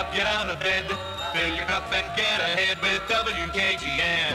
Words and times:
up, 0.00 0.14
get 0.14 0.26
out 0.26 0.48
of 0.48 0.58
bed. 0.60 0.84
Fill 1.34 1.54
your 1.54 1.66
cup 1.66 1.92
and 1.92 2.06
get 2.16 2.40
ahead 2.40 2.80
with 2.80 3.02
WKGN. 3.08 4.34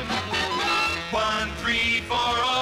One, 1.12 1.50
three, 1.58 2.02
four, 2.02 2.18
oh. 2.20 2.62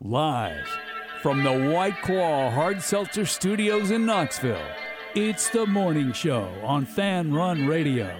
Live 0.00 0.66
from 1.22 1.44
the 1.44 1.70
White 1.70 2.02
Claw 2.02 2.50
Hard 2.50 2.82
Seltzer 2.82 3.24
Studios 3.24 3.92
in 3.92 4.04
Knoxville, 4.04 4.66
it's 5.14 5.48
the 5.50 5.64
morning 5.64 6.12
show 6.12 6.52
on 6.64 6.84
Fan 6.84 7.32
Run 7.32 7.68
Radio. 7.68 8.18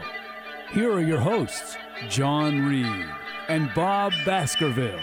Here 0.71 0.93
are 0.93 1.03
your 1.03 1.19
hosts, 1.19 1.77
John 2.09 2.65
Reed 2.65 3.07
and 3.49 3.75
Bob 3.75 4.13
Baskerville. 4.25 5.01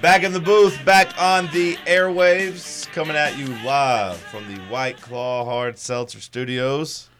Back 0.00 0.22
in 0.22 0.32
the 0.32 0.40
booth, 0.40 0.82
back 0.86 1.20
on 1.20 1.44
the 1.48 1.76
airwaves, 1.84 2.90
coming 2.92 3.16
at 3.16 3.36
you 3.36 3.48
live 3.62 4.16
from 4.16 4.48
the 4.48 4.58
White 4.62 4.98
Claw 4.98 5.44
Hard 5.44 5.76
Seltzer 5.76 6.22
Studios. 6.22 7.10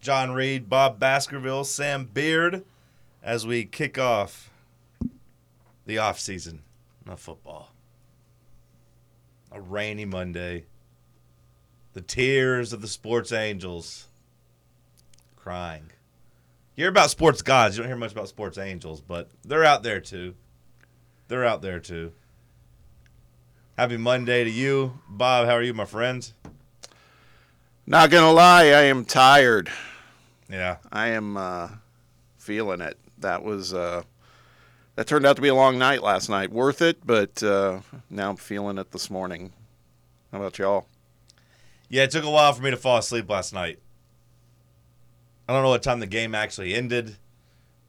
John 0.00 0.32
Reed, 0.32 0.68
Bob 0.68 0.98
Baskerville, 0.98 1.62
Sam 1.62 2.06
Beard, 2.12 2.64
as 3.22 3.46
we 3.46 3.64
kick 3.64 3.96
off 3.96 4.50
the 5.86 5.98
off 5.98 6.18
season 6.18 6.62
of 7.06 7.20
football. 7.20 7.72
A 9.52 9.60
rainy 9.60 10.04
Monday. 10.04 10.64
The 11.92 12.02
tears 12.02 12.72
of 12.72 12.80
the 12.80 12.88
sports 12.88 13.30
angels 13.30 14.08
crying. 15.36 15.92
You 16.74 16.82
hear 16.82 16.90
about 16.90 17.10
sports 17.10 17.40
gods. 17.40 17.76
You 17.76 17.84
don't 17.84 17.88
hear 17.88 17.96
much 17.96 18.10
about 18.10 18.28
sports 18.28 18.58
angels, 18.58 19.00
but 19.00 19.30
they're 19.44 19.64
out 19.64 19.84
there 19.84 20.00
too. 20.00 20.34
They're 21.32 21.46
out 21.46 21.62
there 21.62 21.80
too. 21.80 22.12
Happy 23.78 23.96
Monday 23.96 24.44
to 24.44 24.50
you, 24.50 24.98
Bob. 25.08 25.46
How 25.46 25.54
are 25.54 25.62
you, 25.62 25.72
my 25.72 25.86
friends? 25.86 26.34
Not 27.86 28.10
gonna 28.10 28.32
lie, 28.32 28.64
I 28.64 28.82
am 28.82 29.06
tired. 29.06 29.70
Yeah. 30.50 30.76
I 30.92 31.06
am 31.06 31.38
uh, 31.38 31.70
feeling 32.36 32.82
it. 32.82 32.98
That 33.16 33.42
was 33.42 33.72
uh, 33.72 34.02
that 34.96 35.06
turned 35.06 35.24
out 35.24 35.36
to 35.36 35.40
be 35.40 35.48
a 35.48 35.54
long 35.54 35.78
night 35.78 36.02
last 36.02 36.28
night. 36.28 36.52
Worth 36.52 36.82
it, 36.82 36.98
but 37.02 37.42
uh, 37.42 37.80
now 38.10 38.28
I'm 38.28 38.36
feeling 38.36 38.76
it 38.76 38.90
this 38.90 39.08
morning. 39.08 39.54
How 40.32 40.38
about 40.38 40.58
y'all? 40.58 40.86
Yeah, 41.88 42.02
it 42.02 42.10
took 42.10 42.24
a 42.24 42.30
while 42.30 42.52
for 42.52 42.62
me 42.62 42.72
to 42.72 42.76
fall 42.76 42.98
asleep 42.98 43.30
last 43.30 43.54
night. 43.54 43.78
I 45.48 45.54
don't 45.54 45.62
know 45.62 45.70
what 45.70 45.82
time 45.82 46.00
the 46.00 46.06
game 46.06 46.34
actually 46.34 46.74
ended, 46.74 47.16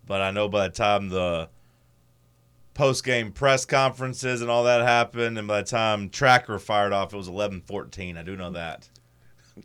but 0.07 0.21
I 0.21 0.31
know 0.31 0.47
by 0.47 0.69
the 0.69 0.73
time 0.73 1.09
the 1.09 1.49
post 2.73 3.03
game 3.03 3.31
press 3.31 3.65
conferences 3.65 4.41
and 4.41 4.49
all 4.49 4.63
that 4.63 4.81
happened, 4.81 5.37
and 5.37 5.47
by 5.47 5.61
the 5.61 5.67
time 5.67 6.09
Tracker 6.09 6.59
fired 6.59 6.93
off, 6.93 7.13
it 7.13 7.17
was 7.17 7.27
eleven 7.27 7.61
fourteen. 7.61 8.17
I 8.17 8.23
do 8.23 8.35
know 8.35 8.51
that. 8.51 8.89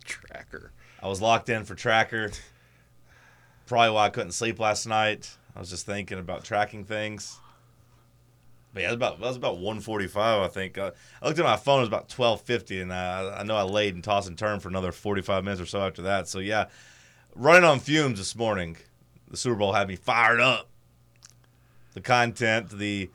Tracker. 0.05 0.73
I 1.03 1.09
was 1.09 1.23
locked 1.23 1.49
in 1.49 1.65
for 1.65 1.75
Tracker. 1.75 2.31
Probably 3.67 3.91
why 3.91 4.07
I 4.07 4.11
couldn't 4.11 4.33
sleep 4.33 4.59
last 4.59 4.87
night. 4.87 5.37
I 5.55 5.61
was 5.61 5.71
just 5.71 5.87
thinking 5.87 6.19
about 6.19 6.45
tracking 6.45 6.85
things. 6.85 7.39
But 8.75 8.83
yeah, 8.83 8.89
it 8.89 8.91
was 8.91 8.97
about 8.97 9.21
that 9.21 9.27
was 9.27 9.37
about 9.37 9.59
one 9.59 9.81
forty 9.81 10.07
five. 10.07 10.43
I 10.43 10.49
think 10.49 10.77
uh, 10.77 10.91
I 11.23 11.27
looked 11.27 11.39
at 11.39 11.45
my 11.45 11.57
phone. 11.57 11.79
It 11.79 11.81
was 11.81 11.89
about 11.89 12.09
twelve 12.09 12.43
fifty, 12.43 12.81
and 12.81 12.93
I, 12.93 13.39
I 13.41 13.43
know 13.43 13.57
I 13.57 13.63
laid 13.63 13.95
and 13.95 14.05
tossed 14.05 14.29
and 14.29 14.37
turned 14.37 14.63
for 14.63 14.69
another 14.69 14.93
forty 14.93 15.23
five 15.23 15.45
minutes 15.45 15.61
or 15.61 15.67
so 15.67 15.81
after 15.81 16.03
that. 16.03 16.29
So 16.29 16.39
yeah, 16.39 16.67
running 17.35 17.65
on 17.65 17.81
fumes 17.81 18.19
this 18.19 18.37
morning. 18.37 18.77
The 19.31 19.37
Super 19.37 19.57
Bowl 19.57 19.73
had 19.73 19.89
me 19.89 19.97
fired 19.97 20.41
up. 20.41 20.69
The 21.95 22.01
content, 22.01 22.71
the 22.71 23.11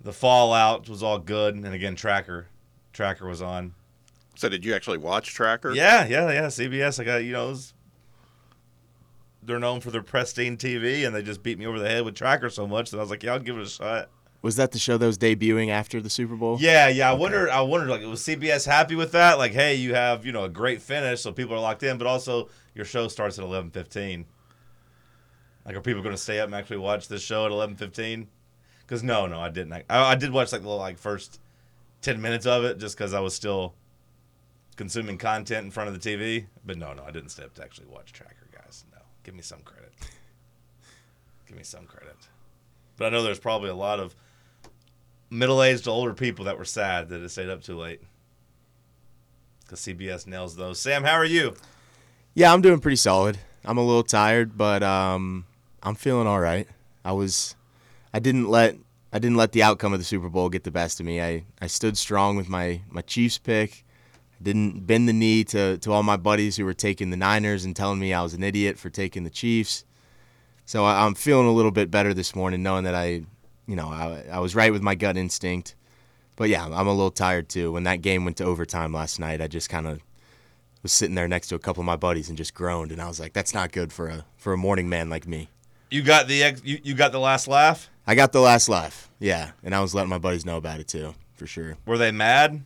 the 0.00 0.12
fallout 0.12 0.88
was 0.88 1.02
all 1.02 1.18
good, 1.18 1.54
and 1.54 1.66
again, 1.66 1.96
Tracker, 1.96 2.46
Tracker 2.92 3.26
was 3.26 3.42
on. 3.42 3.74
So 4.36 4.48
did 4.48 4.64
you 4.64 4.74
actually 4.74 4.98
watch 4.98 5.34
Tracker? 5.34 5.72
Yeah, 5.72 6.06
yeah, 6.06 6.30
yeah. 6.30 6.46
CBS. 6.46 7.00
I 7.00 7.04
got 7.04 7.16
you 7.24 7.32
know. 7.32 7.48
was- 7.48 7.74
they're 9.42 9.58
known 9.58 9.80
for 9.80 9.90
their 9.90 10.02
pristine 10.02 10.56
TV, 10.56 11.06
and 11.06 11.14
they 11.14 11.22
just 11.22 11.42
beat 11.42 11.58
me 11.58 11.66
over 11.66 11.78
the 11.78 11.88
head 11.88 12.04
with 12.04 12.14
Tracker 12.14 12.50
so 12.50 12.66
much 12.66 12.90
that 12.90 12.98
I 12.98 13.00
was 13.00 13.08
like, 13.08 13.22
yeah, 13.22 13.32
I'll 13.32 13.38
give 13.38 13.56
it 13.56 13.62
a 13.62 13.68
shot. 13.68 14.10
Was 14.42 14.56
that 14.56 14.72
the 14.72 14.78
show 14.78 14.98
that 14.98 15.06
was 15.06 15.16
debuting 15.18 15.68
after 15.70 16.00
the 16.00 16.10
Super 16.10 16.36
Bowl? 16.36 16.58
Yeah, 16.60 16.88
yeah. 16.88 17.10
I 17.10 17.14
wonder. 17.14 17.50
I 17.50 17.60
wondered, 17.62 17.88
like, 17.88 18.02
was 18.02 18.20
CBS 18.20 18.66
happy 18.66 18.94
with 18.94 19.12
that? 19.12 19.38
Like, 19.38 19.52
hey, 19.52 19.74
you 19.74 19.94
have 19.94 20.24
you 20.24 20.30
know 20.32 20.44
a 20.44 20.48
great 20.48 20.80
finish, 20.82 21.22
so 21.22 21.32
people 21.32 21.54
are 21.56 21.60
locked 21.60 21.82
in, 21.82 21.98
but 21.98 22.06
also 22.06 22.48
your 22.74 22.84
show 22.84 23.08
starts 23.08 23.38
at 23.38 23.44
eleven 23.44 23.70
fifteen. 23.70 24.26
Like, 25.68 25.76
are 25.76 25.82
people 25.82 26.00
going 26.02 26.14
to 26.14 26.20
stay 26.20 26.40
up 26.40 26.46
and 26.46 26.54
actually 26.54 26.78
watch 26.78 27.08
this 27.08 27.20
show 27.20 27.44
at 27.44 27.52
eleven 27.52 27.76
fifteen? 27.76 28.28
Because 28.80 29.02
no, 29.02 29.26
no, 29.26 29.38
I 29.38 29.50
didn't. 29.50 29.74
I, 29.74 29.84
I 29.90 30.14
did 30.14 30.32
watch 30.32 30.50
like 30.50 30.62
the 30.62 30.68
like 30.68 30.98
first 30.98 31.38
ten 32.00 32.22
minutes 32.22 32.46
of 32.46 32.64
it 32.64 32.78
just 32.78 32.96
because 32.96 33.12
I 33.12 33.20
was 33.20 33.34
still 33.34 33.74
consuming 34.76 35.18
content 35.18 35.66
in 35.66 35.70
front 35.70 35.90
of 35.90 36.00
the 36.00 36.16
TV. 36.16 36.46
But 36.64 36.78
no, 36.78 36.94
no, 36.94 37.04
I 37.04 37.10
didn't 37.10 37.28
stay 37.28 37.44
up 37.44 37.52
to 37.56 37.62
actually 37.62 37.88
watch 37.88 38.14
Tracker, 38.14 38.48
guys. 38.50 38.86
No, 38.90 38.98
give 39.24 39.34
me 39.34 39.42
some 39.42 39.60
credit. 39.60 39.92
give 41.46 41.54
me 41.54 41.64
some 41.64 41.84
credit. 41.84 42.16
But 42.96 43.08
I 43.08 43.10
know 43.10 43.22
there's 43.22 43.38
probably 43.38 43.68
a 43.68 43.74
lot 43.74 44.00
of 44.00 44.16
middle-aged 45.28 45.84
to 45.84 45.90
older 45.90 46.14
people 46.14 46.46
that 46.46 46.56
were 46.56 46.64
sad 46.64 47.10
that 47.10 47.20
it 47.20 47.28
stayed 47.28 47.50
up 47.50 47.62
too 47.62 47.76
late 47.76 48.00
because 49.60 49.80
CBS 49.80 50.26
nails 50.26 50.56
those. 50.56 50.80
Sam, 50.80 51.04
how 51.04 51.12
are 51.12 51.26
you? 51.26 51.54
Yeah, 52.32 52.54
I'm 52.54 52.62
doing 52.62 52.80
pretty 52.80 52.96
solid. 52.96 53.38
I'm 53.66 53.76
a 53.76 53.84
little 53.84 54.02
tired, 54.02 54.56
but 54.56 54.82
um, 54.82 55.44
I'm 55.82 55.94
feeling 55.94 56.26
all 56.26 56.40
right. 56.40 56.66
I 57.04 57.12
was, 57.12 57.56
I 58.12 58.18
didn't 58.18 58.48
let 58.48 58.76
I 59.12 59.18
didn't 59.18 59.38
let 59.38 59.52
the 59.52 59.62
outcome 59.62 59.94
of 59.94 59.98
the 59.98 60.04
Super 60.04 60.28
Bowl 60.28 60.50
get 60.50 60.64
the 60.64 60.70
best 60.70 61.00
of 61.00 61.06
me. 61.06 61.20
I, 61.20 61.44
I 61.62 61.66
stood 61.66 61.96
strong 61.96 62.36
with 62.36 62.48
my 62.48 62.82
my 62.90 63.00
Chiefs 63.02 63.38
pick. 63.38 63.84
I 64.38 64.44
didn't 64.44 64.86
bend 64.86 65.08
the 65.08 65.12
knee 65.12 65.44
to 65.44 65.78
to 65.78 65.92
all 65.92 66.02
my 66.02 66.16
buddies 66.16 66.56
who 66.56 66.64
were 66.64 66.74
taking 66.74 67.10
the 67.10 67.16
Niners 67.16 67.64
and 67.64 67.74
telling 67.74 67.98
me 67.98 68.12
I 68.12 68.22
was 68.22 68.34
an 68.34 68.42
idiot 68.42 68.78
for 68.78 68.90
taking 68.90 69.24
the 69.24 69.30
Chiefs. 69.30 69.84
So 70.66 70.84
I, 70.84 71.06
I'm 71.06 71.14
feeling 71.14 71.46
a 71.46 71.52
little 71.52 71.70
bit 71.70 71.90
better 71.90 72.12
this 72.12 72.34
morning, 72.36 72.62
knowing 72.62 72.84
that 72.84 72.94
I, 72.94 73.22
you 73.66 73.76
know, 73.76 73.88
I, 73.88 74.24
I 74.30 74.38
was 74.40 74.54
right 74.54 74.72
with 74.72 74.82
my 74.82 74.94
gut 74.94 75.16
instinct. 75.16 75.74
But 76.36 76.50
yeah, 76.50 76.66
I'm 76.66 76.86
a 76.86 76.92
little 76.92 77.10
tired 77.10 77.48
too. 77.48 77.72
When 77.72 77.84
that 77.84 78.02
game 78.02 78.24
went 78.24 78.36
to 78.36 78.44
overtime 78.44 78.92
last 78.92 79.18
night, 79.18 79.40
I 79.40 79.48
just 79.48 79.70
kind 79.70 79.86
of 79.86 80.00
was 80.82 80.92
sitting 80.92 81.14
there 81.14 81.26
next 81.26 81.48
to 81.48 81.54
a 81.54 81.58
couple 81.58 81.80
of 81.80 81.86
my 81.86 81.96
buddies 81.96 82.28
and 82.28 82.36
just 82.36 82.54
groaned, 82.54 82.92
and 82.92 83.00
I 83.00 83.08
was 83.08 83.18
like, 83.18 83.32
"That's 83.32 83.54
not 83.54 83.72
good 83.72 83.92
for 83.92 84.08
a 84.08 84.26
for 84.36 84.52
a 84.52 84.58
morning 84.58 84.88
man 84.88 85.08
like 85.08 85.26
me." 85.26 85.48
You 85.90 86.02
got 86.02 86.28
the 86.28 86.42
ex- 86.42 86.62
you, 86.64 86.78
you 86.82 86.94
got 86.94 87.12
the 87.12 87.20
last 87.20 87.48
laugh. 87.48 87.88
I 88.06 88.14
got 88.14 88.32
the 88.32 88.40
last 88.40 88.68
laugh, 88.68 89.10
yeah, 89.18 89.52
and 89.62 89.74
I 89.74 89.80
was 89.80 89.94
letting 89.94 90.10
my 90.10 90.18
buddies 90.18 90.46
know 90.46 90.56
about 90.56 90.80
it 90.80 90.88
too, 90.88 91.14
for 91.34 91.46
sure. 91.46 91.76
Were 91.86 91.98
they 91.98 92.10
mad? 92.10 92.62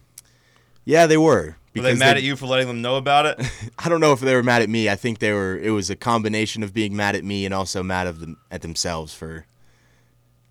Yeah, 0.85 1.07
they 1.07 1.17
were. 1.17 1.57
Were 1.75 1.83
they 1.83 1.95
mad 1.95 2.17
at 2.17 2.23
you 2.23 2.37
for 2.37 2.47
letting 2.47 2.67
them 2.67 2.83
know 2.83 2.97
about 2.97 3.27
it? 3.27 3.41
I 3.79 3.89
don't 3.89 4.01
know 4.01 4.13
if 4.13 4.21
they 4.21 4.35
were 4.35 4.43
mad 4.43 4.63
at 4.63 4.69
me. 4.69 4.91
I 4.91 4.97
think 4.97 5.21
they 5.21 5.33
were. 5.33 5.57
It 5.59 5.71
was 5.71 5.89
a 5.89 5.97
combination 5.97 6.63
of 6.63 6.75
being 6.75 6.95
mad 6.95 7.17
at 7.17 7.25
me 7.25 7.45
and 7.45 7.55
also 7.55 7.83
mad 7.83 8.07
of 8.07 8.21
them 8.21 8.37
at 8.51 8.63
themselves 8.63 9.15
for, 9.15 9.47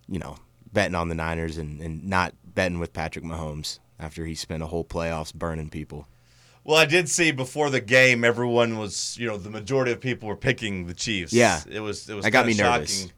you 0.08 0.18
know, 0.18 0.36
betting 0.72 0.94
on 0.94 1.08
the 1.08 1.14
Niners 1.14 1.58
and, 1.58 1.80
and 1.80 2.04
not 2.04 2.34
betting 2.44 2.78
with 2.78 2.92
Patrick 2.92 3.24
Mahomes 3.24 3.78
after 4.00 4.24
he 4.26 4.34
spent 4.34 4.62
a 4.62 4.66
whole 4.66 4.84
playoffs 4.84 5.32
burning 5.32 5.70
people. 5.70 6.08
Well, 6.64 6.76
I 6.76 6.84
did 6.84 7.08
see 7.08 7.32
before 7.32 7.70
the 7.70 7.80
game, 7.80 8.24
everyone 8.24 8.78
was 8.78 9.16
you 9.18 9.26
know 9.26 9.36
the 9.36 9.50
majority 9.50 9.92
of 9.92 10.00
people 10.00 10.28
were 10.28 10.36
picking 10.36 10.86
the 10.86 10.94
Chiefs. 10.94 11.32
Yeah. 11.32 11.60
it 11.68 11.80
was 11.80 12.08
it 12.08 12.14
was 12.14 12.24
That 12.24 12.30
got 12.30 12.46
me 12.46 12.54
nervous. 12.54 13.08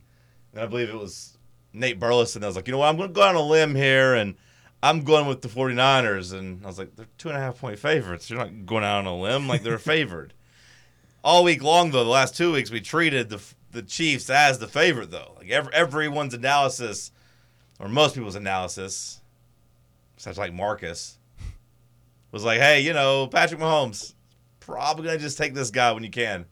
And 0.53 0.63
I 0.63 0.67
believe 0.67 0.89
it 0.89 0.99
was 0.99 1.37
Nate 1.73 1.99
Burleson 1.99 2.45
I 2.45 2.47
was 2.47 2.57
like, 2.57 2.69
you 2.69 2.73
know 2.73 2.79
what, 2.79 2.89
I'm 2.89 2.97
going 2.97 3.09
to 3.09 3.13
go 3.13 3.23
on 3.23 3.35
a 3.35 3.43
limb 3.43 3.75
here 3.75 4.15
and. 4.15 4.37
I'm 4.83 5.01
going 5.01 5.27
with 5.27 5.41
the 5.41 5.49
49ers, 5.49 6.35
and 6.39 6.63
I 6.63 6.67
was 6.67 6.79
like, 6.79 6.95
they're 6.95 7.07
two 7.17 7.29
and 7.31 7.39
a 7.39 7.41
half 7.41 7.59
point 7.59 7.79
favorites. 7.79 8.29
You're 8.29 8.39
not 8.39 8.67
going 8.67 8.85
out 8.85 8.99
on 8.99 9.07
a 9.07 9.17
limb 9.17 9.49
like 9.49 9.63
they're 9.63 9.79
favored. 9.95 10.35
All 11.25 11.43
week 11.43 11.63
long, 11.63 11.91
though, 11.91 12.05
the 12.05 12.11
last 12.11 12.37
two 12.37 12.53
weeks, 12.53 12.71
we 12.71 12.83
treated 12.83 13.31
the 13.31 13.41
the 13.73 13.81
Chiefs 13.83 14.29
as 14.29 14.59
the 14.59 14.69
favorite, 14.69 15.11
though. 15.11 15.33
Like 15.39 15.49
every, 15.49 15.73
everyone's 15.73 16.35
analysis, 16.35 17.13
or 17.81 17.89
most 17.89 18.15
people's 18.15 18.35
analysis, 18.35 19.23
such 20.19 20.37
like 20.37 20.53
Marcus, 20.53 21.19
was 22.35 22.45
like, 22.45 22.59
hey, 22.59 22.81
you 22.81 22.93
know, 22.93 23.29
Patrick 23.29 23.61
Mahomes 23.61 24.13
probably 24.59 25.05
gonna 25.05 25.19
just 25.19 25.39
take 25.39 25.55
this 25.55 25.71
guy 25.71 25.93
when 25.93 26.03
you 26.03 26.11
can. 26.11 26.47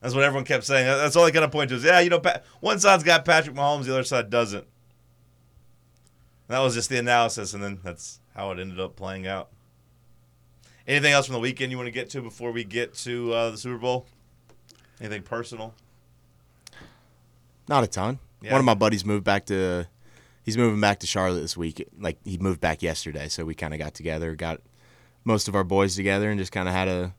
That's 0.00 0.14
what 0.14 0.24
everyone 0.24 0.46
kept 0.46 0.64
saying. 0.64 0.86
That's 0.86 1.14
all 1.14 1.26
they 1.26 1.30
kind 1.30 1.44
of 1.44 1.52
point 1.52 1.68
to 1.68 1.76
is, 1.76 1.84
yeah, 1.84 2.00
you 2.00 2.08
know, 2.08 2.20
Pa- 2.20 2.40
one 2.60 2.80
side's 2.80 3.04
got 3.04 3.26
Patrick 3.26 3.54
Mahomes, 3.54 3.84
the 3.84 3.92
other 3.92 4.02
side 4.02 4.30
doesn't. 4.30 4.64
And 4.64 6.56
that 6.56 6.60
was 6.60 6.74
just 6.74 6.88
the 6.88 6.98
analysis, 6.98 7.52
and 7.52 7.62
then 7.62 7.80
that's 7.84 8.20
how 8.34 8.50
it 8.50 8.58
ended 8.58 8.80
up 8.80 8.96
playing 8.96 9.26
out. 9.26 9.50
Anything 10.88 11.12
else 11.12 11.26
from 11.26 11.34
the 11.34 11.40
weekend 11.40 11.70
you 11.70 11.76
want 11.76 11.88
to 11.88 11.92
get 11.92 12.08
to 12.10 12.22
before 12.22 12.50
we 12.50 12.64
get 12.64 12.94
to 12.94 13.32
uh, 13.34 13.50
the 13.50 13.58
Super 13.58 13.76
Bowl? 13.76 14.06
Anything 15.02 15.22
personal? 15.22 15.74
Not 17.68 17.84
a 17.84 17.86
ton. 17.86 18.18
Yeah. 18.40 18.52
One 18.52 18.60
of 18.60 18.64
my 18.64 18.74
buddies 18.74 19.04
moved 19.04 19.22
back 19.22 19.44
to 19.46 19.86
he's 20.42 20.56
moving 20.56 20.80
back 20.80 21.00
to 21.00 21.06
Charlotte 21.06 21.40
this 21.40 21.56
week. 21.56 21.86
Like 21.98 22.18
he 22.24 22.38
moved 22.38 22.60
back 22.60 22.82
yesterday, 22.82 23.28
so 23.28 23.44
we 23.44 23.54
kind 23.54 23.74
of 23.74 23.78
got 23.80 23.94
together, 23.94 24.34
got 24.34 24.60
most 25.24 25.48
of 25.48 25.54
our 25.54 25.64
boys 25.64 25.96
together, 25.96 26.30
and 26.30 26.38
just 26.38 26.52
kind 26.52 26.68
of 26.68 26.74
had 26.74 26.88
a 26.88 27.14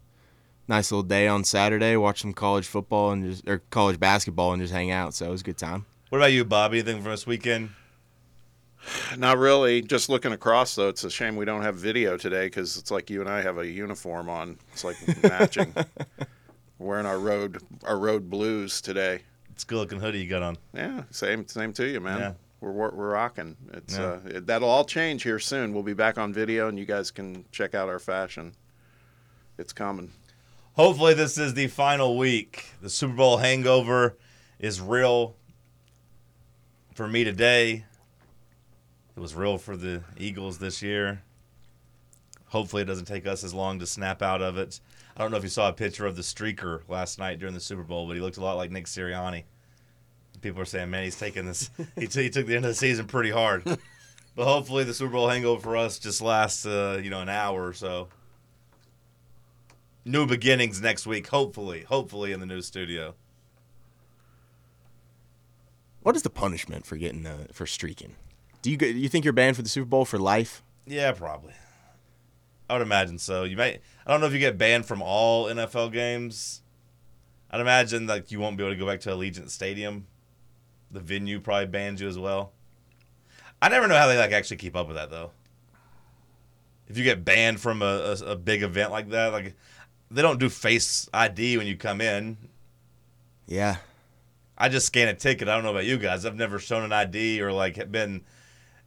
nice 0.68 0.92
little 0.92 1.04
day 1.04 1.28
on 1.28 1.44
Saturday. 1.44 1.96
Watched 1.96 2.22
some 2.22 2.34
college 2.34 2.68
football 2.68 3.12
and 3.12 3.24
just 3.24 3.48
or 3.48 3.60
college 3.70 4.00
basketball 4.00 4.54
and 4.54 4.62
just 4.62 4.74
hang 4.74 4.92
out. 4.92 5.14
So 5.14 5.28
it 5.28 5.32
was 5.32 5.42
a 5.42 5.46
good 5.46 5.58
time. 5.58 5.86
What 6.10 6.20
about 6.20 6.34
you, 6.34 6.44
Bob? 6.44 6.74
Anything 6.74 7.02
from 7.02 7.12
this 7.12 7.26
weekend? 7.26 7.70
Not 9.18 9.38
really. 9.38 9.82
Just 9.82 10.10
looking 10.10 10.32
across, 10.32 10.76
though, 10.76 10.90
it's 10.90 11.04
a 11.04 11.10
shame 11.10 11.36
we 11.36 11.46
don't 11.46 11.62
have 11.62 11.76
video 11.76 12.18
today 12.18 12.48
because 12.48 12.78
it's 12.78 12.92
like 12.92 13.10
you 13.10 13.22
and 13.22 13.30
I 13.30 13.42
have 13.42 13.58
a 13.58 13.68
uniform 13.68 14.28
on. 14.30 14.58
It's 14.74 14.84
like 14.84 14.98
matching. 15.24 15.74
Wearing 16.80 17.06
our 17.06 17.20
road 17.20 17.62
our 17.84 17.98
road 17.98 18.30
blues 18.30 18.82
today. 18.82 19.22
It's 19.52 19.64
a 19.64 19.68
good 19.68 19.78
looking 19.78 20.00
hoodie 20.00 20.20
you 20.20 20.30
got 20.30 20.42
on. 20.42 20.58
Yeah, 20.74 21.04
same 21.12 21.48
same 21.48 21.74
to 21.74 21.88
you, 21.88 22.00
man. 22.00 22.20
Yeah. 22.20 22.34
We're, 22.62 22.72
we're 22.72 22.92
we're 22.92 23.10
rocking. 23.10 23.58
It's 23.74 23.98
Yeah. 23.98 24.04
uh, 24.04 24.20
it, 24.26 24.46
that'll 24.48 24.70
all 24.70 24.86
change 24.86 25.24
here 25.24 25.40
soon. 25.40 25.74
We'll 25.74 25.84
be 25.84 25.94
back 25.94 26.18
on 26.18 26.32
video, 26.32 26.70
and 26.70 26.78
you 26.80 26.86
guys 26.86 27.12
can 27.12 27.46
check 27.52 27.76
out 27.76 27.90
our 27.90 28.00
fashion. 28.00 28.54
It's 29.58 29.74
coming. 29.74 30.12
Hopefully, 30.74 31.14
this 31.14 31.38
is 31.38 31.54
the 31.56 31.68
final 31.68 32.18
week. 32.18 32.66
The 32.82 32.90
Super 32.90 33.14
Bowl 33.16 33.38
hangover 33.38 34.16
is 34.60 34.80
real 34.80 35.36
for 36.96 37.08
me 37.08 37.24
today. 37.24 37.84
It 39.16 39.20
was 39.20 39.36
real 39.36 39.58
for 39.58 39.76
the 39.76 40.04
Eagles 40.18 40.60
this 40.60 40.82
year. 40.82 41.24
Hopefully, 42.48 42.84
it 42.84 42.86
doesn't 42.86 43.06
take 43.06 43.26
us 43.28 43.44
as 43.44 43.54
long 43.54 43.80
to 43.80 43.86
snap 43.88 44.22
out 44.22 44.42
of 44.42 44.58
it. 44.58 44.80
I 45.16 45.22
don't 45.22 45.32
know 45.32 45.38
if 45.38 45.44
you 45.44 45.50
saw 45.50 45.68
a 45.70 45.74
picture 45.74 46.06
of 46.06 46.16
the 46.16 46.22
streaker 46.22 46.82
last 46.88 47.20
night 47.20 47.40
during 47.40 47.54
the 47.54 47.60
Super 47.60 47.84
Bowl, 47.84 48.08
but 48.08 48.16
he 48.16 48.22
looked 48.22 48.38
a 48.38 48.42
lot 48.44 48.56
like 48.58 48.72
Nick 48.72 48.86
Sirianni. 48.86 49.44
People 50.42 50.62
are 50.62 50.66
saying, 50.66 50.90
man, 50.90 51.04
he's 51.04 51.20
taking 51.20 51.46
this. 51.46 51.70
he, 51.96 52.08
t- 52.08 52.24
he 52.24 52.30
took 52.30 52.48
the 52.48 52.56
end 52.56 52.66
of 52.66 52.72
the 52.72 52.76
season 52.76 53.06
pretty 53.08 53.30
hard. 53.32 53.64
but 54.36 54.46
hopefully, 54.46 54.84
the 54.84 54.94
Super 54.94 55.14
Bowl 55.14 55.30
hangover 55.30 55.62
for 55.62 55.78
us 55.78 56.00
just 56.00 56.22
lasts, 56.22 56.66
uh, 56.66 57.00
you 57.02 57.10
know, 57.10 57.22
an 57.22 57.30
hour 57.30 57.68
or 57.68 57.74
so 57.74 58.08
new 60.06 60.26
beginnings 60.26 60.82
next 60.82 61.06
week. 61.06 61.28
Hopefully, 61.28 61.84
hopefully 61.84 62.32
in 62.32 62.40
the 62.40 62.46
new 62.46 62.62
studio. 62.62 63.16
What 66.02 66.16
is 66.16 66.24
the 66.24 66.30
punishment 66.30 66.86
for 66.86 66.98
getting 66.98 67.26
uh, 67.26 67.48
for 67.52 67.66
streaking? 67.66 68.16
Do 68.62 68.72
you 68.72 68.78
you 68.78 69.10
think 69.10 69.26
you're 69.26 69.34
banned 69.34 69.56
for 69.56 69.62
the 69.62 69.70
Super 69.70 69.86
Bowl 69.86 70.06
for 70.06 70.18
life? 70.18 70.64
Yeah, 70.86 71.12
probably. 71.12 71.54
I 72.70 72.74
would 72.74 72.82
imagine 72.82 73.20
so. 73.20 73.44
You 73.44 73.58
might. 73.58 73.82
I 74.06 74.12
don't 74.12 74.22
know 74.22 74.28
if 74.28 74.34
you 74.34 74.40
get 74.40 74.58
banned 74.58 74.86
from 74.86 75.02
all 75.02 75.46
NFL 75.46 75.92
games. 75.92 76.62
I'd 77.52 77.62
imagine 77.62 78.08
like 78.08 78.32
you 78.32 78.40
won't 78.40 78.58
be 78.58 78.64
able 78.64 78.74
to 78.74 78.80
go 78.80 78.88
back 78.88 79.02
to 79.02 79.10
Allegiant 79.10 79.50
Stadium. 79.50 80.08
The 80.92 81.00
venue 81.00 81.40
probably 81.40 81.68
bans 81.68 82.02
you 82.02 82.08
as 82.08 82.20
well. 82.20 82.52
I 83.62 83.70
never 83.70 83.88
know 83.88 83.96
how 83.96 84.08
they 84.08 84.18
like 84.18 84.32
actually 84.32 84.58
keep 84.58 84.76
up 84.76 84.88
with 84.88 84.98
that 84.98 85.10
though. 85.10 85.32
If 86.88 86.98
you 86.98 87.04
get 87.04 87.24
banned 87.24 87.62
from 87.62 87.82
a, 87.82 88.16
a, 88.22 88.32
a 88.32 88.36
big 88.36 88.64
event 88.64 88.92
like 88.92 89.10
that, 89.10 89.32
like 89.32 89.56
they 90.10 90.22
don't 90.22 90.40
do 90.40 90.50
face 90.50 91.10
ID 91.14 91.58
when 91.58 91.68
you 91.68 91.78
come 91.78 92.02
in. 92.02 92.38
Yeah. 93.48 93.78
I 94.58 94.70
just 94.70 94.88
scan 94.88 95.08
a 95.08 95.14
ticket. 95.14 95.48
I 95.48 95.56
don't 95.56 95.64
know 95.64 95.72
about 95.72 95.86
you 95.86 95.98
guys. 95.98 96.26
I've 96.26 96.36
never 96.36 96.60
shown 96.60 96.84
an 96.84 96.92
ID 96.92 97.42
or 97.42 97.52
like 97.54 97.92
been, 97.92 98.22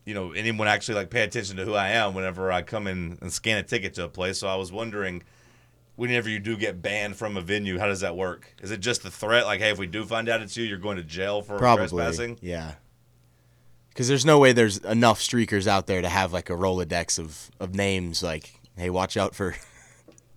you 0.05 0.15
know, 0.15 0.33
anyone 0.33 0.69
actually 0.69 0.97
like 0.97 1.11
pay 1.11 1.23
attention 1.23 1.57
to 1.57 1.65
who 1.65 1.75
I 1.75 1.89
am 1.89 2.15
whenever 2.15 2.53
I 2.53 2.63
come 2.63 2.87
in 2.87 3.19
and 3.21 3.33
scan 3.33 3.59
a 3.59 3.63
ticket 3.63 3.95
to 3.95 4.05
a 4.05 4.09
place. 4.09 4.39
So 4.39 4.49
I 4.49 4.57
was 4.57 4.71
wondering, 4.71 5.23
whenever 5.97 6.29
you 6.29 6.39
do 6.39 6.57
get 6.57 6.83
banned 6.83 7.17
from 7.17 7.37
a 7.37 7.41
venue, 7.41 7.79
how 7.79 7.87
does 7.87 8.01
that 8.01 8.17
work? 8.17 8.55
Is 8.63 8.71
it 8.71 8.81
just 8.81 9.03
the 9.03 9.11
threat, 9.11 9.47
like, 9.47 9.61
hey, 9.61 9.71
if 9.71 9.79
we 9.79 9.87
do 9.87 10.05
find 10.05 10.29
out 10.29 10.41
it's 10.41 10.57
you, 10.57 10.65
you're 10.65 10.79
going 10.79 10.97
to 10.97 11.03
jail 11.05 11.43
for 11.43 11.59
Probably. 11.59 11.87
trespassing? 11.89 12.39
Yeah. 12.41 12.75
Because 13.91 14.09
there's 14.09 14.25
no 14.27 14.39
way 14.41 14.53
there's 14.53 14.79
enough 14.79 15.21
streakers 15.21 15.67
out 15.69 15.87
there 15.87 16.03
to 16.03 16.09
have 16.09 16.33
like 16.33 16.51
a 16.51 16.55
Rolodex 16.55 17.19
of, 17.19 17.51
of 17.61 17.75
names. 17.77 18.23
Like, 18.25 18.61
hey, 18.77 18.91
watch 18.91 19.17
out 19.17 19.37
for 19.37 19.55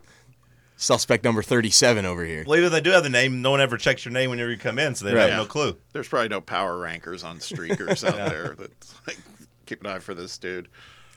suspect 0.75 1.23
number 1.23 1.41
37 1.41 2.05
over 2.05 2.23
here. 2.23 2.43
Well, 2.45 2.55
even 2.57 2.67
if 2.67 2.71
they 2.71 2.81
do 2.81 2.91
have 2.91 3.01
the 3.03 3.09
name, 3.09 3.41
no 3.41 3.49
one 3.51 3.61
ever 3.61 3.77
checks 3.77 4.05
your 4.05 4.11
name 4.11 4.29
whenever 4.29 4.51
you 4.51 4.57
come 4.57 4.77
in, 4.77 4.93
so 4.93 5.05
they 5.05 5.13
Right. 5.15 5.29
have 5.31 5.39
no 5.39 5.45
clue. 5.45 5.75
There's 5.91 6.07
probably 6.07 6.29
no 6.29 6.39
power 6.41 6.77
rankers 6.77 7.23
on 7.23 7.39
streakers 7.39 8.07
out 8.07 8.15
there 8.31 8.55
that's 8.55 8.93
like 9.07 9.17
keep 9.65 9.81
an 9.81 9.87
eye 9.87 9.99
for 9.99 10.13
this 10.13 10.37
dude. 10.37 10.67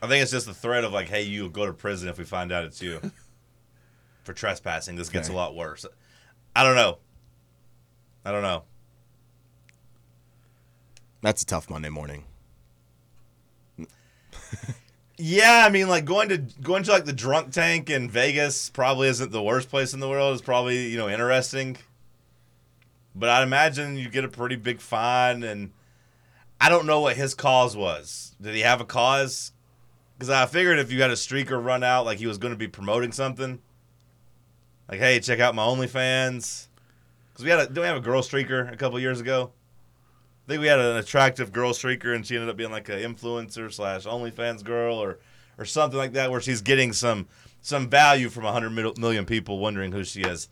I 0.01 0.07
think 0.07 0.23
it's 0.23 0.31
just 0.31 0.47
the 0.47 0.53
threat 0.55 0.83
of 0.83 0.91
like, 0.91 1.09
hey, 1.09 1.21
you'll 1.21 1.49
go 1.49 1.67
to 1.67 1.73
prison 1.73 2.09
if 2.09 2.17
we 2.17 2.23
find 2.23 2.51
out 2.51 2.65
it's 2.65 2.81
you 2.81 2.99
for 4.23 4.33
trespassing. 4.33 4.95
This 4.95 5.09
gets 5.09 5.27
Okay. 5.29 5.35
a 5.35 5.37
lot 5.37 5.55
worse. 5.55 5.85
I 6.55 6.63
don't 6.63 6.75
know. 6.75 6.97
I 8.25 8.31
don't 8.31 8.43
know. 8.43 8.63
That's 11.21 11.43
a 11.43 11.45
tough 11.45 11.69
Monday 11.69 11.89
morning. 11.89 12.25
Yeah, 15.17 15.63
I 15.67 15.69
mean, 15.69 15.87
like 15.87 16.05
going 16.05 16.29
to 16.29 16.37
going 16.61 16.81
to 16.83 16.91
like 16.91 17.05
the 17.05 17.13
drunk 17.13 17.51
tank 17.51 17.91
in 17.91 18.09
Vegas 18.09 18.71
probably 18.71 19.07
isn't 19.07 19.31
the 19.31 19.41
worst 19.43 19.69
place 19.69 19.93
in 19.93 19.99
the 19.99 20.09
world. 20.09 20.33
It's 20.33 20.41
probably 20.41 20.87
you 20.87 20.97
know 20.97 21.09
interesting, 21.09 21.77
but 23.13 23.29
I'd 23.29 23.43
imagine 23.43 23.97
you 23.97 24.09
get 24.09 24.23
a 24.25 24.27
pretty 24.29 24.55
big 24.55 24.81
fine. 24.81 25.43
And 25.43 25.73
I 26.59 26.69
don't 26.69 26.87
know 26.87 27.01
what 27.01 27.17
his 27.17 27.35
cause 27.35 27.77
was. 27.77 28.35
Did 28.41 28.55
he 28.55 28.61
have 28.61 28.81
a 28.81 28.85
cause? 28.85 29.51
Because 30.17 30.31
I 30.31 30.47
figured 30.47 30.79
if 30.79 30.91
you 30.91 31.01
had 31.03 31.11
a 31.11 31.15
streaker 31.15 31.63
run 31.63 31.83
out, 31.83 32.03
like 32.05 32.17
he 32.17 32.25
was 32.25 32.39
going 32.39 32.53
to 32.53 32.57
be 32.57 32.67
promoting 32.67 33.11
something. 33.11 33.59
Like, 34.91 34.99
hey, 34.99 35.21
check 35.21 35.39
out 35.39 35.55
my 35.55 35.63
OnlyFans. 35.63 36.67
Because 37.31 37.45
we 37.45 37.49
had 37.49 37.59
a 37.59 37.67
didn't 37.67 37.81
we 37.81 37.87
have 37.87 37.97
a 37.97 38.01
girl 38.01 38.21
streaker 38.21 38.71
a 38.71 38.75
couple 38.75 38.99
years 38.99 39.21
ago? 39.21 39.51
I 40.45 40.47
think 40.49 40.61
we 40.61 40.67
had 40.67 40.79
an 40.79 40.97
attractive 40.97 41.53
girl 41.53 41.71
streaker, 41.71 42.13
and 42.13 42.27
she 42.27 42.35
ended 42.35 42.49
up 42.49 42.57
being 42.57 42.71
like 42.71 42.89
an 42.89 42.99
influencer 42.99 43.71
slash 43.71 44.03
OnlyFans 44.03 44.65
girl, 44.65 44.97
or 44.97 45.19
or 45.57 45.63
something 45.63 45.97
like 45.97 46.11
that, 46.13 46.29
where 46.29 46.41
she's 46.41 46.61
getting 46.61 46.91
some 46.91 47.27
some 47.61 47.89
value 47.89 48.27
from 48.27 48.43
hundred 48.43 48.71
mil- 48.71 48.95
million 48.97 49.25
people 49.25 49.59
wondering 49.59 49.93
who 49.93 50.03
she 50.03 50.23
is. 50.23 50.49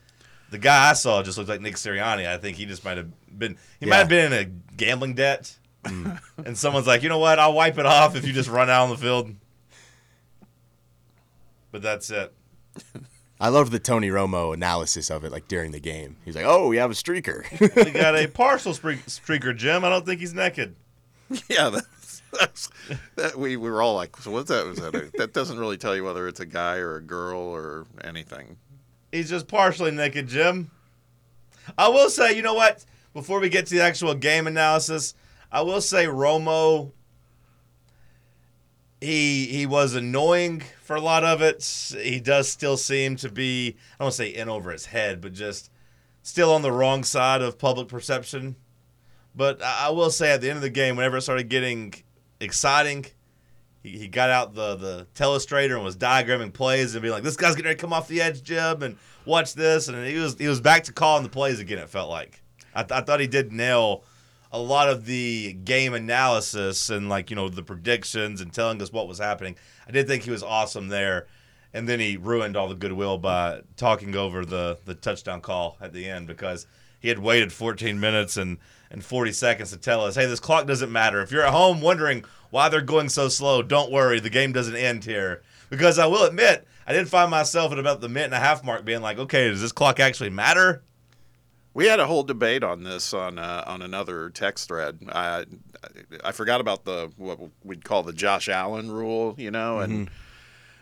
The 0.51 0.57
guy 0.57 0.89
I 0.89 0.93
saw 0.93 1.21
just 1.21 1.37
looked 1.37 1.49
like 1.49 1.61
Nick 1.61 1.75
Sirianni. 1.75 2.25
I 2.25 2.37
think 2.37 2.55
he 2.55 2.65
just 2.65 2.85
might 2.85 2.95
have 2.95 3.09
been 3.37 3.57
he 3.81 3.87
might 3.87 3.97
have 3.97 4.09
been 4.09 4.31
in 4.31 4.39
a 4.39 4.45
gambling 4.77 5.15
debt, 5.15 5.53
mm. 5.83 6.17
and 6.45 6.57
someone's 6.57 6.87
like, 6.87 7.03
you 7.03 7.09
know 7.09 7.19
what, 7.19 7.39
I'll 7.39 7.53
wipe 7.53 7.77
it 7.77 7.85
off 7.85 8.15
if 8.15 8.25
you 8.25 8.31
just 8.31 8.49
run 8.49 8.69
out 8.69 8.83
on 8.83 8.89
the 8.89 8.97
field. 8.97 9.35
But 11.71 11.81
that's 11.81 12.09
it. 12.09 12.33
I 13.39 13.47
love 13.49 13.71
the 13.71 13.79
Tony 13.79 14.09
Romo 14.09 14.53
analysis 14.53 15.09
of 15.09 15.23
it, 15.23 15.31
like 15.31 15.47
during 15.47 15.71
the 15.71 15.79
game. 15.79 16.17
He's 16.25 16.35
like, 16.35 16.45
"Oh, 16.45 16.67
we 16.67 16.77
have 16.77 16.91
a 16.91 16.93
streaker." 16.93 17.43
We 17.85 17.91
got 17.91 18.17
a 18.17 18.27
partial 18.33 18.73
spree- 18.73 18.97
streaker, 19.07 19.55
Jim. 19.55 19.85
I 19.85 19.89
don't 19.89 20.05
think 20.05 20.19
he's 20.19 20.33
naked. 20.33 20.75
Yeah, 21.47 21.69
that's, 21.69 22.21
that's 22.37 22.69
that 23.15 23.35
we, 23.37 23.55
we 23.55 23.69
were 23.69 23.81
all 23.81 23.95
like, 23.95 24.17
so 24.17 24.31
what's 24.31 24.49
that? 24.49 24.65
Was 24.65 24.79
that 24.79 24.95
a, 24.95 25.11
that 25.17 25.31
doesn't 25.33 25.57
really 25.59 25.77
tell 25.77 25.95
you 25.95 26.03
whether 26.03 26.27
it's 26.27 26.39
a 26.39 26.45
guy 26.45 26.77
or 26.77 26.95
a 26.97 27.01
girl 27.01 27.39
or 27.39 27.85
anything. 28.03 28.57
He's 29.11 29.29
just 29.29 29.47
partially 29.47 29.91
naked, 29.91 30.27
Jim. 30.27 30.71
I 31.77 31.87
will 31.87 32.09
say, 32.09 32.35
you 32.35 32.41
know 32.41 32.55
what? 32.55 32.83
Before 33.13 33.39
we 33.39 33.49
get 33.49 33.67
to 33.67 33.75
the 33.75 33.81
actual 33.81 34.13
game 34.15 34.47
analysis, 34.47 35.13
I 35.51 35.61
will 35.61 35.81
say 35.81 36.05
Romo. 36.05 36.91
He 39.01 39.45
he 39.45 39.65
was 39.65 39.95
annoying 39.95 40.63
for 40.81 40.95
a 40.95 41.01
lot 41.01 41.23
of 41.23 41.41
it. 41.41 41.63
He 42.01 42.19
does 42.19 42.49
still 42.49 42.75
seem 42.75 43.15
to 43.17 43.31
be 43.31 43.69
I 43.69 44.03
don't 44.03 44.05
want 44.05 44.13
to 44.13 44.17
say 44.17 44.29
in 44.29 44.49
over 44.49 44.71
his 44.71 44.87
head, 44.87 45.21
but 45.21 45.33
just 45.33 45.71
still 46.21 46.53
on 46.53 46.61
the 46.61 46.71
wrong 46.71 47.03
side 47.03 47.41
of 47.41 47.57
public 47.57 47.87
perception. 47.87 48.55
But 49.35 49.61
I 49.63 49.89
will 49.89 50.09
say 50.09 50.31
at 50.31 50.41
the 50.41 50.49
end 50.49 50.57
of 50.57 50.63
the 50.63 50.69
game, 50.69 50.97
whenever 50.97 51.17
it 51.17 51.21
started 51.21 51.47
getting 51.47 51.93
exciting, 52.41 53.05
he, 53.81 53.97
he 53.97 54.07
got 54.07 54.29
out 54.29 54.53
the 54.53 54.75
the 54.75 55.07
telestrator 55.15 55.75
and 55.75 55.83
was 55.83 55.95
diagramming 55.95 56.51
plays 56.51 56.93
and 56.93 57.01
being 57.01 57.13
like, 57.13 57.23
"This 57.23 57.37
guy's 57.37 57.55
getting 57.55 57.65
ready 57.65 57.77
to 57.77 57.81
come 57.81 57.93
off 57.93 58.07
the 58.07 58.21
edge, 58.21 58.43
Jim, 58.43 58.83
and 58.83 58.97
watch 59.25 59.53
this." 59.53 59.87
And 59.87 60.05
he 60.05 60.17
was 60.17 60.35
he 60.37 60.47
was 60.47 60.59
back 60.59 60.83
to 60.85 60.93
calling 60.93 61.23
the 61.23 61.29
plays 61.29 61.59
again. 61.59 61.77
It 61.77 61.89
felt 61.89 62.09
like 62.09 62.41
I, 62.75 62.83
th- 62.83 62.99
I 62.99 63.01
thought 63.01 63.19
he 63.19 63.27
did 63.27 63.53
nail 63.53 64.03
a 64.51 64.59
lot 64.59 64.89
of 64.89 65.05
the 65.05 65.53
game 65.53 65.93
analysis 65.93 66.89
and 66.89 67.07
like 67.09 67.29
you 67.29 67.35
know 67.35 67.49
the 67.49 67.63
predictions 67.63 68.41
and 68.41 68.53
telling 68.53 68.81
us 68.81 68.91
what 68.91 69.07
was 69.07 69.19
happening. 69.19 69.55
I 69.87 69.91
did 69.91 70.07
think 70.07 70.23
he 70.23 70.31
was 70.31 70.43
awesome 70.43 70.87
there. 70.87 71.27
And 71.73 71.87
then 71.87 71.99
he 71.99 72.17
ruined 72.17 72.57
all 72.57 72.67
the 72.67 72.75
goodwill 72.75 73.19
by 73.19 73.61
talking 73.77 74.15
over 74.15 74.43
the, 74.43 74.79
the 74.85 74.95
touchdown 74.95 75.41
call 75.41 75.77
at 75.79 75.93
the 75.93 76.09
end 76.09 76.25
because 76.25 76.65
he 76.99 77.09
had 77.09 77.19
waited 77.19 77.53
14 77.53 77.99
minutes 77.99 78.37
and, 78.37 78.57
and 78.89 79.05
40 79.05 79.31
seconds 79.33 79.69
to 79.69 79.77
tell 79.77 80.03
us, 80.03 80.15
hey, 80.15 80.25
this 80.25 80.39
clock 80.39 80.65
doesn't 80.65 80.91
matter. 80.91 81.21
If 81.21 81.31
you're 81.31 81.45
at 81.45 81.53
home 81.53 81.79
wondering 81.81 82.25
why 82.49 82.69
they're 82.69 82.81
going 82.81 83.09
so 83.09 83.29
slow, 83.29 83.61
don't 83.61 83.91
worry. 83.91 84.19
The 84.19 84.31
game 84.31 84.51
doesn't 84.51 84.75
end 84.75 85.05
here. 85.05 85.43
Because 85.69 85.99
I 85.99 86.07
will 86.07 86.23
admit, 86.23 86.67
I 86.87 86.93
did 86.93 87.07
find 87.07 87.29
myself 87.29 87.71
at 87.71 87.77
about 87.77 88.01
the 88.01 88.09
minute 88.09 88.25
and 88.25 88.33
a 88.33 88.39
half 88.39 88.63
mark 88.63 88.83
being 88.83 89.01
like, 89.01 89.19
okay, 89.19 89.49
does 89.49 89.61
this 89.61 89.71
clock 89.71 89.99
actually 89.99 90.31
matter? 90.31 90.81
We 91.79 91.85
had 91.85 92.01
a 92.01 92.07
whole 92.07 92.23
debate 92.23 92.61
on 92.61 92.83
this 92.83 93.13
on 93.13 93.39
uh, 93.39 93.63
on 93.65 93.81
another 93.81 94.31
text 94.31 94.67
thread. 94.67 94.99
I 95.07 95.45
I 96.25 96.33
forgot 96.33 96.59
about 96.59 96.83
the 96.83 97.09
what 97.15 97.39
we'd 97.63 97.85
call 97.85 98.03
the 98.03 98.11
Josh 98.11 98.49
Allen 98.49 98.91
rule, 98.91 99.33
you 99.37 99.49
know, 99.49 99.79
and 99.79 100.09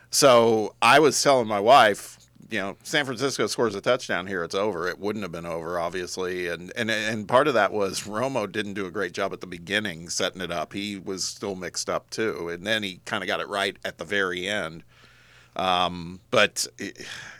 so 0.10 0.74
I 0.82 0.98
was 0.98 1.22
telling 1.22 1.48
my 1.48 1.60
wife 1.60 2.18
you 2.50 2.58
know, 2.60 2.78
San 2.82 3.06
Francisco 3.06 3.46
scores 3.46 3.76
a 3.76 3.82
touchdown 3.82 4.26
here, 4.26 4.44
it's 4.44 4.56
over. 4.56 4.88
It 4.88 4.98
wouldn't 4.98 5.22
have 5.22 5.32
been 5.32 5.46
over, 5.46 5.80
obviously, 5.80 6.48
and 6.48 6.74
and 6.76 6.90
and 6.90 7.28
part 7.28 7.48
of 7.48 7.54
that 7.54 7.72
was 7.72 8.02
Romo 8.06 8.52
didn't 8.52 8.74
do 8.74 8.88
a 8.88 8.92
great 8.92 9.12
job 9.12 9.34
at 9.34 9.42
the 9.42 9.46
beginning 9.46 10.10
setting 10.10 10.42
it 10.42 10.50
up. 10.50 10.74
He 10.74 10.98
was 10.98 11.24
still 11.24 11.56
mixed 11.56 11.92
up 11.92 12.10
too, 12.10 12.50
and 12.50 12.66
then 12.66 12.82
he 12.82 13.02
kind 13.06 13.22
of 13.22 13.28
got 13.28 13.40
it 13.40 13.48
right 13.48 13.78
at 13.86 14.00
the 14.00 14.04
very 14.04 14.48
end. 14.48 14.82
Um, 15.56 16.22
but 16.32 16.66
eh, 16.80 16.90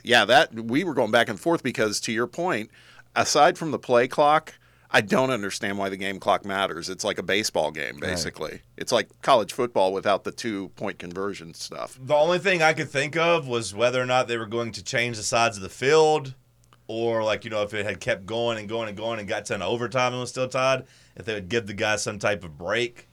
yeah, 0.04 0.24
that 0.26 0.54
we 0.54 0.84
were 0.84 0.94
going 0.94 1.10
back 1.10 1.28
and 1.28 1.40
forth 1.40 1.64
because, 1.64 1.98
to 2.02 2.12
your 2.12 2.28
point, 2.28 2.70
aside 3.18 3.58
from 3.58 3.70
the 3.70 3.78
play 3.78 4.08
clock. 4.08 4.54
I 4.90 5.02
don't 5.02 5.30
understand 5.30 5.76
why 5.76 5.90
the 5.90 5.98
game 5.98 6.18
clock 6.18 6.46
matters. 6.46 6.88
It's 6.88 7.04
like 7.04 7.18
a 7.18 7.22
baseball 7.22 7.70
game, 7.70 7.98
basically. 8.00 8.62
It's 8.78 8.90
like 8.90 9.10
college 9.20 9.52
football 9.52 9.92
without 9.92 10.24
the 10.24 10.32
two 10.32 10.70
point 10.70 10.98
conversion 10.98 11.52
stuff. 11.52 11.98
The 12.00 12.14
only 12.14 12.38
thing 12.38 12.62
I 12.62 12.72
could 12.72 12.88
think 12.88 13.14
of 13.14 13.46
was 13.46 13.74
whether 13.74 14.00
or 14.00 14.06
not 14.06 14.28
they 14.28 14.38
were 14.38 14.46
going 14.46 14.72
to 14.72 14.82
change 14.82 15.18
the 15.18 15.22
sides 15.22 15.58
of 15.58 15.62
the 15.62 15.68
field, 15.68 16.34
or 16.86 17.22
like 17.22 17.44
you 17.44 17.50
know 17.50 17.62
if 17.62 17.74
it 17.74 17.84
had 17.84 18.00
kept 18.00 18.24
going 18.24 18.56
and 18.56 18.66
going 18.66 18.88
and 18.88 18.96
going 18.96 19.18
and 19.18 19.28
got 19.28 19.44
to 19.46 19.54
an 19.54 19.60
overtime 19.60 20.12
and 20.12 20.20
was 20.20 20.30
still 20.30 20.48
tied, 20.48 20.84
if 21.16 21.26
they 21.26 21.34
would 21.34 21.50
give 21.50 21.66
the 21.66 21.74
guy 21.74 21.96
some 21.96 22.18
type 22.18 22.42
of 22.42 22.56
break, 22.56 23.08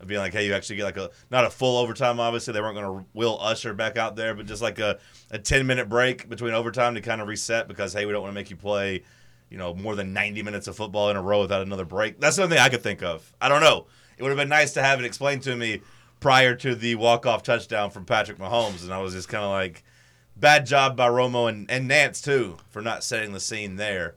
of 0.00 0.08
being 0.08 0.20
like, 0.20 0.34
hey, 0.34 0.46
you 0.46 0.52
actually 0.52 0.76
get 0.76 0.84
like 0.84 0.98
a 0.98 1.10
not 1.30 1.44
a 1.44 1.50
full 1.50 1.78
overtime. 1.78 2.20
Obviously, 2.20 2.52
they 2.52 2.60
weren't 2.60 2.76
going 2.76 2.98
to 2.98 3.06
will 3.14 3.38
Usher 3.40 3.72
back 3.72 3.96
out 3.96 4.14
there, 4.14 4.34
but 4.34 4.44
just 4.44 4.60
like 4.60 4.78
a 4.78 4.98
a 5.30 5.38
ten 5.38 5.66
minute 5.66 5.88
break 5.88 6.28
between 6.28 6.52
overtime 6.52 6.94
to 6.94 7.00
kind 7.00 7.20
of 7.20 7.28
reset 7.28 7.66
because 7.66 7.94
hey, 7.94 8.04
we 8.04 8.12
don't 8.12 8.22
want 8.22 8.32
to 8.32 8.38
make 8.38 8.50
you 8.50 8.56
play. 8.56 9.02
You 9.50 9.58
know, 9.58 9.74
more 9.74 9.94
than 9.94 10.12
90 10.12 10.42
minutes 10.42 10.66
of 10.66 10.76
football 10.76 11.10
in 11.10 11.16
a 11.16 11.22
row 11.22 11.40
without 11.40 11.62
another 11.62 11.84
break. 11.84 12.18
That's 12.18 12.36
something 12.36 12.58
I 12.58 12.68
could 12.68 12.82
think 12.82 13.02
of. 13.02 13.32
I 13.40 13.48
don't 13.48 13.60
know. 13.60 13.86
It 14.16 14.22
would 14.22 14.30
have 14.30 14.38
been 14.38 14.48
nice 14.48 14.72
to 14.72 14.82
have 14.82 14.98
it 14.98 15.04
explained 15.04 15.42
to 15.42 15.54
me 15.54 15.82
prior 16.18 16.54
to 16.56 16.74
the 16.74 16.94
walk-off 16.96 17.42
touchdown 17.42 17.90
from 17.90 18.04
Patrick 18.04 18.38
Mahomes, 18.38 18.82
and 18.82 18.92
I 18.92 18.98
was 18.98 19.12
just 19.12 19.28
kind 19.28 19.44
of 19.44 19.50
like, 19.50 19.84
bad 20.36 20.66
job 20.66 20.96
by 20.96 21.08
Romo 21.08 21.48
and, 21.48 21.70
and 21.70 21.90
Nantz 21.90 22.22
too 22.22 22.56
for 22.70 22.82
not 22.82 23.04
setting 23.04 23.32
the 23.32 23.40
scene 23.40 23.76
there. 23.76 24.16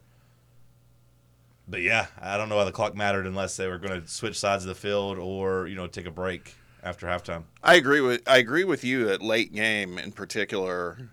But 1.68 1.82
yeah, 1.82 2.08
I 2.20 2.38
don't 2.38 2.50
know 2.50 2.56
why 2.56 2.64
the 2.64 2.72
clock 2.72 2.96
mattered 2.96 3.28
unless 3.28 3.58
they 3.58 3.68
were 3.68 3.78
going 3.78 4.02
to 4.02 4.08
switch 4.08 4.40
sides 4.40 4.64
of 4.64 4.70
the 4.70 4.76
field 4.76 5.18
or 5.18 5.68
you 5.68 5.76
know 5.76 5.88
take 5.88 6.06
a 6.06 6.12
break 6.12 6.56
after 6.82 7.08
halftime. 7.08 7.44
I 7.62 7.76
agree 7.76 8.02
with 8.02 8.22
I 8.28 8.38
agree 8.38 8.64
with 8.64 8.84
you 8.84 9.06
that 9.06 9.22
late 9.22 9.54
game 9.54 9.98
in 9.98 10.14
particular, 10.14 11.10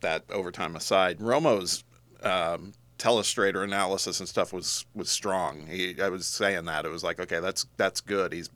that 0.00 0.24
overtime 0.30 0.76
aside, 0.76 1.18
Romo's 1.20 1.84
um, 2.22 2.72
telestrator 3.04 3.62
analysis 3.62 4.18
and 4.20 4.28
stuff 4.28 4.52
was 4.52 4.86
was 4.94 5.10
strong. 5.10 5.66
He, 5.66 6.00
I 6.00 6.08
was 6.08 6.26
saying 6.26 6.64
that 6.64 6.84
it 6.84 6.88
was 6.90 7.04
like 7.04 7.20
okay, 7.20 7.40
that's 7.40 7.66
that's 7.76 8.00
good. 8.00 8.32
He's 8.32 8.48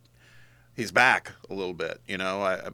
he's 0.75 0.90
back 0.93 1.33
a 1.50 1.55
little 1.55 1.75
bit. 1.75 2.00
You 2.07 2.19
know, 2.19 2.43
I 2.43 2.69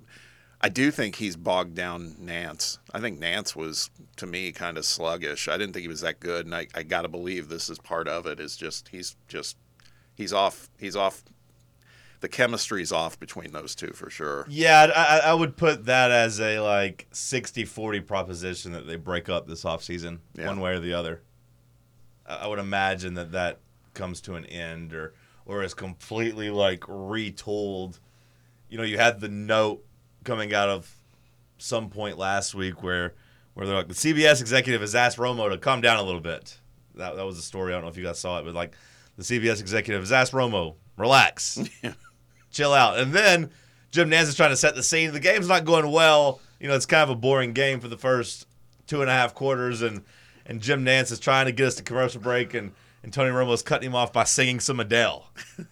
I 0.61 0.69
do 0.69 0.91
think 0.91 1.17
he's 1.17 1.37
bogged 1.37 1.75
down 1.75 2.13
Nantz. 2.23 2.79
I 2.93 3.01
think 3.01 3.19
Nantz 3.21 3.57
was 3.57 3.91
to 4.17 4.27
me 4.27 4.53
kind 4.53 4.79
of 4.79 4.85
sluggish. 4.85 5.49
I 5.49 5.57
didn't 5.59 5.73
think 5.73 5.83
he 5.83 5.89
was 5.89 6.01
that 6.03 6.21
good, 6.21 6.47
and 6.47 6.55
I, 6.55 6.69
I 6.75 6.85
got 6.85 7.03
to 7.03 7.09
believe 7.09 7.49
this 7.49 7.69
is 7.69 7.79
part 7.79 8.07
of 8.09 8.27
it. 8.27 8.39
Is 8.41 8.57
just 8.57 8.89
he's 8.89 9.17
just 9.29 9.57
he's 10.15 10.33
off 10.33 10.71
he's 10.79 10.97
off. 10.97 11.25
The 12.21 12.29
chemistry's 12.29 12.91
off 12.91 13.21
between 13.21 13.53
those 13.53 13.75
two 13.75 13.89
for 13.93 14.09
sure. 14.09 14.47
Yeah, 14.49 14.91
I, 14.97 15.31
I 15.31 15.35
would 15.35 15.59
put 15.59 15.85
that 15.85 16.11
as 16.11 16.41
a 16.41 16.59
like 16.61 17.07
60-40 17.13 18.07
proposition 18.07 18.73
that 18.73 18.87
they 18.87 18.97
break 18.97 19.29
up 19.29 19.47
this 19.47 19.65
offseason 19.65 20.21
Yeah. 20.35 20.47
one 20.47 20.61
way 20.61 20.71
or 20.73 20.81
the 20.81 20.95
other. 20.95 21.21
I 22.27 22.47
would 22.47 22.59
imagine 22.59 23.15
that 23.15 23.33
that 23.33 23.61
comes 23.93 24.21
to 24.23 24.35
an 24.35 24.45
end 24.47 24.93
or 24.93 25.15
or 25.47 25.63
is 25.63 25.75
completely 25.75 26.51
like 26.51 26.85
retold. 26.89 28.01
You 28.69 28.79
know, 28.79 28.85
you 28.85 28.99
had 28.99 29.21
the 29.21 29.29
note 29.29 29.85
coming 30.25 30.55
out 30.55 30.69
of 30.69 30.91
some 31.59 31.91
point 31.91 32.19
last 32.19 32.55
week 32.55 32.83
where 32.83 33.15
where 33.55 33.67
they're 33.67 33.77
like 33.77 33.89
the 33.89 33.95
CBS 33.95 34.41
executive 34.41 34.81
has 34.81 34.95
asked 34.95 35.19
Romo 35.19 35.51
to 35.51 35.59
calm 35.59 35.81
down 35.81 35.99
a 35.99 36.03
little 36.03 36.21
bit. 36.21 36.59
That 36.95 37.17
that 37.17 37.27
was 37.27 37.39
a 37.39 37.43
story. 37.43 37.73
I 37.73 37.77
don't 37.77 37.83
know 37.83 37.91
if 37.91 37.97
you 37.97 38.05
guys 38.05 38.19
saw 38.19 38.39
it, 38.39 38.45
but 38.45 38.55
like 38.55 38.75
the 39.17 39.23
CBS 39.23 39.61
executive 39.61 40.03
has 40.03 40.13
asked 40.13 40.33
Romo, 40.33 40.75
relax, 40.97 41.63
chill 42.51 42.73
out, 42.73 42.99
and 42.99 43.13
then 43.13 43.51
Jim 43.91 44.11
Nantz 44.11 44.25
is 44.25 44.35
trying 44.35 44.51
to 44.51 44.57
set 44.57 44.75
the 44.75 44.83
scene. 44.83 45.13
The 45.13 45.21
game's 45.21 45.49
not 45.49 45.65
going 45.65 45.91
well. 45.91 46.41
You 46.59 46.69
know, 46.69 46.75
it's 46.75 46.87
kind 46.87 47.03
of 47.03 47.11
a 47.11 47.15
boring 47.15 47.53
game 47.53 47.81
for 47.81 47.89
the 47.89 47.99
first 47.99 48.47
two 48.87 49.01
and 49.03 49.11
a 49.11 49.13
half 49.13 49.35
quarters, 49.35 49.83
and 49.83 50.03
and 50.47 50.61
Jim 50.61 50.85
Nantz 50.85 51.13
is 51.13 51.19
trying 51.21 51.47
to 51.47 51.53
get 51.53 51.67
us 51.67 51.75
to 51.77 51.83
commercial 51.83 52.21
break, 52.21 52.55
and 52.55 52.73
and 53.03 53.13
Tony 53.13 53.31
Romo's 53.31 53.63
cutting 53.63 53.89
him 53.89 53.95
off 53.95 54.13
by 54.13 54.25
singing 54.25 54.61
some 54.61 54.81
Adele. 54.81 55.31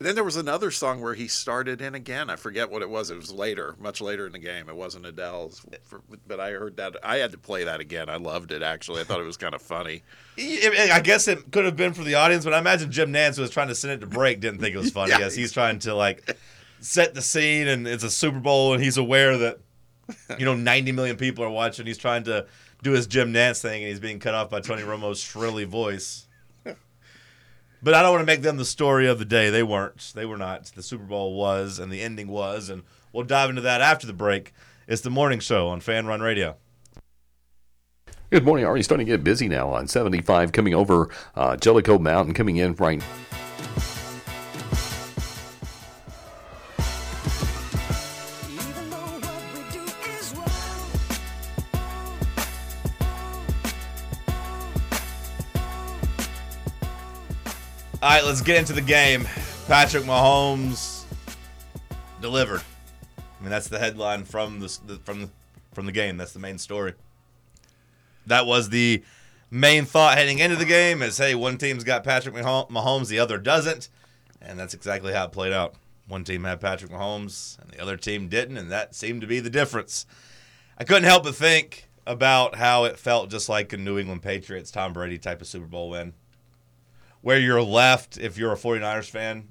Then 0.00 0.14
there 0.14 0.22
was 0.22 0.36
another 0.36 0.70
song 0.70 1.00
where 1.00 1.14
he 1.14 1.26
started 1.26 1.80
in 1.80 1.96
again. 1.96 2.30
I 2.30 2.36
forget 2.36 2.70
what 2.70 2.82
it 2.82 2.88
was. 2.88 3.10
It 3.10 3.16
was 3.16 3.32
later, 3.32 3.74
much 3.80 4.00
later 4.00 4.26
in 4.26 4.32
the 4.32 4.38
game. 4.38 4.68
It 4.68 4.76
wasn't 4.76 5.06
Adele's, 5.06 5.60
for- 5.82 6.02
but 6.24 6.38
I 6.38 6.52
heard 6.52 6.76
that. 6.76 6.96
I 7.02 7.16
had 7.16 7.32
to 7.32 7.38
play 7.38 7.64
that 7.64 7.80
again. 7.80 8.08
I 8.08 8.14
loved 8.14 8.52
it 8.52 8.62
actually. 8.62 9.00
I 9.00 9.04
thought 9.04 9.18
it 9.18 9.24
was 9.24 9.36
kind 9.36 9.56
of 9.56 9.62
funny. 9.62 10.04
I 10.38 11.00
guess 11.02 11.26
it 11.26 11.50
could 11.50 11.64
have 11.64 11.74
been 11.74 11.94
for 11.94 12.04
the 12.04 12.14
audience, 12.14 12.44
but 12.44 12.54
I 12.54 12.60
imagine 12.60 12.92
Jim 12.92 13.12
Nantz 13.12 13.40
was 13.40 13.50
trying 13.50 13.68
to 13.68 13.74
send 13.74 13.92
it 13.92 13.98
to 14.00 14.06
break 14.06 14.38
didn't 14.38 14.60
think 14.60 14.72
it 14.72 14.78
was 14.78 14.92
funny. 14.92 15.10
Yeah. 15.12 15.18
Yes, 15.18 15.34
he's 15.34 15.50
trying 15.50 15.80
to 15.80 15.94
like 15.96 16.36
set 16.78 17.14
the 17.14 17.22
scene, 17.22 17.66
and 17.66 17.88
it's 17.88 18.04
a 18.04 18.10
Super 18.10 18.38
Bowl, 18.38 18.74
and 18.74 18.82
he's 18.82 18.98
aware 18.98 19.36
that 19.38 19.58
you 20.38 20.44
know 20.44 20.54
90 20.54 20.92
million 20.92 21.16
people 21.16 21.42
are 21.44 21.50
watching. 21.50 21.86
He's 21.86 21.98
trying 21.98 22.22
to 22.24 22.46
do 22.82 22.92
his 22.92 23.06
Jim 23.06 23.32
Nantz 23.32 23.60
thing, 23.60 23.82
and 23.82 23.90
he's 23.90 24.00
being 24.00 24.18
cut 24.18 24.34
off 24.34 24.50
by 24.50 24.60
Tony 24.60 24.82
Romo's 24.82 25.20
shrilly 25.20 25.64
voice. 25.64 26.26
But 27.80 27.94
I 27.94 28.02
don't 28.02 28.10
want 28.10 28.22
to 28.22 28.26
make 28.26 28.42
them 28.42 28.56
the 28.56 28.64
story 28.64 29.06
of 29.06 29.20
the 29.20 29.24
day. 29.24 29.50
They 29.50 29.62
weren't. 29.62 30.12
They 30.14 30.26
were 30.26 30.36
not. 30.36 30.64
The 30.64 30.82
Super 30.82 31.04
Bowl 31.04 31.34
was, 31.34 31.78
and 31.78 31.92
the 31.92 32.02
ending 32.02 32.26
was, 32.26 32.70
and 32.70 32.82
we'll 33.12 33.24
dive 33.24 33.50
into 33.50 33.62
that 33.62 33.80
after 33.80 34.06
the 34.06 34.12
break. 34.12 34.52
It's 34.88 35.02
the 35.02 35.10
morning 35.10 35.38
show 35.38 35.68
on 35.68 35.80
Fan 35.80 36.06
Run 36.06 36.20
Radio. 36.20 36.56
Good 38.30 38.44
morning. 38.44 38.66
Already 38.66 38.82
starting 38.82 39.06
to 39.06 39.12
get 39.12 39.22
busy 39.22 39.48
now 39.48 39.70
on 39.70 39.86
75 39.86 40.52
coming 40.52 40.74
over 40.74 41.08
uh, 41.36 41.56
Jellico 41.56 41.98
Mountain, 41.98 42.34
coming 42.34 42.56
in 42.56 42.74
right. 42.74 43.02
All 58.00 58.08
right, 58.08 58.24
let's 58.24 58.42
get 58.42 58.56
into 58.56 58.72
the 58.72 58.80
game. 58.80 59.26
Patrick 59.66 60.04
Mahomes 60.04 61.02
delivered. 62.20 62.62
I 63.18 63.42
mean, 63.42 63.50
that's 63.50 63.66
the 63.66 63.80
headline 63.80 64.22
from 64.24 64.60
the 64.60 64.68
from 65.02 65.32
from 65.72 65.86
the 65.86 65.90
game. 65.90 66.16
That's 66.16 66.32
the 66.32 66.38
main 66.38 66.58
story. 66.58 66.94
That 68.28 68.46
was 68.46 68.68
the 68.68 69.02
main 69.50 69.84
thought 69.84 70.16
heading 70.16 70.38
into 70.38 70.54
the 70.54 70.64
game: 70.64 71.02
is 71.02 71.18
hey, 71.18 71.34
one 71.34 71.58
team's 71.58 71.82
got 71.82 72.04
Patrick 72.04 72.36
Mahomes, 72.36 73.08
the 73.08 73.18
other 73.18 73.36
doesn't, 73.36 73.88
and 74.40 74.56
that's 74.56 74.74
exactly 74.74 75.12
how 75.12 75.24
it 75.24 75.32
played 75.32 75.52
out. 75.52 75.74
One 76.06 76.22
team 76.22 76.44
had 76.44 76.60
Patrick 76.60 76.92
Mahomes, 76.92 77.60
and 77.60 77.68
the 77.72 77.82
other 77.82 77.96
team 77.96 78.28
didn't, 78.28 78.58
and 78.58 78.70
that 78.70 78.94
seemed 78.94 79.22
to 79.22 79.26
be 79.26 79.40
the 79.40 79.50
difference. 79.50 80.06
I 80.78 80.84
couldn't 80.84 81.02
help 81.02 81.24
but 81.24 81.34
think 81.34 81.88
about 82.06 82.54
how 82.54 82.84
it 82.84 82.96
felt 82.96 83.28
just 83.28 83.48
like 83.48 83.72
a 83.72 83.76
New 83.76 83.98
England 83.98 84.22
Patriots 84.22 84.70
Tom 84.70 84.92
Brady 84.92 85.18
type 85.18 85.40
of 85.40 85.48
Super 85.48 85.66
Bowl 85.66 85.90
win 85.90 86.12
where 87.28 87.38
you're 87.38 87.60
left 87.60 88.16
if 88.16 88.38
you're 88.38 88.54
a 88.54 88.56
49ers 88.56 89.10
fan 89.10 89.46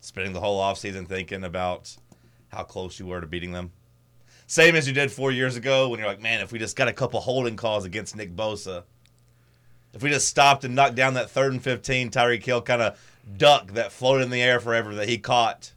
spending 0.00 0.32
the 0.32 0.38
whole 0.38 0.60
offseason 0.60 1.04
thinking 1.04 1.42
about 1.42 1.96
how 2.46 2.62
close 2.62 3.00
you 3.00 3.06
were 3.06 3.20
to 3.20 3.26
beating 3.26 3.50
them. 3.50 3.72
Same 4.46 4.76
as 4.76 4.86
you 4.86 4.94
did 4.94 5.10
four 5.10 5.32
years 5.32 5.56
ago 5.56 5.88
when 5.88 5.98
you're 5.98 6.08
like, 6.08 6.22
man, 6.22 6.40
if 6.40 6.52
we 6.52 6.60
just 6.60 6.76
got 6.76 6.86
a 6.86 6.92
couple 6.92 7.18
holding 7.18 7.56
calls 7.56 7.84
against 7.84 8.14
Nick 8.14 8.36
Bosa, 8.36 8.84
if 9.92 10.00
we 10.00 10.10
just 10.10 10.28
stopped 10.28 10.62
and 10.62 10.76
knocked 10.76 10.94
down 10.94 11.14
that 11.14 11.28
third 11.28 11.50
and 11.50 11.60
15, 11.60 12.08
Tyreek 12.08 12.44
Hill 12.44 12.62
kind 12.62 12.82
of 12.82 13.16
duck 13.36 13.72
that 13.72 13.90
floated 13.90 14.22
in 14.22 14.30
the 14.30 14.40
air 14.40 14.60
forever 14.60 14.94
that 14.94 15.08
he 15.08 15.18
caught 15.18 15.72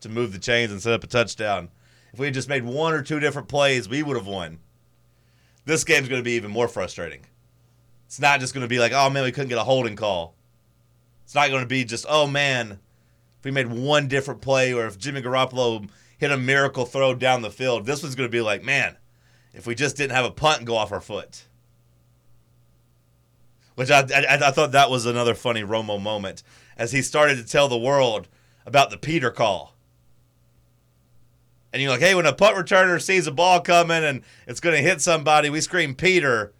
to 0.00 0.08
move 0.08 0.32
the 0.32 0.38
chains 0.38 0.72
and 0.72 0.80
set 0.80 0.94
up 0.94 1.04
a 1.04 1.08
touchdown. 1.08 1.68
If 2.14 2.18
we 2.20 2.26
had 2.26 2.32
just 2.32 2.48
made 2.48 2.64
one 2.64 2.94
or 2.94 3.02
two 3.02 3.20
different 3.20 3.48
plays, 3.48 3.86
we 3.86 4.02
would 4.02 4.16
have 4.16 4.26
won. 4.26 4.60
This 5.66 5.84
game's 5.84 6.08
going 6.08 6.20
to 6.20 6.24
be 6.24 6.36
even 6.36 6.50
more 6.50 6.68
frustrating. 6.68 7.26
It's 8.06 8.18
not 8.18 8.40
just 8.40 8.54
going 8.54 8.64
to 8.64 8.68
be 8.68 8.78
like, 8.78 8.92
oh 8.92 9.10
man, 9.10 9.24
we 9.24 9.32
couldn't 9.32 9.50
get 9.50 9.58
a 9.58 9.64
holding 9.64 9.94
call. 9.94 10.37
It's 11.28 11.34
not 11.34 11.50
going 11.50 11.60
to 11.60 11.68
be 11.68 11.84
just, 11.84 12.06
oh 12.08 12.26
man, 12.26 12.78
if 13.38 13.44
we 13.44 13.50
made 13.50 13.66
one 13.66 14.08
different 14.08 14.40
play 14.40 14.72
or 14.72 14.86
if 14.86 14.96
Jimmy 14.96 15.20
Garoppolo 15.20 15.86
hit 16.16 16.32
a 16.32 16.38
miracle 16.38 16.86
throw 16.86 17.14
down 17.14 17.42
the 17.42 17.50
field. 17.50 17.84
This 17.84 18.02
one's 18.02 18.14
going 18.14 18.30
to 18.30 18.32
be 18.32 18.40
like, 18.40 18.64
man, 18.64 18.96
if 19.52 19.66
we 19.66 19.74
just 19.74 19.94
didn't 19.94 20.16
have 20.16 20.24
a 20.24 20.30
punt 20.30 20.64
go 20.64 20.74
off 20.74 20.90
our 20.90 21.02
foot. 21.02 21.44
Which 23.74 23.90
I, 23.90 23.98
I, 24.00 24.38
I 24.46 24.50
thought 24.52 24.72
that 24.72 24.88
was 24.88 25.04
another 25.04 25.34
funny 25.34 25.60
Romo 25.60 26.00
moment 26.00 26.42
as 26.78 26.92
he 26.92 27.02
started 27.02 27.36
to 27.36 27.44
tell 27.44 27.68
the 27.68 27.76
world 27.76 28.26
about 28.64 28.88
the 28.88 28.96
Peter 28.96 29.30
call. 29.30 29.74
And 31.74 31.82
you're 31.82 31.90
like, 31.90 32.00
hey, 32.00 32.14
when 32.14 32.24
a 32.24 32.32
punt 32.32 32.56
returner 32.56 33.02
sees 33.02 33.26
a 33.26 33.32
ball 33.32 33.60
coming 33.60 34.02
and 34.02 34.22
it's 34.46 34.60
going 34.60 34.76
to 34.76 34.80
hit 34.80 35.02
somebody, 35.02 35.50
we 35.50 35.60
scream 35.60 35.94
Peter. 35.94 36.54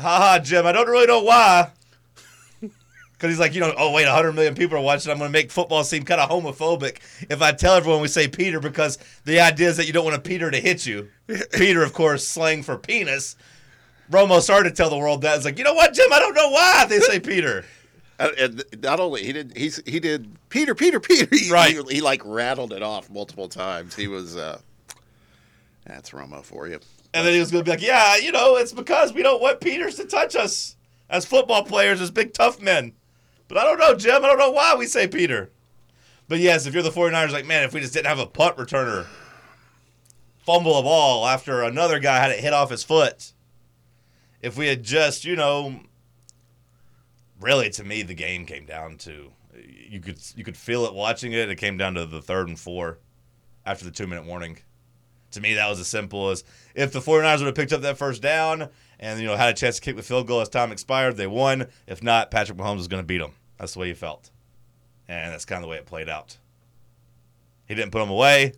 Ha 0.00 0.16
ha, 0.18 0.40
Jim. 0.42 0.66
I 0.66 0.72
don't 0.72 0.88
really 0.88 1.06
know 1.06 1.22
why. 1.22 1.70
Because 3.18 3.32
he's 3.32 3.40
like, 3.40 3.52
you 3.52 3.60
know, 3.60 3.74
oh 3.76 3.90
wait, 3.90 4.06
100 4.06 4.32
million 4.32 4.54
people 4.54 4.78
are 4.78 4.80
watching. 4.80 5.10
I'm 5.10 5.18
going 5.18 5.28
to 5.28 5.32
make 5.36 5.50
football 5.50 5.82
seem 5.82 6.04
kind 6.04 6.20
of 6.20 6.30
homophobic 6.30 7.00
if 7.28 7.42
I 7.42 7.50
tell 7.50 7.74
everyone 7.74 8.00
we 8.00 8.06
say 8.06 8.28
Peter 8.28 8.60
because 8.60 8.96
the 9.24 9.40
idea 9.40 9.68
is 9.70 9.76
that 9.76 9.88
you 9.88 9.92
don't 9.92 10.04
want 10.04 10.14
a 10.16 10.20
Peter 10.20 10.52
to 10.52 10.60
hit 10.60 10.86
you. 10.86 11.08
Peter, 11.52 11.82
of 11.82 11.92
course, 11.92 12.26
slang 12.26 12.62
for 12.62 12.78
penis. 12.78 13.34
Romo 14.08 14.40
started 14.40 14.70
to 14.70 14.74
tell 14.76 14.88
the 14.88 14.96
world 14.96 15.22
that. 15.22 15.34
It's 15.34 15.44
like, 15.44 15.58
you 15.58 15.64
know 15.64 15.74
what, 15.74 15.94
Jim? 15.94 16.12
I 16.12 16.20
don't 16.20 16.34
know 16.34 16.50
why 16.50 16.86
they 16.88 17.00
say 17.00 17.18
Peter. 17.20 17.64
And 18.20 18.64
not 18.82 18.98
only 18.98 19.22
he 19.22 19.32
did 19.32 19.52
he's 19.56 19.80
he 19.86 20.00
did 20.00 20.28
Peter 20.48 20.74
Peter 20.74 20.98
Peter 20.98 21.28
he, 21.36 21.52
Right. 21.52 21.76
he, 21.76 21.94
he, 21.94 22.00
like 22.00 22.20
rattled 22.24 22.72
it 22.72 22.82
off 22.82 23.08
multiple 23.08 23.48
times. 23.48 23.94
He 23.94 24.08
was 24.08 24.36
uh 24.36 24.58
that's 25.86 26.10
Romo 26.10 26.42
for 26.42 26.66
you. 26.66 26.80
And 27.14 27.24
then 27.24 27.32
he 27.32 27.38
was 27.38 27.52
going 27.52 27.64
to 27.64 27.64
be 27.64 27.70
like, 27.76 27.86
yeah, 27.86 28.16
you 28.16 28.32
know, 28.32 28.56
it's 28.56 28.72
because 28.72 29.12
we 29.12 29.22
don't 29.22 29.40
want 29.40 29.60
Peters 29.60 29.94
to 29.96 30.04
touch 30.04 30.34
us 30.34 30.74
as 31.08 31.24
football 31.24 31.62
players, 31.62 32.00
as 32.00 32.10
big 32.10 32.34
tough 32.34 32.60
men. 32.60 32.92
But 33.48 33.58
I 33.58 33.64
don't 33.64 33.78
know, 33.78 33.94
Jim. 33.94 34.24
I 34.24 34.28
don't 34.28 34.38
know 34.38 34.50
why 34.50 34.74
we 34.76 34.86
say 34.86 35.08
Peter. 35.08 35.50
But 36.28 36.38
yes, 36.38 36.66
if 36.66 36.74
you're 36.74 36.82
the 36.82 36.90
49ers, 36.90 37.32
like, 37.32 37.46
man, 37.46 37.64
if 37.64 37.72
we 37.72 37.80
just 37.80 37.94
didn't 37.94 38.06
have 38.06 38.18
a 38.18 38.26
punt 38.26 38.56
returner 38.56 39.06
fumble 40.44 40.78
a 40.78 40.82
ball 40.82 41.26
after 41.26 41.62
another 41.62 41.98
guy 41.98 42.18
had 42.18 42.30
it 42.30 42.40
hit 42.40 42.52
off 42.52 42.70
his 42.70 42.84
foot, 42.84 43.32
if 44.42 44.56
we 44.56 44.66
had 44.66 44.82
just, 44.82 45.24
you 45.24 45.36
know, 45.36 45.80
really 47.40 47.70
to 47.70 47.84
me, 47.84 48.02
the 48.02 48.14
game 48.14 48.44
came 48.44 48.66
down 48.66 48.96
to 48.98 49.32
you 49.88 50.00
could 50.00 50.18
you 50.36 50.44
could 50.44 50.56
feel 50.56 50.84
it 50.84 50.94
watching 50.94 51.32
it. 51.32 51.48
It 51.48 51.56
came 51.56 51.76
down 51.76 51.94
to 51.94 52.06
the 52.06 52.22
third 52.22 52.48
and 52.48 52.58
four 52.58 52.98
after 53.64 53.84
the 53.84 53.90
two 53.90 54.06
minute 54.06 54.24
warning. 54.24 54.58
To 55.32 55.40
me, 55.40 55.54
that 55.54 55.68
was 55.68 55.80
as 55.80 55.88
simple 55.88 56.30
as 56.30 56.44
if 56.74 56.92
the 56.92 57.00
49ers 57.00 57.38
would 57.38 57.46
have 57.46 57.54
picked 57.54 57.72
up 57.72 57.82
that 57.82 57.98
first 57.98 58.22
down 58.22 58.68
and 59.00 59.20
you 59.20 59.26
know 59.26 59.36
had 59.36 59.50
a 59.50 59.54
chance 59.54 59.76
to 59.76 59.82
kick 59.82 59.96
the 59.96 60.02
field 60.02 60.26
goal 60.26 60.40
as 60.40 60.48
time 60.48 60.72
expired, 60.72 61.16
they 61.16 61.26
won. 61.26 61.66
If 61.86 62.02
not, 62.02 62.30
Patrick 62.30 62.58
Mahomes 62.58 62.76
was 62.76 62.88
going 62.88 63.02
to 63.02 63.06
beat 63.06 63.18
them. 63.18 63.32
That's 63.58 63.74
the 63.74 63.80
way 63.80 63.88
he 63.88 63.94
felt, 63.94 64.30
and 65.08 65.32
that's 65.32 65.44
kind 65.44 65.58
of 65.58 65.62
the 65.62 65.68
way 65.68 65.76
it 65.76 65.86
played 65.86 66.08
out. 66.08 66.36
He 67.66 67.74
didn't 67.74 67.92
put 67.92 68.00
them 68.00 68.10
away. 68.10 68.54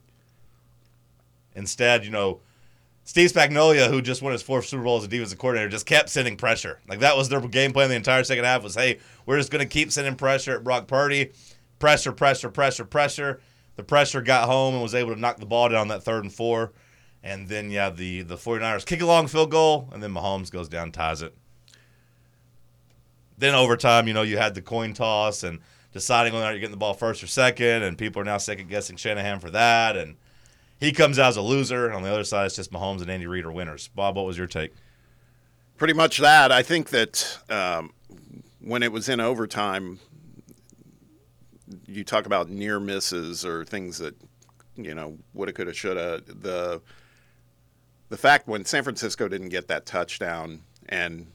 Instead, 1.54 2.04
you 2.04 2.10
know, 2.10 2.40
Steve 3.04 3.32
Spagnuolo, 3.32 3.88
who 3.88 4.00
just 4.00 4.22
won 4.22 4.32
his 4.32 4.42
fourth 4.42 4.66
Super 4.66 4.84
Bowl 4.84 4.98
as 4.98 5.04
a 5.04 5.08
defensive 5.08 5.38
coordinator, 5.38 5.68
just 5.68 5.84
kept 5.84 6.08
sending 6.08 6.36
pressure. 6.36 6.78
Like 6.86 7.00
that 7.00 7.16
was 7.16 7.28
their 7.28 7.40
game 7.40 7.72
plan 7.72 7.88
the 7.88 7.96
entire 7.96 8.22
second 8.22 8.44
half. 8.44 8.62
Was 8.62 8.76
hey, 8.76 8.98
we're 9.26 9.38
just 9.38 9.50
going 9.50 9.66
to 9.66 9.68
keep 9.68 9.90
sending 9.90 10.14
pressure 10.14 10.54
at 10.54 10.64
Brock 10.64 10.86
Purdy, 10.86 11.32
pressure, 11.80 12.12
pressure, 12.12 12.50
pressure, 12.50 12.84
pressure. 12.84 13.40
The 13.74 13.82
pressure 13.82 14.20
got 14.20 14.46
home 14.46 14.74
and 14.74 14.82
was 14.82 14.94
able 14.94 15.14
to 15.14 15.20
knock 15.20 15.38
the 15.38 15.46
ball 15.46 15.68
down 15.70 15.88
that 15.88 16.04
third 16.04 16.22
and 16.22 16.32
four. 16.32 16.72
And 17.22 17.48
then, 17.48 17.70
yeah, 17.70 17.90
the, 17.90 18.22
the 18.22 18.36
49ers 18.36 18.86
kick 18.86 19.02
a 19.02 19.06
long 19.06 19.26
field 19.26 19.50
goal, 19.50 19.88
and 19.92 20.02
then 20.02 20.12
Mahomes 20.12 20.50
goes 20.50 20.68
down, 20.68 20.90
ties 20.90 21.20
it. 21.20 21.34
Then 23.36 23.54
overtime, 23.54 24.08
you 24.08 24.14
know, 24.14 24.22
you 24.22 24.38
had 24.38 24.54
the 24.54 24.62
coin 24.62 24.94
toss 24.94 25.42
and 25.42 25.60
deciding 25.92 26.32
whether 26.32 26.44
or 26.44 26.48
not 26.48 26.50
you're 26.52 26.60
getting 26.60 26.72
the 26.72 26.78
ball 26.78 26.94
first 26.94 27.22
or 27.22 27.26
second, 27.26 27.82
and 27.82 27.98
people 27.98 28.22
are 28.22 28.24
now 28.24 28.38
second 28.38 28.68
guessing 28.68 28.96
Shanahan 28.96 29.40
for 29.40 29.50
that. 29.50 29.96
And 29.96 30.16
he 30.78 30.92
comes 30.92 31.18
out 31.18 31.28
as 31.28 31.36
a 31.36 31.42
loser. 31.42 31.86
And 31.86 31.94
on 31.94 32.02
the 32.02 32.10
other 32.10 32.24
side, 32.24 32.46
it's 32.46 32.56
just 32.56 32.72
Mahomes 32.72 33.02
and 33.02 33.10
Andy 33.10 33.26
Reid 33.26 33.44
are 33.44 33.52
winners. 33.52 33.88
Bob, 33.88 34.16
what 34.16 34.26
was 34.26 34.38
your 34.38 34.46
take? 34.46 34.72
Pretty 35.76 35.94
much 35.94 36.18
that. 36.18 36.52
I 36.52 36.62
think 36.62 36.90
that 36.90 37.38
um, 37.48 37.92
when 38.60 38.82
it 38.82 38.92
was 38.92 39.08
in 39.08 39.20
overtime, 39.20 39.98
you 41.86 42.04
talk 42.04 42.26
about 42.26 42.48
near 42.48 42.80
misses 42.80 43.44
or 43.44 43.64
things 43.64 43.98
that 43.98 44.14
you 44.76 44.94
know 44.94 45.18
woulda, 45.34 45.52
coulda, 45.52 45.72
shoulda. 45.72 46.22
The 46.26 46.80
the 48.10 48.18
fact 48.18 48.46
when 48.46 48.64
San 48.64 48.82
Francisco 48.82 49.28
didn't 49.28 49.48
get 49.48 49.68
that 49.68 49.86
touchdown, 49.86 50.60
and 50.88 51.26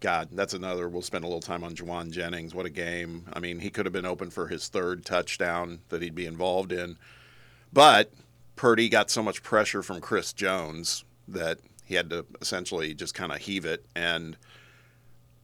God, 0.00 0.30
that's 0.32 0.54
another. 0.54 0.88
We'll 0.88 1.02
spend 1.02 1.24
a 1.24 1.28
little 1.28 1.40
time 1.40 1.62
on 1.62 1.76
Jauan 1.76 2.10
Jennings. 2.10 2.54
What 2.54 2.66
a 2.66 2.70
game! 2.70 3.24
I 3.32 3.38
mean, 3.38 3.60
he 3.60 3.70
could 3.70 3.86
have 3.86 3.92
been 3.92 4.06
open 4.06 4.30
for 4.30 4.48
his 4.48 4.68
third 4.68 5.04
touchdown 5.04 5.80
that 5.90 6.02
he'd 6.02 6.14
be 6.14 6.26
involved 6.26 6.72
in, 6.72 6.96
but 7.72 8.12
Purdy 8.56 8.88
got 8.88 9.10
so 9.10 9.22
much 9.22 9.42
pressure 9.42 9.82
from 9.82 10.00
Chris 10.00 10.32
Jones 10.32 11.04
that 11.28 11.58
he 11.84 11.94
had 11.94 12.10
to 12.10 12.26
essentially 12.40 12.94
just 12.94 13.14
kind 13.14 13.32
of 13.32 13.38
heave 13.38 13.64
it. 13.64 13.84
And 13.94 14.36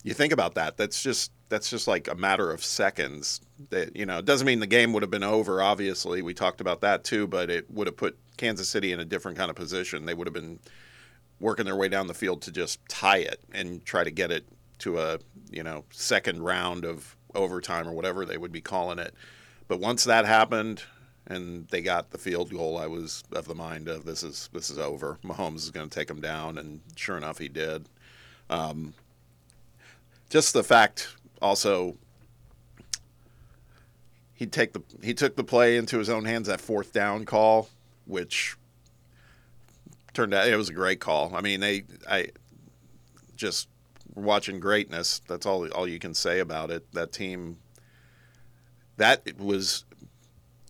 you 0.02 0.14
think 0.14 0.32
about 0.32 0.54
that. 0.54 0.76
That's 0.76 1.02
just 1.02 1.30
that's 1.48 1.70
just 1.70 1.88
like 1.88 2.08
a 2.08 2.14
matter 2.14 2.50
of 2.50 2.64
seconds. 2.64 3.40
That 3.70 3.96
you 3.96 4.06
know, 4.06 4.18
it 4.18 4.24
doesn't 4.24 4.46
mean 4.46 4.60
the 4.60 4.66
game 4.66 4.92
would 4.92 5.02
have 5.02 5.10
been 5.10 5.22
over. 5.22 5.62
Obviously, 5.62 6.22
we 6.22 6.34
talked 6.34 6.60
about 6.60 6.80
that 6.82 7.04
too, 7.04 7.26
but 7.26 7.50
it 7.50 7.70
would 7.70 7.86
have 7.86 7.96
put 7.96 8.18
Kansas 8.36 8.68
City 8.68 8.92
in 8.92 9.00
a 9.00 9.04
different 9.04 9.36
kind 9.38 9.50
of 9.50 9.56
position. 9.56 10.04
They 10.04 10.14
would 10.14 10.26
have 10.26 10.34
been 10.34 10.58
working 11.40 11.64
their 11.64 11.76
way 11.76 11.88
down 11.88 12.06
the 12.06 12.14
field 12.14 12.42
to 12.42 12.50
just 12.50 12.80
tie 12.88 13.18
it 13.18 13.40
and 13.52 13.84
try 13.84 14.04
to 14.04 14.10
get 14.10 14.30
it 14.30 14.44
to 14.78 14.98
a 14.98 15.18
you 15.50 15.62
know 15.62 15.84
second 15.90 16.42
round 16.42 16.84
of 16.84 17.16
overtime 17.34 17.86
or 17.86 17.92
whatever 17.92 18.24
they 18.24 18.38
would 18.38 18.52
be 18.52 18.60
calling 18.60 18.98
it. 18.98 19.14
But 19.66 19.80
once 19.80 20.04
that 20.04 20.24
happened 20.24 20.82
and 21.26 21.68
they 21.68 21.82
got 21.82 22.10
the 22.10 22.18
field 22.18 22.50
goal, 22.50 22.78
I 22.78 22.86
was 22.86 23.22
of 23.32 23.46
the 23.46 23.54
mind 23.54 23.88
of 23.88 24.04
this 24.04 24.22
is 24.22 24.48
this 24.52 24.70
is 24.70 24.78
over. 24.78 25.18
Mahomes 25.24 25.56
is 25.56 25.70
going 25.70 25.88
to 25.88 25.94
take 25.94 26.08
them 26.08 26.20
down, 26.20 26.58
and 26.58 26.80
sure 26.96 27.16
enough, 27.16 27.38
he 27.38 27.48
did. 27.48 27.88
Um, 28.50 28.94
just 30.30 30.52
the 30.52 30.62
fact, 30.62 31.08
also, 31.40 31.96
he 34.34 34.46
take 34.46 34.72
the 34.72 34.82
he 35.02 35.14
took 35.14 35.36
the 35.36 35.44
play 35.44 35.76
into 35.76 35.98
his 35.98 36.08
own 36.08 36.24
hands 36.24 36.48
that 36.48 36.60
fourth 36.60 36.92
down 36.92 37.24
call, 37.24 37.68
which 38.06 38.56
turned 40.14 40.34
out 40.34 40.48
it 40.48 40.56
was 40.56 40.68
a 40.68 40.74
great 40.74 41.00
call. 41.00 41.34
I 41.34 41.40
mean, 41.40 41.60
they 41.60 41.84
I 42.08 42.28
just 43.36 43.68
watching 44.14 44.60
greatness. 44.60 45.20
That's 45.28 45.46
all 45.46 45.68
all 45.70 45.88
you 45.88 45.98
can 45.98 46.14
say 46.14 46.40
about 46.40 46.70
it. 46.70 46.92
That 46.92 47.12
team. 47.12 47.58
That 48.96 49.38
was 49.38 49.84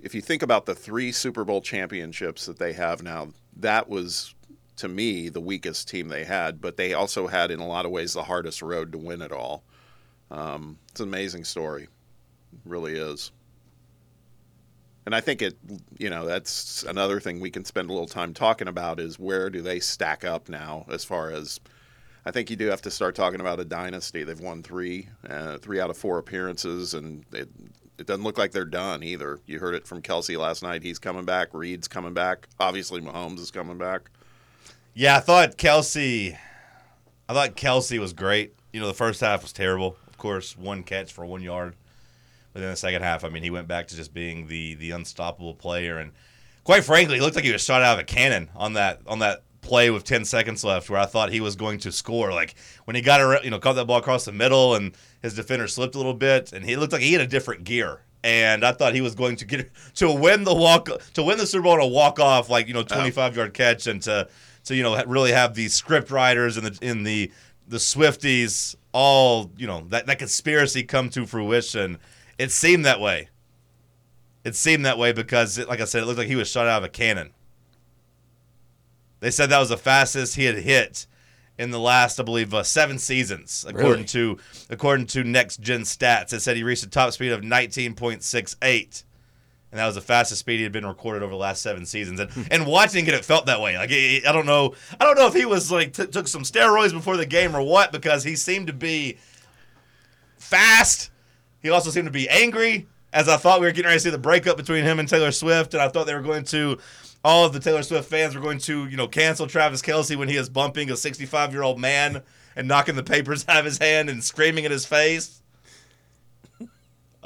if 0.03 0.15
you 0.15 0.21
think 0.21 0.43
about 0.43 0.67
the 0.67 0.75
three 0.75 1.13
Super 1.13 1.45
Bowl 1.45 1.61
championships 1.61 2.47
that 2.47 2.59
they 2.59 2.73
have 2.75 3.03
now, 3.03 3.29
that 3.57 3.89
was 3.89 4.35
to 4.77 4.89
me 4.89 5.29
the 5.29 5.41
weakest 5.41 5.89
team 5.89 6.09
they 6.09 6.25
had, 6.25 6.61
but 6.61 6.77
they 6.77 6.95
also 6.95 7.27
had 7.27 7.51
in 7.51 7.59
a 7.59 7.67
lot 7.67 7.85
of 7.85 7.91
ways 7.91 8.13
the 8.13 8.23
hardest 8.23 8.63
road 8.63 8.93
to 8.93 8.99
win 8.99 9.21
it 9.21 9.33
all. 9.33 9.65
Um, 10.31 10.79
it's 10.91 11.01
an 11.01 11.09
amazing 11.09 11.45
story, 11.45 11.85
It 11.85 12.61
really 12.65 12.95
is. 12.95 13.33
And 15.07 15.15
I 15.15 15.23
think 15.23 15.41
it, 15.41 15.57
you 15.99 16.11
know, 16.11 16.27
that's 16.27 16.83
another 16.83 17.19
thing 17.19 17.41
we 17.41 17.51
can 17.51 17.65
spend 17.65 17.89
a 17.89 17.93
little 17.95 18.07
time 18.07 18.35
talking 18.35 18.69
about 18.69 19.01
is 19.01 19.19
where 19.19 19.49
do 19.49 19.63
they 19.63 19.81
stack 19.81 20.23
up 20.25 20.49
now 20.49 20.85
as 20.91 21.05
far 21.05 21.31
as. 21.31 21.61
I 22.27 22.31
think 22.31 22.51
you 22.51 22.57
do 22.57 22.67
have 22.67 22.83
to 22.83 22.91
start 22.91 23.15
talking 23.15 23.41
about 23.41 23.59
a 23.59 23.65
dynasty. 23.65 24.23
They've 24.23 24.39
won 24.39 24.63
three, 24.63 25.09
uh, 25.31 25.57
three 25.59 25.81
out 25.81 25.89
of 25.89 25.97
four 25.97 26.19
appearances, 26.19 26.93
and 26.93 27.25
it, 27.33 27.49
it 27.97 28.07
doesn't 28.07 28.23
look 28.23 28.37
like 28.37 28.53
they're 28.53 28.67
done 28.67 29.03
either. 29.03 29.41
You 29.47 29.59
heard 29.61 29.75
it 29.75 29.87
from 29.87 30.03
Kelce 30.03 30.37
last 30.37 30.63
night. 30.63 30.83
He's 30.83 30.99
coming 30.99 31.25
back. 31.25 31.49
Reed's 31.55 31.89
coming 31.89 32.13
back. 32.13 32.47
Obviously, 32.61 33.01
Mahomes 33.01 33.39
is 33.39 33.51
coming 33.51 33.79
back. 33.79 34.11
Yeah, 34.93 35.17
I 35.17 35.21
thought 35.21 35.57
Kelce. 35.57 36.37
I 37.31 37.33
thought 37.33 37.57
Kelce 37.57 37.99
was 37.99 38.13
great. 38.13 38.55
You 38.75 38.81
know, 38.81 38.89
the 38.89 38.95
first 38.95 39.23
half 39.23 39.41
was 39.41 39.55
terrible. 39.55 39.97
Course, 40.19 40.57
one 40.57 40.83
catch 40.83 41.13
for 41.13 41.25
one 41.25 41.43
yard. 41.43 41.75
But 42.53 42.61
then 42.61 42.71
the 42.71 42.77
second 42.77 43.03
half, 43.03 43.25
I 43.25 43.29
mean, 43.29 43.43
he 43.43 43.51
went 43.51 43.69
back 43.69 43.89
to 43.89 43.97
just 43.97 44.13
being 44.13 44.49
the 44.49 44.75
the 44.75 44.91
unstoppable 44.91 45.55
player, 45.55 45.99
and 45.99 46.13
quite 46.65 46.85
frankly, 46.85 47.17
he 47.17 47.21
looked 47.21 47.37
like 47.37 47.45
he 47.45 47.53
was 47.53 47.63
shot 47.63 47.83
out 47.83 47.95
of 47.95 48.01
a 48.01 48.05
cannon 48.05 48.51
on 48.57 48.75
that 48.75 49.01
on 49.07 49.21
that 49.21 49.43
play 49.61 49.91
with 49.91 50.05
10 50.05 50.25
seconds 50.25 50.65
left, 50.65 50.89
where 50.89 50.99
I 50.99 51.07
thought 51.07 51.31
he 51.31 51.41
was 51.41 51.55
going 51.55 51.79
to 51.81 51.93
score. 51.93 52.33
Like 52.33 52.55
when 52.85 52.97
he 52.97 53.03
got 53.03 53.21
around, 53.21 53.45
you 53.45 53.51
know, 53.51 53.59
caught 53.59 53.75
that 53.75 53.87
ball 53.87 53.99
across 53.99 54.25
the 54.25 54.33
middle, 54.33 54.75
and 54.75 54.93
his 55.23 55.35
defender 55.35 55.69
slipped 55.69 55.95
a 55.95 55.99
little 55.99 56.15
bit, 56.15 56.53
and 56.53 56.65
he 56.65 56.77
looked 56.77 56.93
like 56.93 57.03
he 57.03 57.13
had 57.13 57.23
a 57.23 57.27
different 57.27 57.65
gear. 57.65 58.01
And 58.25 58.65
I 58.65 58.73
thought 58.73 58.95
he 58.95 59.01
was 59.01 59.15
going 59.15 59.37
to 59.37 59.45
get 59.45 59.71
to 59.95 60.11
win 60.11 60.45
the 60.45 60.55
walk 60.55 60.89
to 61.15 61.23
win 61.23 61.39
the 61.39 61.47
Super 61.47 61.65
Bowl 61.65 61.75
on 61.75 61.81
a 61.81 61.87
walk 61.87 62.19
off, 62.19 62.51
like 62.51 62.67
you 62.67 62.75
know, 62.75 62.83
25 62.83 63.37
yard 63.37 63.55
catch, 63.55 63.87
and 63.87 64.03
to 64.03 64.29
to 64.65 64.75
you 64.75 64.83
know 64.83 65.03
really 65.05 65.33
have 65.33 65.55
the 65.55 65.69
script 65.69 66.11
writers 66.11 66.57
and 66.57 66.67
the 66.67 66.87
in 66.87 67.03
the 67.05 67.31
the 67.69 67.77
Swifties 67.77 68.75
all 68.93 69.51
you 69.57 69.67
know 69.67 69.85
that 69.91 70.07
that 70.07 70.19
conspiracy 70.19 70.83
come 70.83 71.09
to 71.11 71.27
fruition. 71.27 71.99
It 72.39 72.51
seemed 72.53 72.85
that 72.85 73.01
way. 73.01 73.29
It 74.45 74.55
seemed 74.57 74.87
that 74.87 74.97
way 74.99 75.13
because, 75.13 75.59
it, 75.59 75.69
like 75.69 75.81
I 75.81 75.85
said, 75.85 76.03
it 76.03 76.07
looked 76.07 76.19
like 76.19 76.29
he 76.29 76.37
was 76.37 76.49
shot 76.49 76.67
out 76.67 76.79
of 76.79 76.85
a 76.85 76.89
cannon. 76.89 77.31
They 79.21 79.31
said 79.31 79.51
that 79.51 79.59
was 79.59 79.69
the 79.69 79.77
fastest 79.77 80.37
he 80.37 80.45
had 80.45 80.57
hit 80.59 81.07
in 81.59 81.73
the 81.73 81.81
last, 81.81 82.21
I 82.21 82.23
believe, 82.23 82.55
uh, 82.55 82.63
seven 82.63 82.99
seasons, 82.99 83.67
according 83.69 83.91
Really? 83.91 84.05
to 84.05 84.39
according 84.71 85.07
to 85.09 85.25
Next 85.25 85.61
Gen 85.61 85.81
Stats. 85.83 86.33
It 86.33 86.41
said 86.41 86.57
he 86.57 86.63
reached 86.63 86.85
a 86.85 86.89
top 86.89 87.13
speed 87.13 87.33
of 87.33 87.41
19.68, 87.43 89.03
and 89.71 89.79
that 89.79 89.87
was 89.87 89.97
the 89.97 90.01
fastest 90.01 90.41
speed 90.41 90.57
he 90.57 90.63
had 90.63 90.73
been 90.73 90.87
recorded 90.87 91.23
over 91.23 91.31
the 91.31 91.37
last 91.37 91.63
seven 91.63 91.85
seasons. 91.85 92.21
And 92.21 92.31
and 92.51 92.67
watching 92.67 93.07
it, 93.07 93.15
it 93.15 93.25
felt 93.25 93.47
that 93.47 93.61
way. 93.61 93.77
Like 93.77 93.91
I 93.93 94.33
don't 94.33 94.47
know, 94.47 94.75
I 94.99 95.05
don't 95.05 95.17
know 95.17 95.27
if 95.27 95.35
he 95.35 95.45
was 95.45 95.71
like 95.71 95.93
t- 95.93 96.07
took 96.07 96.29
some 96.29 96.43
steroids 96.43 96.93
before 96.93 97.17
the 97.17 97.27
game 97.27 97.55
or 97.55 97.63
what, 97.63 97.93
because 97.93 98.25
he 98.25 98.37
seemed 98.37 98.69
to 98.69 98.73
be 98.73 99.19
fast. 100.39 101.11
He 101.63 101.71
also 101.71 101.91
seemed 101.91 102.07
to 102.07 102.13
be 102.13 102.29
angry, 102.29 102.87
as 103.13 103.29
I 103.29 103.37
thought 103.37 103.61
we 103.61 103.67
were 103.67 103.73
getting 103.73 103.87
ready 103.87 103.99
to 103.99 104.05
see 104.05 104.11
the 104.11 104.19
breakup 104.19 104.57
between 104.57 104.85
him 104.85 104.99
and 104.99 105.09
Taylor 105.09 105.33
Swift, 105.33 105.75
and 105.75 105.83
I 105.83 105.89
thought 105.89 106.07
they 106.07 106.15
were 106.15 106.23
going 106.23 106.45
to, 106.45 106.79
all 107.25 107.45
of 107.45 107.53
the 107.53 107.61
Taylor 107.61 107.83
Swift 107.83 108.09
fans 108.09 108.35
were 108.35 108.41
going 108.41 108.59
to, 108.61 108.87
you 108.87 108.97
know, 108.97 109.09
cancel 109.09 109.47
Travis 109.47 109.83
Kelce 109.83 110.17
when 110.17 110.29
he 110.29 110.37
is 110.37 110.49
bumping 110.49 110.91
a 110.91 110.97
65 110.97 111.53
year 111.53 111.63
old 111.63 111.81
man 111.81 112.23
and 112.57 112.69
knocking 112.69 112.97
the 112.97 113.03
papers 113.03 113.45
out 113.49 113.59
of 113.59 113.65
his 113.65 113.79
hand 113.79 114.09
and 114.09 114.23
screaming 114.23 114.65
in 114.65 114.71
his 114.71 114.87
face. 114.87 115.43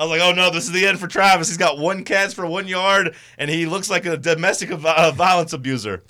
I 0.03 0.05
was 0.05 0.11
like, 0.19 0.21
oh 0.29 0.33
no, 0.35 0.51
this 0.51 0.65
is 0.65 0.73
the 0.73 0.85
end 0.85 0.99
for 0.99 1.07
Travis. 1.07 1.47
He's 1.47 1.57
got 1.57 1.79
one 1.79 2.03
catch 2.03 2.35
for 2.35 2.45
one 2.45 2.67
yard, 2.67 3.15
and 3.39 3.49
he 3.49 3.67
looks 3.67 3.89
like 3.89 4.05
a 4.05 4.17
domestic 4.17 4.73
uh, 4.73 5.13
violence 5.13 5.53
abuser. 5.53 6.03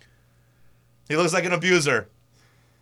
He 1.11 1.17
looks 1.17 1.35
like 1.35 1.45
an 1.45 1.53
abuser. 1.53 2.09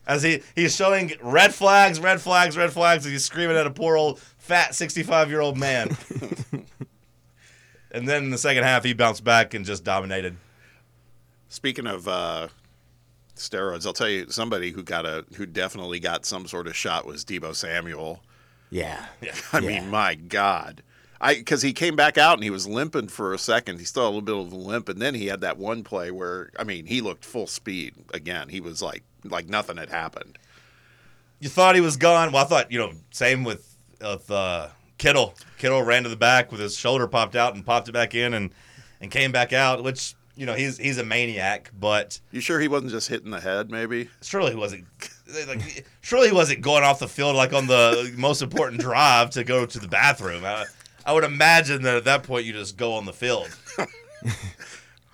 As 0.07 0.23
he, 0.23 0.43
he's 0.55 0.77
showing 0.77 1.13
red 1.21 1.53
flags, 1.53 1.99
red 1.99 2.21
flags, 2.21 2.57
red 2.57 2.73
flags, 2.73 3.05
and 3.07 3.13
he's 3.13 3.25
screaming 3.25 3.57
at 3.57 3.67
a 3.67 3.71
poor 3.73 3.97
old 3.97 4.21
fat 4.39 4.73
65 4.73 5.31
year 5.31 5.41
old 5.41 5.59
man. 5.59 5.97
and 7.91 8.09
then 8.09 8.25
in 8.25 8.31
the 8.31 8.39
second 8.39 8.63
half, 8.63 8.85
he 8.85 8.93
bounced 8.93 9.25
back 9.25 9.53
and 9.53 9.65
just 9.65 9.83
dominated. 9.83 10.37
Speaking 11.49 11.87
of 11.89 12.07
uh, 12.07 12.49
steroids, 13.37 13.85
I'll 13.85 13.93
tell 13.93 14.09
you 14.09 14.31
somebody 14.31 14.71
who 14.71 14.85
got 14.85 15.07
a 15.07 15.25
who 15.35 15.45
definitely 15.47 15.99
got 15.99 16.25
some 16.25 16.47
sort 16.47 16.69
of 16.69 16.77
shot 16.77 17.05
was 17.05 17.25
Deebo 17.25 17.55
Samuel. 17.55 18.23
Yeah. 18.71 19.07
I 19.53 19.59
Yeah. 19.59 19.81
mean, 19.81 19.91
my 19.91 20.15
God. 20.15 20.83
I 21.21 21.35
because 21.35 21.63
he 21.63 21.73
came 21.73 21.97
back 21.97 22.17
out 22.17 22.35
and 22.35 22.45
he 22.45 22.51
was 22.51 22.67
limping 22.67 23.09
for 23.09 23.35
a 23.35 23.39
second. 23.39 23.79
He 23.79 23.85
still 23.85 24.05
had 24.05 24.09
a 24.09 24.15
little 24.17 24.23
bit 24.23 24.47
of 24.47 24.53
a 24.53 24.57
limp, 24.57 24.89
and 24.89 25.01
then 25.01 25.15
he 25.15 25.27
had 25.27 25.43
that 25.43 25.59
one 25.59 25.85
play 25.85 26.11
where 26.11 26.51
I 26.59 26.65
mean, 26.65 26.87
he 26.87 27.01
looked 27.01 27.25
full 27.25 27.47
speed 27.47 27.95
again. 28.15 28.49
He 28.49 28.61
was 28.61 28.81
like 28.81 29.03
like 29.25 29.49
nothing 29.49 29.77
had 29.77 29.91
happened. 29.91 30.39
You 31.41 31.49
thought 31.49 31.75
he 31.75 31.81
was 31.81 31.97
gone. 31.97 32.33
Well, 32.33 32.45
I 32.45 32.47
thought, 32.47 32.71
you 32.71 32.79
know, 32.79 32.93
same 33.11 33.45
with, 33.45 33.77
with 34.01 34.31
uh, 34.31 34.69
Kittle. 34.99 35.35
Kittle 35.57 35.83
ran 35.83 36.03
to 36.03 36.11
the 36.11 36.17
back 36.17 36.53
with 36.53 36.61
his 36.61 36.77
shoulder 36.77 37.09
popped 37.09 37.35
out 37.35 37.55
and 37.55 37.65
popped 37.65 37.89
it 37.89 37.93
back 37.93 38.15
in 38.15 38.35
and, 38.35 38.51
and 39.01 39.11
came 39.11 39.33
back 39.33 39.55
out, 39.55 39.83
which, 39.83 40.15
you 40.37 40.45
know, 40.45 40.53
he's 40.53 40.77
he's 40.77 40.99
a 40.99 41.05
maniac, 41.05 41.71
but 41.79 42.21
You 42.31 42.41
sure 42.41 42.61
he 42.61 42.69
wasn't 42.69 42.93
just 42.93 43.09
hitting 43.09 43.31
the 43.31 43.41
head? 43.41 43.71
Maybe. 43.71 44.11
surely 44.23 44.51
he 44.51 44.57
wasn't 44.57 44.85
like 45.49 45.87
surely 46.03 46.29
he 46.29 46.35
wasn't 46.35 46.61
going 46.61 46.85
off 46.85 46.99
the 46.99 47.09
field 47.09 47.37
like 47.37 47.53
on 47.53 47.67
the 47.67 48.13
most 48.17 48.43
important 48.43 48.81
drive 48.81 49.31
to 49.31 49.45
go 49.45 49.65
to 49.65 49.79
the 49.79 49.89
bathroom. 49.89 50.45
I, 50.45 50.67
I 51.11 51.13
would 51.13 51.25
imagine 51.25 51.83
that 51.83 51.97
at 51.97 52.05
that 52.05 52.23
point 52.23 52.45
you 52.45 52.53
just 52.53 52.77
go 52.77 52.95
on 52.95 53.05
the 53.05 53.13
field. 53.13 53.49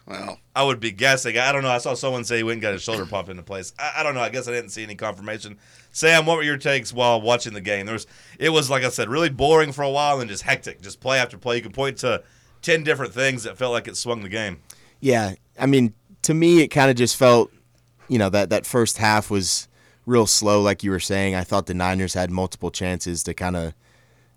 Well, 0.08 0.38
I 0.54 0.62
would 0.62 0.78
be 0.78 0.92
guessing. 0.92 1.36
I 1.36 1.50
don't 1.50 1.64
know. 1.64 1.68
I 1.68 1.78
saw 1.78 1.94
someone 1.94 2.22
say 2.22 2.36
he 2.36 2.42
went 2.44 2.58
and 2.58 2.62
got 2.62 2.74
his 2.74 2.82
shoulder 2.84 3.04
pump 3.04 3.28
into 3.28 3.42
place. 3.42 3.72
I, 3.76 3.94
I 3.96 4.02
don't 4.04 4.14
know. 4.14 4.20
I 4.20 4.28
guess 4.28 4.46
I 4.46 4.52
didn't 4.52 4.70
see 4.70 4.84
any 4.84 4.94
confirmation. 4.94 5.58
Sam, 5.90 6.26
what 6.26 6.36
were 6.36 6.44
your 6.44 6.58
takes 6.58 6.92
while 6.92 7.20
watching 7.20 7.54
the 7.54 7.60
game? 7.60 7.86
There 7.86 7.92
was, 7.92 8.06
it 8.38 8.50
was 8.50 8.70
like 8.70 8.84
I 8.84 8.90
said, 8.90 9.08
really 9.08 9.30
boring 9.30 9.72
for 9.72 9.82
a 9.82 9.90
while 9.90 10.20
and 10.20 10.30
just 10.30 10.44
hectic, 10.44 10.80
just 10.80 11.00
play 11.00 11.18
after 11.18 11.36
play. 11.36 11.56
You 11.56 11.62
could 11.62 11.74
point 11.74 11.96
to 11.98 12.22
ten 12.62 12.84
different 12.84 13.14
things 13.14 13.42
that 13.42 13.58
felt 13.58 13.72
like 13.72 13.88
it 13.88 13.96
swung 13.96 14.22
the 14.22 14.28
game. 14.28 14.60
Yeah, 15.00 15.34
I 15.58 15.66
mean, 15.66 15.92
to 16.22 16.34
me, 16.34 16.62
it 16.62 16.68
kind 16.68 16.88
of 16.88 16.96
just 16.96 17.16
felt, 17.16 17.50
you 18.06 18.20
know, 18.20 18.28
that 18.28 18.50
that 18.50 18.64
first 18.64 18.98
half 18.98 19.28
was 19.28 19.66
real 20.04 20.28
slow, 20.28 20.62
like 20.62 20.84
you 20.84 20.92
were 20.92 21.00
saying. 21.00 21.34
I 21.34 21.42
thought 21.42 21.66
the 21.66 21.74
Niners 21.74 22.14
had 22.14 22.30
multiple 22.30 22.70
chances 22.70 23.24
to 23.24 23.34
kind 23.34 23.56
of 23.56 23.74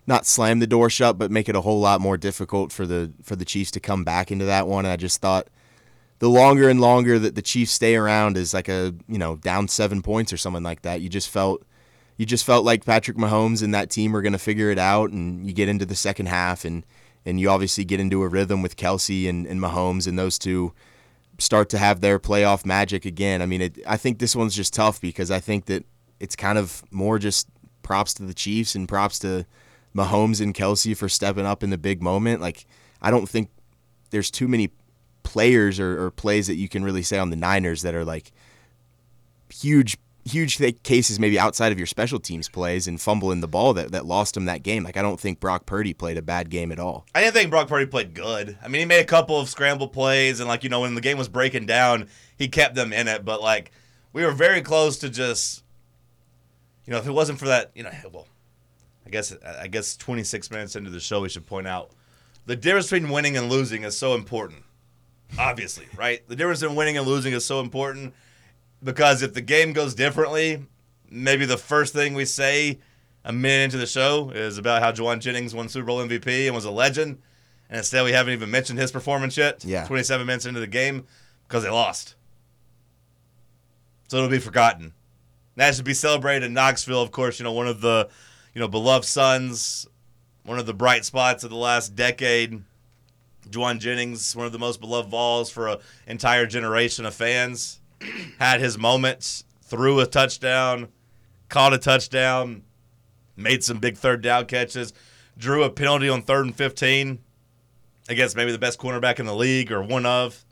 not 0.10 0.26
slam 0.26 0.60
the 0.60 0.68
door 0.68 0.90
shut, 0.90 1.18
but 1.18 1.32
make 1.32 1.48
it 1.48 1.56
a 1.56 1.62
whole 1.62 1.80
lot 1.80 2.02
more 2.02 2.18
difficult 2.18 2.74
for 2.74 2.86
the 2.86 3.14
for 3.24 3.38
the 3.38 3.46
Chiefs 3.46 3.72
to 3.72 3.80
come 3.80 4.04
back 4.04 4.32
into 4.32 4.44
that 4.46 4.68
one. 4.68 4.84
And 4.84 4.92
I 4.92 4.98
just 4.98 5.22
thought 5.22 5.48
the 6.18 6.30
longer 6.30 6.68
and 6.68 6.82
longer 6.82 7.20
that 7.20 7.36
the 7.36 7.42
Chiefs 7.42 7.72
stay 7.72 7.96
around 7.96 8.36
is 8.36 8.54
like 8.54 8.68
a 8.68 8.94
you 9.08 9.20
know 9.20 9.38
down 9.38 9.70
seven 9.70 10.02
points 10.02 10.34
or 10.34 10.38
something 10.38 10.64
like 10.64 10.82
that. 10.82 11.00
You 11.00 11.08
just 11.08 11.30
felt 11.30 11.64
you 12.18 12.26
just 12.26 12.44
felt 12.44 12.66
like 12.66 12.84
Patrick 12.84 13.16
Mahomes 13.16 13.64
and 13.64 13.74
that 13.74 13.90
team 13.90 14.12
were 14.12 14.24
going 14.24 14.34
to 14.34 14.40
figure 14.40 14.72
it 14.72 14.80
out, 14.80 15.12
and 15.12 15.46
you 15.46 15.54
get 15.54 15.70
into 15.70 15.86
the 15.86 15.96
second 15.96 16.26
half 16.26 16.66
and 16.66 16.84
and 17.26 17.40
you 17.40 17.50
obviously 17.50 17.86
get 17.86 18.00
into 18.00 18.24
a 18.24 18.28
rhythm 18.28 18.62
with 18.64 18.76
Kelce 18.76 19.30
and, 19.30 19.46
and 19.46 19.62
Mahomes, 19.62 20.08
and 20.08 20.18
those 20.18 20.40
two 20.40 20.74
start 21.38 21.70
to 21.70 21.78
have 21.78 22.02
their 22.02 22.20
playoff 22.20 22.66
magic 22.66 23.06
again. 23.06 23.42
I 23.42 23.46
mean, 23.46 23.62
it, 23.62 23.78
I 23.86 23.96
think 23.96 24.20
this 24.20 24.36
one's 24.36 24.56
just 24.56 24.74
tough 24.74 25.00
because 25.00 25.30
I 25.30 25.40
think 25.40 25.66
that 25.66 25.86
it's 26.20 26.36
kind 26.36 26.58
of 26.58 26.84
more 26.92 27.20
just 27.20 27.48
props 27.84 28.14
to 28.16 28.24
the 28.24 28.34
Chiefs 28.34 28.74
and 28.74 28.90
props 28.90 29.20
to 29.20 29.46
Mahomes 30.00 30.42
and 30.42 30.54
Kelce 30.54 30.96
for 30.96 31.10
stepping 31.10 31.46
up 31.46 31.64
in 31.64 31.70
the 31.70 31.78
big 31.78 32.02
moment. 32.02 32.42
Like, 32.42 32.66
I 33.02 33.12
don't 33.12 33.28
think 33.28 33.50
there's 34.12 34.32
too 34.32 34.48
many 34.48 34.72
players 35.24 35.80
or, 35.80 36.06
or 36.06 36.12
plays 36.12 36.48
that 36.48 36.56
you 36.56 36.70
can 36.70 36.84
really 36.84 37.04
say 37.04 37.18
on 37.20 37.30
the 37.30 37.36
Niners 37.36 37.82
that 37.84 37.94
are 37.94 38.06
like 38.06 38.32
huge 39.54 39.98
huge 40.26 40.62
cases 40.84 41.20
maybe 41.20 41.40
outside 41.40 41.72
of 41.72 41.78
your 41.78 41.88
special 41.88 42.20
teams 42.20 42.48
plays 42.50 42.88
and 42.88 43.02
fumbling 43.02 43.42
the 43.42 43.48
ball 43.48 43.74
that, 43.74 43.92
that 43.92 44.06
lost 44.06 44.38
him 44.38 44.46
that 44.46 44.64
game. 44.64 44.84
Like 44.84 44.98
I 44.98 45.02
don't 45.02 45.20
think 45.20 45.40
Brock 45.40 45.66
Purdy 45.66 45.94
played 45.94 46.18
a 46.18 46.22
bad 46.22 46.50
game 46.50 46.72
at 46.72 46.80
all. 46.80 47.06
I 47.16 47.22
didn't 47.22 47.34
think 47.34 47.50
Brock 47.50 47.68
Purdy 47.68 47.86
played 47.86 48.14
good. 48.14 48.58
I 48.62 48.68
mean, 48.68 48.80
he 48.80 48.86
made 48.86 49.02
a 49.02 49.06
couple 49.06 49.40
of 49.40 49.50
scramble 49.50 49.88
plays, 49.88 50.40
and 50.40 50.48
like 50.48 50.64
you 50.64 50.70
know, 50.70 50.82
when 50.82 50.96
the 50.96 51.02
game 51.02 51.18
was 51.18 51.30
breaking 51.30 51.66
down, 51.66 52.08
he 52.38 52.48
kept 52.48 52.76
them 52.76 52.94
in 52.94 53.08
it. 53.08 53.26
But 53.26 53.42
like, 53.42 53.72
we 54.14 54.24
were 54.24 54.32
very 54.32 54.62
close 54.62 54.98
to 55.00 55.10
just, 55.10 55.64
you 56.86 56.92
know, 56.92 57.00
if 57.00 57.08
it 57.08 57.12
wasn't 57.12 57.40
for 57.40 57.48
that, 57.48 57.72
you 57.74 57.84
know, 57.84 57.92
well, 58.12 58.28
I 59.10 59.12
guess 59.12 59.36
I 59.60 59.68
guess 59.68 59.98
26 59.98 60.52
minutes 60.52 60.76
into 60.76 60.92
the 60.92 61.00
show, 61.00 61.22
we 61.22 61.30
should 61.30 61.48
point 61.48 61.66
out 61.66 61.90
the 62.46 62.56
difference 62.56 62.92
between 62.92 63.10
winning 63.10 63.38
and 63.38 63.50
losing 63.50 63.84
is 63.84 63.98
so 63.98 64.14
important. 64.14 64.64
Obviously, 65.38 65.88
right? 65.98 66.22
The 66.28 66.36
difference 66.36 66.62
in 66.62 66.76
winning 66.76 66.96
and 66.98 67.08
losing 67.08 67.34
is 67.34 67.44
so 67.44 67.60
important 67.60 68.14
because 68.84 69.24
if 69.24 69.34
the 69.34 69.42
game 69.42 69.74
goes 69.74 69.96
differently, 69.96 70.64
maybe 71.10 71.46
the 71.46 71.58
first 71.58 71.92
thing 71.92 72.14
we 72.14 72.26
say 72.26 72.78
a 73.26 73.34
minute 73.34 73.66
into 73.66 73.78
the 73.78 73.88
show 73.88 74.30
is 74.30 74.60
about 74.60 74.84
how 74.84 74.92
Jauan 74.92 75.20
Jennings 75.20 75.56
won 75.56 75.70
Super 75.70 75.88
Bowl 75.88 76.06
MVP 76.06 76.46
and 76.46 76.54
was 76.54 76.66
a 76.66 76.72
legend. 76.72 77.18
And 77.68 77.80
instead, 77.80 78.04
we 78.04 78.12
haven't 78.12 78.34
even 78.34 78.52
mentioned 78.52 78.78
his 78.78 78.92
performance 78.92 79.38
yet. 79.38 79.66
Yeah. 79.66 79.88
27 79.88 80.26
minutes 80.26 80.46
into 80.46 80.60
the 80.60 80.68
game 80.68 81.06
because 81.48 81.64
they 81.64 81.70
lost. 81.70 82.14
So 84.08 84.18
it'll 84.18 84.30
be 84.30 84.40
forgotten. 84.40 84.94
That 85.56 85.76
should 85.76 85.86
be 85.86 85.94
celebrated 85.94 86.46
in 86.46 86.54
Knoxville, 86.54 87.02
of 87.02 87.12
course, 87.12 87.40
you 87.40 87.44
know, 87.44 87.52
one 87.52 87.68
of 87.68 87.82
the, 87.82 88.10
you 88.54 88.60
know, 88.60 88.68
beloved 88.68 89.06
sons, 89.06 89.88
one 90.44 90.60
of 90.60 90.66
the 90.66 90.74
bright 90.74 91.06
spots 91.06 91.44
of 91.44 91.50
the 91.50 91.56
last 91.56 91.96
decade. 91.96 92.64
Jauan 93.50 93.80
Jennings, 93.80 94.36
one 94.36 94.46
of 94.46 94.52
the 94.52 94.60
most 94.60 94.80
beloved 94.80 95.10
Vols 95.10 95.50
for 95.50 95.68
an 95.68 95.78
entire 96.08 96.46
generation 96.46 97.06
of 97.06 97.16
fans, 97.16 97.80
had 98.40 98.60
his 98.60 98.78
moments, 98.78 99.44
threw 99.64 100.00
a 100.00 100.06
touchdown, 100.06 100.90
caught 101.48 101.74
a 101.74 101.78
touchdown, 101.78 102.64
made 103.36 103.64
some 103.64 103.80
big 103.80 103.98
third 103.98 104.22
down 104.22 104.46
catches, 104.46 104.94
drew 105.38 105.64
a 105.64 105.70
penalty 105.70 106.10
on 106.10 106.22
third 106.22 106.46
and 106.46 106.56
15 106.56 107.20
against 108.08 108.36
maybe 108.36 108.52
the 108.52 108.60
best 108.60 108.80
cornerback 108.80 109.20
in 109.20 109.26
the 109.26 109.36
league 109.36 109.72
or 109.72 109.82
one 109.82 110.06
of. 110.06 110.46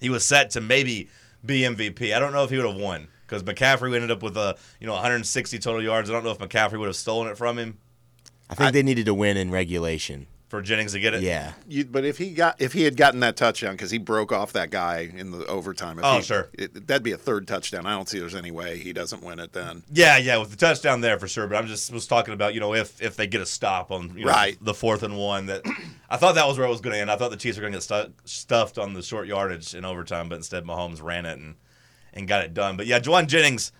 He 0.00 0.08
was 0.08 0.24
set 0.24 0.50
to 0.50 0.60
maybe 0.60 1.08
be 1.44 1.60
MVP. 1.60 2.14
I 2.14 2.18
don't 2.18 2.32
know 2.32 2.44
if 2.44 2.50
he 2.50 2.56
would 2.56 2.66
have 2.66 2.76
won 2.76 3.08
because 3.30 3.44
McCaffrey 3.44 3.94
ended 3.94 4.10
up 4.10 4.22
with 4.22 4.36
a 4.36 4.56
you 4.80 4.86
know 4.88 4.94
160 4.94 5.58
total 5.60 5.82
yards. 5.82 6.10
I 6.10 6.12
don't 6.12 6.24
know 6.24 6.32
if 6.32 6.38
McCaffrey 6.38 6.78
would 6.78 6.86
have 6.88 6.96
stolen 6.96 7.28
it 7.30 7.36
from 7.38 7.58
him 7.58 7.78
I 8.50 8.54
think 8.56 8.72
they 8.72 8.82
needed 8.82 9.06
to 9.06 9.14
win 9.14 9.36
in 9.36 9.50
regulation. 9.52 10.26
for 10.48 10.60
Jennings 10.60 10.90
to 10.94 10.98
get 10.98 11.14
it. 11.14 11.22
Yeah. 11.22 11.52
you, 11.68 11.84
but 11.84 12.04
if 12.04 12.18
he 12.18 12.30
got 12.30 12.60
if 12.60 12.72
he 12.72 12.82
had 12.82 12.96
gotten 12.96 13.20
that 13.20 13.36
touchdown 13.36 13.74
because 13.74 13.92
he 13.92 13.98
broke 13.98 14.32
off 14.32 14.52
that 14.54 14.70
guy 14.70 15.08
in 15.16 15.30
the 15.30 15.46
overtime. 15.46 16.00
If 16.00 16.04
Oh, 16.04 16.16
he- 16.16 16.22
sure. 16.22 16.48
it, 16.54 16.88
that'd 16.88 17.04
be 17.04 17.12
a 17.12 17.16
third 17.16 17.46
touchdown. 17.46 17.86
I 17.86 17.90
don't 17.94 18.08
see 18.08 18.18
there's 18.18 18.34
any 18.34 18.50
way 18.50 18.76
he 18.78 18.92
doesn't 18.92 19.22
win 19.22 19.38
it 19.38 19.52
then. 19.52 19.84
Yeah, 19.92 20.16
yeah, 20.18 20.38
with 20.38 20.50
the 20.50 20.56
touchdown 20.56 21.00
there 21.02 21.20
for 21.20 21.28
sure. 21.28 21.46
But 21.46 21.54
I'm 21.58 21.68
just 21.68 21.92
was 21.92 22.08
talking 22.08 22.34
about 22.34 22.54
you 22.54 22.58
know 22.60 22.74
if 22.74 23.00
if 23.00 23.14
they 23.14 23.28
get 23.28 23.40
a 23.40 23.46
stop 23.46 23.92
on 23.92 24.18
you 24.18 24.24
know, 24.24 24.32
Right. 24.32 24.58
the 24.60 24.74
fourth 24.74 25.04
and 25.04 25.16
one 25.16 25.46
that 25.46 25.62
I 26.10 26.16
thought 26.16 26.34
that 26.34 26.48
was 26.48 26.58
where 26.58 26.66
it 26.66 26.70
was 26.70 26.80
going 26.80 26.94
to 26.94 27.00
end. 27.00 27.12
I 27.12 27.14
thought 27.16 27.30
the 27.30 27.36
Chiefs 27.36 27.56
were 27.56 27.60
going 27.62 27.72
to 27.74 27.78
get 27.78 27.84
stu- 27.84 28.12
stuffed 28.24 28.76
on 28.78 28.94
the 28.94 29.02
short 29.02 29.28
yardage 29.28 29.76
in 29.76 29.84
overtime, 29.84 30.28
but 30.28 30.34
instead 30.34 30.64
Mahomes 30.64 31.00
ran 31.00 31.24
it 31.26 31.38
and 31.38 31.54
and 32.12 32.28
got 32.28 32.44
it 32.44 32.54
done. 32.54 32.76
But 32.76 32.86
yeah, 32.86 32.98
Jauan 33.00 33.26
Jennings 33.26 33.72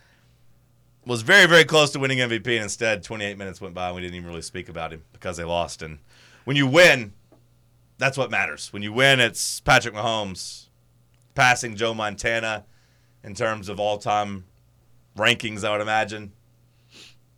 was 1.07 1.23
very 1.23 1.47
very 1.47 1.64
close 1.64 1.90
to 1.93 1.99
winning 1.99 2.19
MVP, 2.19 2.47
and 2.47 2.64
instead 2.64 3.03
28 3.03 3.38
minutes 3.38 3.61
went 3.61 3.75
by 3.75 3.87
and 3.87 3.97
we 3.97 4.03
didn't 4.03 4.16
even 4.16 4.29
really 4.29 4.43
speak 4.43 4.69
about 4.69 4.93
him 4.93 5.03
because 5.12 5.37
they 5.37 5.45
lost. 5.45 5.83
And 5.83 5.99
when 6.45 6.57
you 6.57 6.66
win, 6.66 7.12
that's 7.99 8.16
what 8.16 8.31
matters. 8.31 8.73
When 8.73 8.83
you 8.83 8.93
win, 8.93 9.21
it's 9.21 9.61
Patrick 9.61 9.95
Mahomes 9.95 10.66
passing 11.35 11.77
Joe 11.77 11.95
Montana 11.95 12.64
in 13.23 13.35
terms 13.35 13.69
of 13.69 13.79
all 13.79 13.99
time 13.99 14.45
rankings. 15.16 15.64
I 15.64 15.73
would 15.73 15.81
imagine 15.81 16.33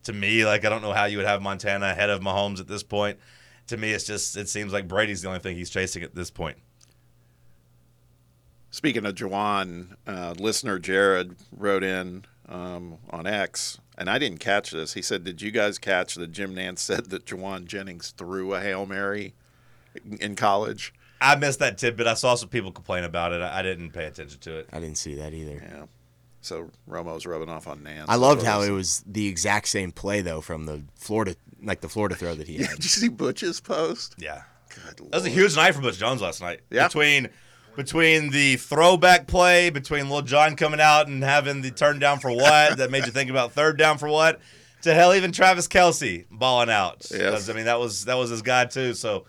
to 0.04 0.12
me, 0.12 0.44
like 0.44 0.64
I 0.64 0.68
don't 0.68 0.82
know 0.82 0.92
how 0.92 1.04
you 1.04 1.18
would 1.18 1.26
have 1.26 1.42
Montana 1.42 1.86
ahead 1.86 2.10
of 2.10 2.20
Mahomes 2.20 2.60
at 2.60 2.68
this 2.68 2.82
point. 2.82 3.18
To 3.68 3.76
me, 3.76 3.92
it's 3.92 4.04
just 4.04 4.36
it 4.36 4.48
seems 4.48 4.72
like 4.72 4.88
Brady's 4.88 5.22
the 5.22 5.28
only 5.28 5.40
thing 5.40 5.56
he's 5.56 5.70
chasing 5.70 6.02
at 6.02 6.14
this 6.14 6.30
point. 6.30 6.58
Speaking 8.72 9.04
of 9.06 9.14
Jauan, 9.14 9.94
uh, 10.06 10.34
listener 10.38 10.78
Jared 10.80 11.36
wrote 11.56 11.84
in 11.84 12.24
um, 12.48 12.96
on 13.10 13.26
X, 13.26 13.78
and 13.98 14.08
I 14.10 14.18
didn't 14.18 14.38
catch 14.38 14.70
this. 14.70 14.94
He 14.94 15.02
said, 15.02 15.22
"Did 15.24 15.40
you 15.42 15.50
guys 15.50 15.78
catch 15.78 16.14
that 16.16 16.32
Jim 16.32 16.54
Nantz 16.54 16.78
said 16.78 17.10
that 17.10 17.26
Jauan 17.26 17.66
Jennings 17.66 18.10
threw 18.16 18.54
a 18.54 18.60
hail 18.60 18.86
mary 18.86 19.34
in 20.20 20.34
college?" 20.36 20.92
I 21.20 21.36
missed 21.36 21.58
that 21.60 21.78
tidbit. 21.78 22.06
I 22.08 22.14
saw 22.14 22.34
some 22.34 22.48
people 22.48 22.72
complain 22.72 23.04
about 23.04 23.32
it. 23.32 23.42
I, 23.42 23.60
I 23.60 23.62
didn't 23.62 23.90
pay 23.90 24.06
attention 24.06 24.40
to 24.40 24.58
it. 24.60 24.68
I 24.72 24.80
didn't 24.80 24.98
see 24.98 25.14
that 25.16 25.32
either. 25.34 25.62
Yeah. 25.62 25.84
So 26.40 26.70
Romo's 26.88 27.26
rubbing 27.26 27.48
off 27.50 27.68
on 27.68 27.80
Nantz. 27.80 28.06
I 28.08 28.16
loved 28.16 28.42
how 28.42 28.62
it 28.62 28.70
was 28.70 29.04
the 29.06 29.28
exact 29.28 29.68
same 29.68 29.92
play 29.92 30.22
though 30.22 30.40
from 30.40 30.64
the 30.66 30.82
Florida, 30.96 31.36
like 31.62 31.80
the 31.82 31.88
Florida 31.88 32.16
throw 32.16 32.34
that 32.34 32.48
he 32.48 32.54
Yeah, 32.58 32.66
had. 32.68 32.76
did 32.76 32.84
you 32.84 32.88
see 32.88 33.08
Butch's 33.08 33.60
post? 33.60 34.14
Yeah, 34.18 34.42
Good 34.74 34.96
that 34.96 35.14
was 35.16 35.26
a 35.26 35.28
huge 35.28 35.54
night 35.54 35.74
for 35.76 35.82
Butch 35.82 35.98
Jones 35.98 36.20
last 36.22 36.40
night. 36.40 36.60
Yeah. 36.70 36.88
between 36.88 37.28
between 37.76 38.30
the 38.30 38.56
throwback 38.56 39.26
play, 39.26 39.70
between 39.70 40.10
Lil 40.10 40.22
Jon 40.22 40.56
coming 40.56 40.80
out 40.80 41.08
and 41.08 41.22
having 41.22 41.62
the 41.62 41.70
turn 41.70 41.98
down 41.98 42.18
for 42.18 42.30
what 42.30 42.76
that 42.78 42.90
made 42.90 43.06
you 43.06 43.12
think 43.12 43.30
about 43.30 43.52
third 43.52 43.78
down 43.78 43.98
for 43.98 44.08
what, 44.08 44.40
to 44.82 44.94
hell, 44.94 45.14
even 45.14 45.32
Travis 45.32 45.68
Kelce 45.68 46.26
balling 46.30 46.70
out. 46.70 47.06
Yes. 47.10 47.48
I 47.48 47.52
mean 47.52 47.64
that 47.64 47.78
was 47.78 48.04
that 48.06 48.16
was 48.16 48.30
his 48.30 48.42
guy 48.42 48.66
too. 48.66 48.94
So 48.94 49.24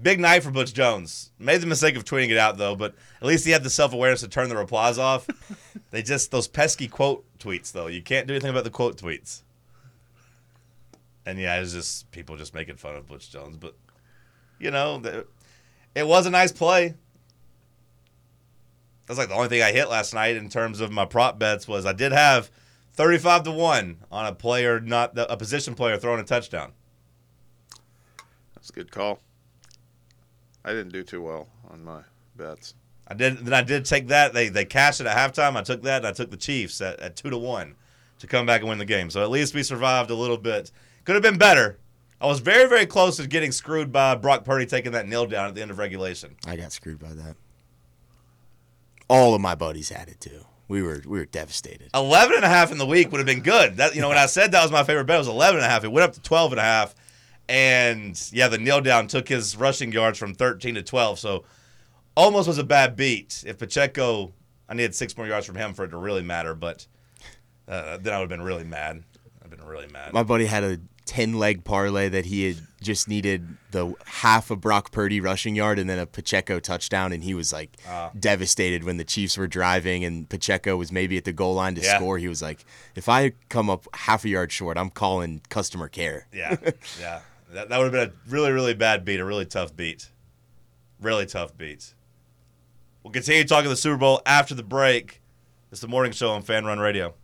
big 0.00 0.20
night 0.20 0.42
for 0.42 0.50
Butch 0.50 0.72
Jones. 0.74 1.30
Made 1.38 1.60
the 1.60 1.66
mistake 1.66 1.96
of 1.96 2.04
tweeting 2.04 2.30
it 2.30 2.38
out 2.38 2.58
though, 2.58 2.76
but 2.76 2.94
at 3.20 3.26
least 3.26 3.44
he 3.44 3.50
had 3.52 3.62
the 3.62 3.70
self 3.70 3.92
awareness 3.92 4.20
to 4.20 4.28
turn 4.28 4.48
the 4.48 4.56
replies 4.56 4.98
off. 4.98 5.26
they 5.90 6.02
just 6.02 6.30
those 6.30 6.48
pesky 6.48 6.88
quote 6.88 7.24
tweets 7.38 7.72
though. 7.72 7.86
You 7.86 8.02
can't 8.02 8.26
do 8.26 8.34
anything 8.34 8.50
about 8.50 8.64
the 8.64 8.70
quote 8.70 8.96
tweets. 8.96 9.42
And 11.24 11.38
yeah, 11.38 11.60
it's 11.60 11.72
just 11.72 12.10
people 12.12 12.36
just 12.36 12.54
making 12.54 12.76
fun 12.76 12.94
of 12.94 13.08
Butch 13.08 13.30
Jones, 13.30 13.56
but 13.56 13.74
you 14.58 14.70
know, 14.70 15.02
it 15.94 16.06
was 16.06 16.26
a 16.26 16.30
nice 16.30 16.52
play. 16.52 16.94
That's 19.06 19.18
like 19.18 19.28
the 19.28 19.34
only 19.34 19.48
thing 19.48 19.62
I 19.62 19.72
hit 19.72 19.88
last 19.88 20.14
night 20.14 20.36
in 20.36 20.48
terms 20.48 20.80
of 20.80 20.90
my 20.90 21.04
prop 21.04 21.38
bets 21.38 21.68
was 21.68 21.86
I 21.86 21.92
did 21.92 22.12
have 22.12 22.50
35 22.94 23.44
to 23.44 23.52
1 23.52 23.96
on 24.10 24.26
a 24.26 24.34
player 24.34 24.80
not 24.80 25.12
a 25.16 25.36
position 25.36 25.74
player 25.74 25.96
throwing 25.96 26.20
a 26.20 26.24
touchdown. 26.24 26.72
That's 28.54 28.70
a 28.70 28.72
good 28.72 28.90
call. 28.90 29.20
I 30.64 30.70
didn't 30.70 30.92
do 30.92 31.04
too 31.04 31.22
well 31.22 31.48
on 31.70 31.84
my 31.84 32.00
bets. 32.36 32.74
I 33.06 33.14
did 33.14 33.38
then 33.38 33.54
I 33.54 33.62
did 33.62 33.84
take 33.84 34.08
that. 34.08 34.32
They 34.32 34.48
they 34.48 34.64
cashed 34.64 35.00
it 35.00 35.06
at 35.06 35.16
halftime. 35.16 35.56
I 35.56 35.62
took 35.62 35.82
that 35.82 35.98
and 35.98 36.06
I 36.08 36.12
took 36.12 36.30
the 36.30 36.36
Chiefs 36.36 36.80
at, 36.80 36.98
at 36.98 37.14
2 37.14 37.30
to 37.30 37.38
1 37.38 37.76
to 38.18 38.26
come 38.26 38.46
back 38.46 38.60
and 38.60 38.68
win 38.68 38.78
the 38.78 38.84
game. 38.84 39.10
So 39.10 39.22
at 39.22 39.30
least 39.30 39.54
we 39.54 39.62
survived 39.62 40.10
a 40.10 40.16
little 40.16 40.38
bit. 40.38 40.72
Could 41.04 41.14
have 41.14 41.22
been 41.22 41.38
better. 41.38 41.78
I 42.20 42.26
was 42.26 42.40
very 42.40 42.68
very 42.68 42.86
close 42.86 43.16
to 43.18 43.28
getting 43.28 43.52
screwed 43.52 43.92
by 43.92 44.16
Brock 44.16 44.44
Purdy 44.44 44.66
taking 44.66 44.92
that 44.92 45.06
nil 45.06 45.26
down 45.26 45.46
at 45.46 45.54
the 45.54 45.62
end 45.62 45.70
of 45.70 45.78
regulation. 45.78 46.34
I 46.46 46.56
got 46.56 46.72
screwed 46.72 46.98
by 46.98 47.12
that. 47.12 47.36
All 49.08 49.34
of 49.34 49.40
my 49.40 49.54
buddies 49.54 49.88
had 49.90 50.08
it 50.08 50.20
too. 50.20 50.44
We 50.68 50.82
were 50.82 51.02
we 51.06 51.18
were 51.18 51.26
devastated. 51.26 51.90
11 51.94 52.36
and 52.36 52.44
a 52.44 52.48
half 52.48 52.72
in 52.72 52.78
the 52.78 52.86
week 52.86 53.12
would 53.12 53.18
have 53.18 53.26
been 53.26 53.42
good. 53.42 53.76
That 53.76 53.94
you 53.94 54.00
know 54.00 54.08
when 54.08 54.18
I 54.18 54.26
said 54.26 54.52
that 54.52 54.62
was 54.62 54.72
my 54.72 54.82
favorite 54.82 55.04
bet 55.04 55.16
it 55.16 55.18
was 55.18 55.28
11 55.28 55.56
and 55.56 55.64
a 55.64 55.68
half. 55.68 55.84
It 55.84 55.92
went 55.92 56.04
up 56.04 56.12
to 56.14 56.20
12 56.20 56.52
and 56.52 56.60
a 56.60 56.64
half. 56.64 56.94
And 57.48 58.20
yeah, 58.32 58.48
the 58.48 58.58
kneel 58.58 58.80
down 58.80 59.06
took 59.06 59.28
his 59.28 59.56
rushing 59.56 59.92
yards 59.92 60.18
from 60.18 60.34
13 60.34 60.74
to 60.74 60.82
12. 60.82 61.20
So 61.20 61.44
almost 62.16 62.48
was 62.48 62.58
a 62.58 62.64
bad 62.64 62.96
beat. 62.96 63.44
If 63.46 63.58
Pacheco 63.58 64.32
I 64.68 64.74
needed 64.74 64.96
6 64.96 65.16
more 65.16 65.28
yards 65.28 65.46
from 65.46 65.54
him 65.54 65.74
for 65.74 65.84
it 65.84 65.90
to 65.90 65.96
really 65.96 66.22
matter, 66.22 66.54
but 66.56 66.86
uh, 67.68 67.98
then 67.98 68.12
I 68.12 68.18
would 68.18 68.30
have 68.30 68.38
been 68.38 68.42
really 68.42 68.64
mad. 68.64 69.04
I've 69.42 69.50
been 69.50 69.64
really 69.64 69.86
mad. 69.86 70.12
My 70.12 70.24
buddy 70.24 70.46
had 70.46 70.64
a 70.64 70.80
ten 71.06 71.38
leg 71.38 71.64
parlay 71.64 72.08
that 72.10 72.26
he 72.26 72.46
had 72.48 72.56
just 72.82 73.08
needed 73.08 73.56
the 73.70 73.94
half 74.06 74.50
a 74.50 74.56
Brock 74.56 74.92
Purdy 74.92 75.20
rushing 75.20 75.54
yard 75.56 75.78
and 75.78 75.88
then 75.88 75.98
a 75.98 76.06
Pacheco 76.06 76.60
touchdown, 76.60 77.12
and 77.12 77.24
he 77.24 77.32
was 77.32 77.52
like 77.52 77.70
Ah. 77.88 78.10
devastated 78.18 78.84
when 78.84 78.96
the 78.98 79.04
Chiefs 79.04 79.38
were 79.38 79.46
driving 79.46 80.04
and 80.04 80.28
Pacheco 80.28 80.76
was 80.76 80.92
maybe 80.92 81.16
at 81.16 81.24
the 81.24 81.32
goal 81.32 81.54
line 81.54 81.74
to 81.76 81.80
Yeah. 81.80 81.96
score. 81.96 82.18
He 82.18 82.28
was 82.28 82.42
like, 82.42 82.64
"If 82.94 83.08
I 83.08 83.32
come 83.48 83.70
up 83.70 83.86
half 83.94 84.24
a 84.24 84.28
yard 84.28 84.52
short, 84.52 84.76
I'm 84.76 84.90
calling 84.90 85.40
customer 85.48 85.88
care." 85.88 86.26
yeah. 86.32 86.56
Yeah. 87.00 87.20
That, 87.52 87.68
that 87.68 87.78
would 87.78 87.84
have 87.84 87.92
been 87.92 88.08
a 88.10 88.30
really 88.30 88.50
really 88.52 88.74
bad 88.74 89.04
beat, 89.04 89.20
a 89.20 89.24
really 89.24 89.46
tough 89.46 89.74
beat. 89.76 90.10
Really 91.00 91.26
tough 91.26 91.56
beat. 91.56 91.94
We'll 93.02 93.12
continue 93.12 93.44
talking 93.44 93.70
the 93.70 93.76
Super 93.76 93.96
Bowl 93.96 94.20
after 94.26 94.54
the 94.54 94.64
break. 94.64 95.22
It's 95.70 95.80
the 95.80 95.88
morning 95.88 96.12
show 96.12 96.30
on 96.30 96.42
Fan 96.42 96.64
Run 96.64 96.78
Radio. 96.80 97.14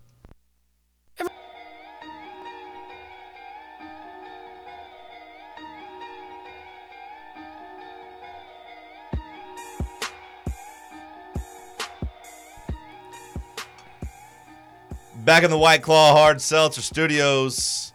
Back 15.24 15.44
in 15.44 15.50
the 15.50 15.58
White 15.58 15.82
Claw 15.82 16.16
Hard 16.16 16.40
Seltzer 16.40 16.82
Studios. 16.82 17.92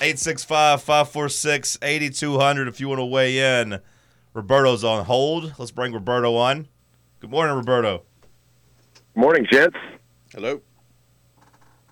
865 0.00 0.80
546 0.80 1.78
8200 1.82 2.68
if 2.68 2.78
you 2.78 2.88
want 2.88 3.00
to 3.00 3.04
weigh 3.04 3.60
in. 3.60 3.80
Roberto's 4.32 4.84
on 4.84 5.04
hold. 5.06 5.54
Let's 5.58 5.72
bring 5.72 5.92
Roberto 5.92 6.36
on. 6.36 6.68
Good 7.18 7.30
morning, 7.30 7.56
Roberto. 7.56 8.04
Morning, 9.16 9.44
gents. 9.50 9.76
Hello. 10.32 10.60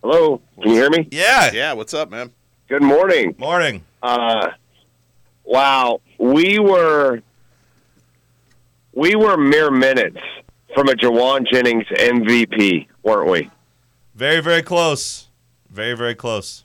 Hello. 0.02 0.40
Can 0.62 0.70
you 0.70 0.76
hear 0.76 0.90
me? 0.90 1.08
Yeah. 1.10 1.50
Yeah, 1.52 1.72
what's 1.72 1.92
up, 1.92 2.08
man? 2.08 2.30
Good 2.68 2.82
morning. 2.82 3.34
Morning. 3.38 3.84
Uh, 4.04 4.50
wow, 5.42 6.00
we 6.18 6.60
were 6.60 7.22
we 8.94 9.16
were 9.16 9.36
mere 9.36 9.72
minutes 9.72 10.20
from 10.76 10.88
a 10.88 10.92
Jauan 10.92 11.44
Jennings 11.50 11.86
MVP, 11.86 12.86
weren't 13.02 13.28
we? 13.28 13.50
Very, 14.18 14.40
very 14.40 14.62
close. 14.62 15.28
Very, 15.70 15.94
very 15.94 16.16
close. 16.16 16.64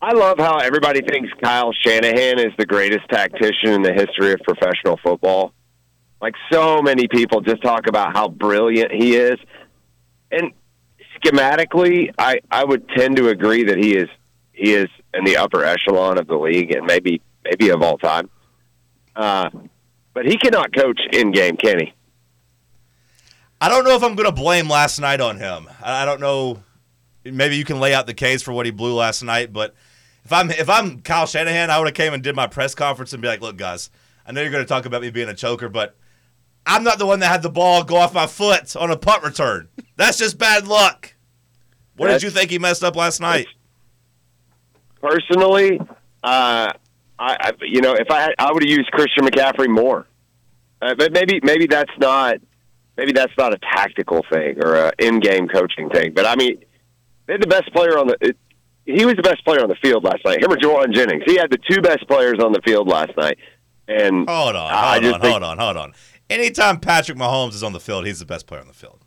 I 0.00 0.12
love 0.12 0.38
how 0.38 0.58
everybody 0.58 1.00
thinks 1.00 1.28
Kyle 1.42 1.72
Shanahan 1.72 2.38
is 2.38 2.52
the 2.56 2.64
greatest 2.64 3.08
tactician 3.08 3.70
in 3.70 3.82
the 3.82 3.92
history 3.92 4.32
of 4.32 4.38
professional 4.44 4.96
football. 5.02 5.52
Like 6.22 6.34
so 6.52 6.82
many 6.82 7.08
people 7.08 7.40
just 7.40 7.60
talk 7.62 7.88
about 7.88 8.14
how 8.14 8.28
brilliant 8.28 8.92
he 8.92 9.16
is. 9.16 9.40
And 10.30 10.52
schematically, 11.16 12.14
I, 12.16 12.38
I 12.48 12.62
would 12.62 12.88
tend 12.90 13.16
to 13.16 13.30
agree 13.30 13.64
that 13.64 13.78
he 13.78 13.96
is 13.96 14.08
he 14.52 14.74
is 14.74 14.88
in 15.12 15.24
the 15.24 15.36
upper 15.36 15.64
echelon 15.64 16.16
of 16.16 16.28
the 16.28 16.36
league 16.36 16.72
and 16.72 16.86
maybe 16.86 17.20
maybe 17.42 17.70
of 17.70 17.82
all 17.82 17.98
time. 17.98 18.30
Uh, 19.16 19.50
but 20.14 20.26
he 20.26 20.38
cannot 20.38 20.72
coach 20.72 21.00
in 21.12 21.32
game, 21.32 21.56
can 21.56 21.80
he? 21.80 21.92
I 23.60 23.68
don't 23.68 23.84
know 23.84 23.94
if 23.94 24.02
I'm 24.02 24.14
going 24.14 24.28
to 24.28 24.32
blame 24.34 24.68
last 24.68 24.98
night 25.00 25.20
on 25.20 25.36
him. 25.36 25.68
I 25.82 26.04
don't 26.04 26.20
know. 26.20 26.62
Maybe 27.24 27.56
you 27.56 27.64
can 27.64 27.78
lay 27.78 27.92
out 27.92 28.06
the 28.06 28.14
case 28.14 28.42
for 28.42 28.52
what 28.52 28.64
he 28.64 28.72
blew 28.72 28.94
last 28.94 29.22
night, 29.22 29.52
but 29.52 29.74
if 30.24 30.32
I'm 30.32 30.50
if 30.50 30.70
I'm 30.70 31.02
Kyle 31.02 31.26
Shanahan, 31.26 31.70
I 31.70 31.78
would 31.78 31.88
have 31.88 31.94
came 31.94 32.14
and 32.14 32.22
did 32.22 32.34
my 32.34 32.46
press 32.46 32.74
conference 32.74 33.12
and 33.12 33.20
be 33.20 33.28
like, 33.28 33.42
"Look, 33.42 33.58
guys, 33.58 33.90
I 34.26 34.32
know 34.32 34.40
you're 34.40 34.50
going 34.50 34.64
to 34.64 34.68
talk 34.68 34.86
about 34.86 35.02
me 35.02 35.10
being 35.10 35.28
a 35.28 35.34
choker, 35.34 35.68
but 35.68 35.96
I'm 36.64 36.82
not 36.82 36.98
the 36.98 37.04
one 37.04 37.20
that 37.20 37.28
had 37.28 37.42
the 37.42 37.50
ball 37.50 37.84
go 37.84 37.96
off 37.96 38.14
my 38.14 38.26
foot 38.26 38.74
on 38.74 38.90
a 38.90 38.96
punt 38.96 39.22
return. 39.22 39.68
That's 39.96 40.18
just 40.18 40.38
bad 40.38 40.66
luck." 40.66 41.14
What 41.96 42.08
did 42.08 42.22
you 42.22 42.30
think 42.30 42.50
he 42.50 42.58
messed 42.58 42.82
up 42.82 42.96
last 42.96 43.20
night? 43.20 43.46
Personally, 45.02 45.78
uh, 46.24 46.72
I, 46.72 46.72
I 47.18 47.52
you 47.60 47.82
know 47.82 47.92
if 47.92 48.10
I 48.10 48.22
had, 48.22 48.34
I 48.38 48.50
would 48.52 48.62
have 48.62 48.70
used 48.70 48.90
Christian 48.92 49.24
McCaffrey 49.24 49.68
more, 49.68 50.06
uh, 50.80 50.94
but 50.94 51.12
maybe 51.12 51.40
maybe 51.42 51.66
that's 51.66 51.92
not 51.98 52.36
maybe 53.00 53.12
that's 53.12 53.32
not 53.38 53.54
a 53.54 53.58
tactical 53.74 54.22
thing 54.30 54.62
or 54.62 54.74
a 54.76 54.92
in-game 54.98 55.48
coaching 55.48 55.88
thing. 55.88 56.12
But 56.12 56.26
I 56.26 56.36
mean, 56.36 56.62
they 57.26 57.32
had 57.34 57.42
the 57.42 57.46
best 57.46 57.72
player 57.72 57.98
on 57.98 58.08
the. 58.08 58.16
It, 58.20 58.36
he 58.84 59.04
was 59.06 59.14
the 59.14 59.22
best 59.22 59.42
player 59.44 59.62
on 59.62 59.68
the 59.68 59.76
field 59.76 60.04
last 60.04 60.24
night. 60.24 60.42
Him 60.42 60.52
or 60.52 60.56
Jordan 60.56 60.92
Jennings. 60.94 61.22
He 61.26 61.36
had 61.36 61.50
the 61.50 61.58
two 61.70 61.80
best 61.80 62.06
players 62.08 62.38
on 62.42 62.52
the 62.52 62.60
field 62.64 62.88
last 62.88 63.16
night. 63.16 63.38
And 63.88 64.28
Hold 64.28 64.54
on, 64.56 64.70
I 64.72 65.00
hold 65.00 65.14
on, 65.14 65.20
think- 65.20 65.32
hold 65.32 65.42
on, 65.42 65.58
hold 65.58 65.76
on. 65.76 65.92
Anytime 66.28 66.78
Patrick 66.78 67.16
Mahomes 67.18 67.54
is 67.54 67.62
on 67.64 67.72
the 67.72 67.80
field, 67.80 68.06
he's 68.06 68.20
the 68.20 68.26
best 68.26 68.46
player 68.46 68.60
on 68.60 68.68
the 68.68 68.72
field. 68.74 69.00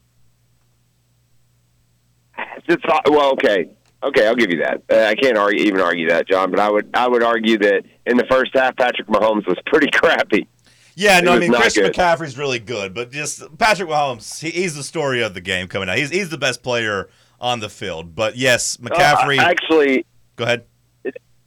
It's 2.68 2.84
well, 3.10 3.32
okay, 3.34 3.70
okay, 4.04 4.28
I'll 4.28 4.36
give 4.36 4.50
you 4.52 4.60
that. 4.64 4.82
Uh, 4.92 5.06
I 5.10 5.16
can't 5.16 5.38
argue, 5.38 5.64
even 5.66 5.80
argue 5.82 6.10
that, 6.10 6.28
John. 6.28 6.50
But 6.52 6.60
I 6.60 6.70
would, 6.70 6.90
I 6.94 7.08
would 7.08 7.24
argue 7.24 7.58
that 7.60 7.84
in 8.06 8.18
the 8.18 8.26
first 8.30 8.52
half, 8.54 8.76
Patrick 8.78 9.08
Mahomes 9.08 9.46
was 9.48 9.58
pretty 9.66 9.88
crappy. 9.94 10.48
Yeah, 10.96 11.20
no, 11.20 11.34
I 11.34 11.40
mean 11.40 11.54
Christian 11.54 11.84
good. 11.84 11.94
McCaffrey's 11.94 12.38
really 12.38 12.60
good, 12.60 12.94
but 12.94 13.12
just 13.12 13.58
Patrick 13.58 13.90
Mahomes, 13.90 14.40
he, 14.40 14.50
he's 14.52 14.76
the 14.76 14.84
story 14.84 15.22
of 15.22 15.34
the 15.34 15.42
game 15.42 15.68
coming 15.68 15.90
out. 15.90 15.98
He's 15.98 16.10
he's 16.10 16.30
the 16.30 16.38
best 16.38 16.64
player 16.64 17.10
on 17.40 17.60
the 17.60 17.70
field. 17.70 18.16
But 18.16 18.38
yes, 18.38 18.78
McCaffrey. 18.78 19.40
Uh, 19.40 19.44
actually, 19.44 20.06
go 20.36 20.44
ahead. 20.46 20.66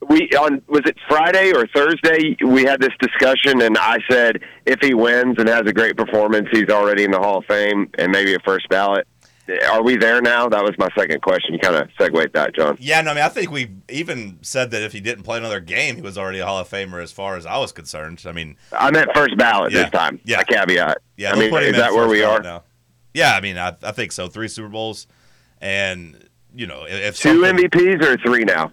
we 0.09 0.29
on 0.39 0.63
was 0.69 0.83
it 0.87 0.97
Friday 1.09 1.53
or 1.53 1.67
Thursday? 1.69 2.37
We 2.45 2.65
had 2.65 2.81
this 2.81 2.93
discussion, 3.01 3.63
and 3.63 3.77
I 3.79 3.99
said 4.11 4.43
if 4.67 4.81
he 4.81 4.95
wins 4.95 5.37
and 5.39 5.49
has 5.49 5.63
a 5.67 5.73
great 5.73 5.97
performance, 5.97 6.49
he's 6.53 6.69
already 6.71 7.05
in 7.05 7.11
the 7.11 7.19
Hall 7.19 7.39
of 7.39 7.45
Fame 7.47 7.89
and 7.99 8.11
maybe 8.13 8.35
a 8.35 8.41
first 8.41 8.69
ballot. 8.69 9.07
Are 9.71 9.83
we 9.83 9.97
there 9.97 10.21
now? 10.21 10.49
That 10.49 10.63
was 10.65 10.75
my 10.79 10.89
second 10.99 11.23
question. 11.23 11.55
You 11.55 11.61
kind 11.61 11.77
of 11.77 11.89
segued 11.99 12.33
that, 12.33 12.55
John. 12.55 12.77
Yeah, 12.81 13.01
no, 13.01 13.13
I 13.13 13.15
mean 13.15 13.25
I 13.25 13.29
think 13.29 13.51
we 13.51 13.71
even 13.89 14.39
said 14.43 14.71
that 14.73 14.83
if 14.83 14.93
he 14.93 15.01
didn't 15.01 15.23
play 15.25 15.39
another 15.39 15.61
game, 15.61 15.95
he 15.97 16.03
was 16.03 16.19
already 16.19 16.41
a 16.41 16.47
Hall 16.47 16.59
of 16.59 16.69
Famer 16.69 17.03
as 17.03 17.13
far 17.13 17.37
as 17.37 17.47
I 17.47 17.57
was 17.59 17.71
concerned. 17.73 18.23
I 18.27 18.33
mean, 18.33 18.57
I 18.73 18.91
meant 18.91 19.11
first 19.15 19.37
ballot 19.37 19.73
Yeah. 19.73 19.83
this 19.83 19.91
time. 19.93 20.21
Yeah. 20.25 20.41
A 20.41 20.45
caveat. 20.45 20.99
yeah, 21.17 21.33
I 21.33 21.39
mean, 21.39 21.55
is 21.63 21.77
that 21.77 21.93
where 21.93 22.09
we 22.09 22.23
are? 22.25 22.41
now? 22.43 22.65
Yeah, 23.15 23.35
I 23.35 23.41
mean 23.41 23.57
I, 23.57 23.75
I 23.83 23.93
think 23.93 24.13
so. 24.13 24.27
Three 24.29 24.49
Super 24.49 24.69
Bowls, 24.69 25.07
and 25.61 26.29
you 26.55 26.67
know 26.67 26.85
if, 26.89 27.19
Two 27.19 27.43
MVPs 27.43 28.03
or 28.03 28.17
three 28.19 28.45
now? 28.45 28.73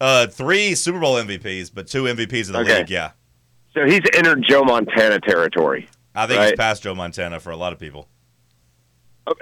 uh, 0.00 0.26
three 0.26 0.74
Super 0.74 1.00
Bowl 1.00 1.14
MVPs, 1.16 1.70
but 1.74 1.86
two 1.86 2.04
MVPs 2.04 2.48
of 2.48 2.52
the 2.52 2.58
Okay. 2.60 2.78
league. 2.80 2.90
Yeah, 2.90 3.12
So 3.74 3.86
he's 3.86 4.02
entered 4.14 4.44
Joe 4.46 4.62
Montana 4.62 5.20
territory. 5.20 5.88
I 6.14 6.26
think 6.26 6.40
he's 6.40 6.50
Right. 6.50 6.58
past 6.58 6.82
Joe 6.82 6.94
Montana 6.94 7.40
for 7.40 7.50
a 7.50 7.56
lot 7.56 7.72
of 7.72 7.78
people. 7.78 8.08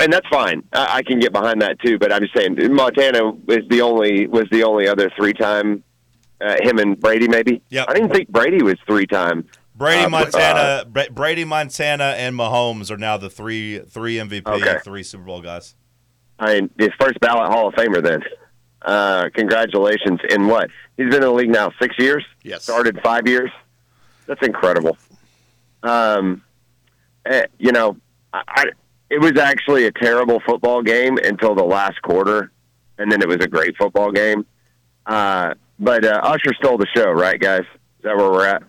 And 0.01 0.13
that's 0.13 0.27
fine. 0.29 0.63
I, 0.73 0.97
I 0.99 1.03
can 1.03 1.19
get 1.21 1.33
behind 1.33 1.61
that 1.63 1.79
too. 1.81 1.99
But 1.99 2.13
I'm 2.13 2.23
just 2.23 2.35
saying, 2.35 2.57
Montana 2.75 3.31
was 3.31 3.59
the 3.69 3.83
only 3.83 4.27
was 4.27 4.45
the 4.51 4.65
only 4.65 4.89
other 4.89 5.11
three 5.17 5.33
time. 5.35 5.83
Uh, 6.41 6.57
him 6.63 6.79
and 6.79 6.99
Brady, 6.99 7.29
maybe. 7.29 7.63
Yep. 7.71 7.87
I 7.89 7.95
didn't 7.95 8.13
think 8.13 8.29
Brady 8.29 8.63
was 8.63 8.75
three 8.87 9.07
time. 9.07 9.47
Brady 9.77 10.05
Uh, 10.05 10.09
Montana, 10.09 10.85
Bra- 10.87 11.09
Brady 11.11 11.45
Montana, 11.45 12.15
and 12.17 12.35
Mahomes 12.37 12.91
are 12.91 12.97
now 12.97 13.17
the 13.17 13.31
three 13.31 13.79
three 13.81 14.17
MVP, 14.17 14.47
Okay. 14.47 14.79
three 14.85 15.03
Super 15.03 15.25
Bowl 15.25 15.41
guys. 15.41 15.75
I 16.39 16.55
mean, 16.55 16.71
his 16.79 16.91
first 17.01 17.19
ballot 17.21 17.51
Hall 17.53 17.69
of 17.69 17.75
Famer. 17.75 18.03
Then, 18.03 18.23
Uh, 18.83 19.29
congratulations. 19.35 20.21
In 20.31 20.47
what? 20.49 20.69
He's 20.97 21.07
been 21.07 21.17
in 21.17 21.21
the 21.23 21.31
league 21.33 21.51
now 21.51 21.73
six 21.81 21.95
years. 21.99 22.25
Yes. 22.43 22.63
Started 22.65 23.01
five 23.03 23.27
years. 23.29 23.51
That's 24.27 24.45
incredible. 24.47 24.97
Um, 25.83 26.43
eh, 27.27 27.47
you 27.59 27.73
know, 27.73 27.97
I, 28.33 28.43
I, 28.49 28.65
it 29.15 29.21
was 29.21 29.39
actually 29.39 29.87
a 29.87 29.93
terrible 29.93 30.41
football 30.45 30.83
game 30.83 31.19
until 31.19 31.55
the 31.55 31.65
last 31.65 32.01
quarter, 32.03 32.51
and 32.99 33.11
then 33.11 33.23
it 33.23 33.29
was 33.29 33.39
a 33.41 33.49
great 33.49 33.77
football 33.77 34.11
game. 34.11 34.45
Uh, 35.07 35.55
but 35.79 36.05
uh, 36.05 36.21
Usher 36.23 36.53
stole 36.55 36.79
the 36.79 36.87
show, 36.95 37.11
right, 37.11 37.39
guys? 37.41 37.61
Is 37.63 38.03
that 38.03 38.17
where 38.17 38.31
we're 38.31 38.47
at? 38.47 38.63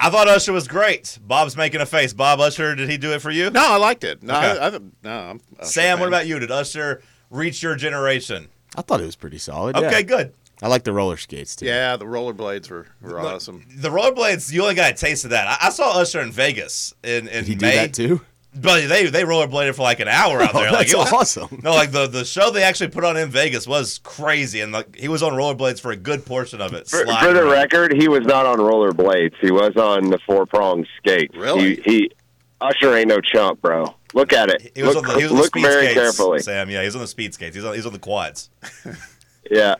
I 0.00 0.10
thought 0.10 0.28
Usher 0.28 0.52
was 0.52 0.68
great. 0.68 1.18
Bob's 1.26 1.56
making 1.56 1.80
a 1.80 1.86
face. 1.86 2.12
Bob 2.12 2.38
Usher, 2.38 2.74
did 2.76 2.88
he 2.88 2.96
do 2.98 3.12
it 3.12 3.20
for 3.20 3.30
you? 3.32 3.50
No, 3.50 3.64
I 3.72 3.76
liked 3.76 4.04
it. 4.04 4.22
No, 4.22 4.36
Okay. 4.36 4.58
I, 4.58 4.66
I, 4.68 4.70
no. 4.70 5.10
I'm 5.30 5.40
a 5.58 5.62
Usher 5.62 5.70
Sam, 5.72 5.98
what 5.98 6.06
about 6.08 6.26
you? 6.28 6.38
Did 6.38 6.50
Usher 6.52 7.02
reach 7.30 7.62
your 7.62 7.74
generation? 7.74 8.48
I 8.76 8.82
thought 8.82 9.00
it 9.00 9.06
was 9.06 9.16
pretty 9.16 9.38
solid. 9.38 9.76
Okay, 9.76 9.90
yeah. 9.90 10.02
good. 10.02 10.34
I 10.62 10.68
like 10.68 10.84
the 10.84 10.92
roller 10.92 11.16
skates 11.16 11.56
too. 11.56 11.66
Yeah, 11.66 11.96
the 11.96 12.04
rollerblades 12.04 12.70
were, 12.70 12.86
were 13.00 13.22
Look, 13.22 13.32
awesome. 13.34 13.64
The 13.76 13.90
rollerblades, 13.90 14.52
you 14.52 14.62
only 14.62 14.74
got 14.74 14.92
a 14.92 14.94
taste 14.94 15.24
of 15.24 15.30
that. 15.30 15.46
I, 15.60 15.66
I 15.66 15.70
saw 15.70 15.98
Usher 16.00 16.20
in 16.20 16.30
Vegas 16.32 16.94
in, 17.02 17.28
in 17.28 17.44
Did 17.44 17.46
he 17.46 17.54
do 17.56 17.66
May. 17.66 17.76
that 17.76 17.94
too? 17.94 18.20
But 18.60 18.88
they 18.88 19.06
they 19.06 19.22
rollerbladed 19.22 19.74
for 19.74 19.82
like 19.82 20.00
an 20.00 20.08
hour 20.08 20.40
out 20.42 20.50
Oh, 20.54 20.60
there. 20.60 20.70
like 20.72 20.88
that's 20.88 20.92
it 20.92 20.96
was, 20.96 21.12
awesome. 21.12 21.60
No, 21.62 21.72
like 21.74 21.92
the, 21.92 22.06
the 22.06 22.24
show 22.24 22.50
they 22.50 22.62
actually 22.62 22.88
put 22.90 23.04
on 23.04 23.16
in 23.16 23.28
Vegas 23.30 23.66
was 23.66 23.98
crazy, 24.02 24.60
and 24.60 24.72
like 24.72 24.96
he 24.96 25.08
was 25.08 25.22
on 25.22 25.32
rollerblades 25.32 25.80
for 25.80 25.92
a 25.92 25.96
good 25.96 26.24
portion 26.26 26.60
of 26.60 26.72
it. 26.72 26.88
For, 26.88 27.06
for 27.06 27.32
the 27.32 27.44
record, 27.50 27.94
he 27.96 28.08
was 28.08 28.24
not 28.24 28.46
on 28.46 28.58
rollerblades. 28.58 29.34
He 29.40 29.50
was 29.50 29.76
on 29.76 30.10
the 30.10 30.18
four 30.26 30.46
prong 30.46 30.86
skates. 30.98 31.36
Really? 31.36 31.76
He, 31.76 31.82
he 31.84 32.10
Usher 32.60 32.96
ain't 32.96 33.08
no 33.08 33.20
chump, 33.20 33.60
bro. 33.62 33.94
Look 34.14 34.32
at 34.32 34.48
it. 34.48 34.72
He 34.74 34.82
was 34.82 34.96
look 34.96 35.08
on 35.08 35.14
the, 35.14 35.20
he 35.20 35.24
was 35.24 35.32
on 35.32 35.36
the 35.36 35.42
look 35.42 35.50
speed 35.52 35.62
very 35.62 35.82
skates, 35.84 35.94
carefully. 36.00 36.38
Sam. 36.40 36.70
Yeah, 36.70 36.82
he's 36.82 36.94
on 36.94 37.02
the 37.02 37.06
speed 37.06 37.34
skates. 37.34 37.54
He's 37.54 37.64
on 37.64 37.74
he's 37.74 37.86
on 37.86 37.92
the 37.92 37.98
quads. 37.98 38.50
Yeah. 39.50 39.76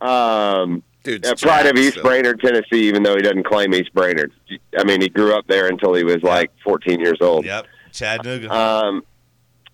Um, 0.00 0.82
Dude, 1.02 1.24
yeah, 1.24 1.32
pride 1.40 1.66
of 1.66 1.76
East 1.76 1.94
so. 1.94 2.02
Brainerd, 2.02 2.40
Tennessee. 2.40 2.88
Even 2.88 3.02
though 3.02 3.16
he 3.16 3.22
doesn't 3.22 3.44
claim 3.44 3.72
East 3.74 3.92
Brainerd, 3.94 4.32
I 4.78 4.84
mean, 4.84 5.00
he 5.00 5.08
grew 5.08 5.34
up 5.34 5.46
there 5.46 5.68
until 5.68 5.94
he 5.94 6.04
was 6.04 6.22
like 6.22 6.50
14 6.62 7.00
years 7.00 7.18
old. 7.20 7.44
Yep, 7.46 7.66
Chattanooga. 7.98 8.54
Um, 8.54 9.02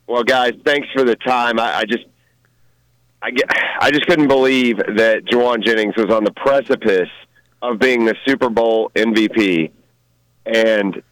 well, 0.07 0.25
guys, 0.25 0.53
thanks 0.65 0.89
for 0.93 1.05
the 1.05 1.17
time. 1.17 1.59
I, 1.59 1.79
I 1.79 1.85
just, 1.85 2.05
I 3.23 3.31
get, 3.31 3.47
I 3.81 3.91
just 3.91 4.07
couldn't 4.07 4.29
believe 4.29 4.79
that 4.79 5.25
Jauan 5.31 5.65
Jennings 5.65 5.95
was 5.97 6.11
on 6.11 6.25
the 6.25 6.33
precipice 6.33 7.09
of 7.63 7.79
being 7.79 8.05
the 8.05 8.15
Super 8.27 8.51
Bowl 8.51 8.91
MVP, 8.95 9.71
and 10.47 11.03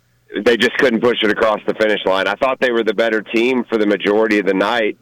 they 0.45 0.57
just 0.57 0.77
couldn't 0.79 1.01
push 1.01 1.23
it 1.23 1.31
across 1.31 1.61
the 1.67 1.75
finish 1.75 2.05
line. 2.05 2.27
I 2.27 2.35
thought 2.35 2.61
they 2.61 2.73
were 2.73 2.85
the 2.85 2.95
better 2.95 3.23
team 3.23 3.65
for 3.65 3.79
the 3.79 3.87
majority 3.87 4.39
of 4.39 4.47
the 4.47 4.55
night, 4.55 4.99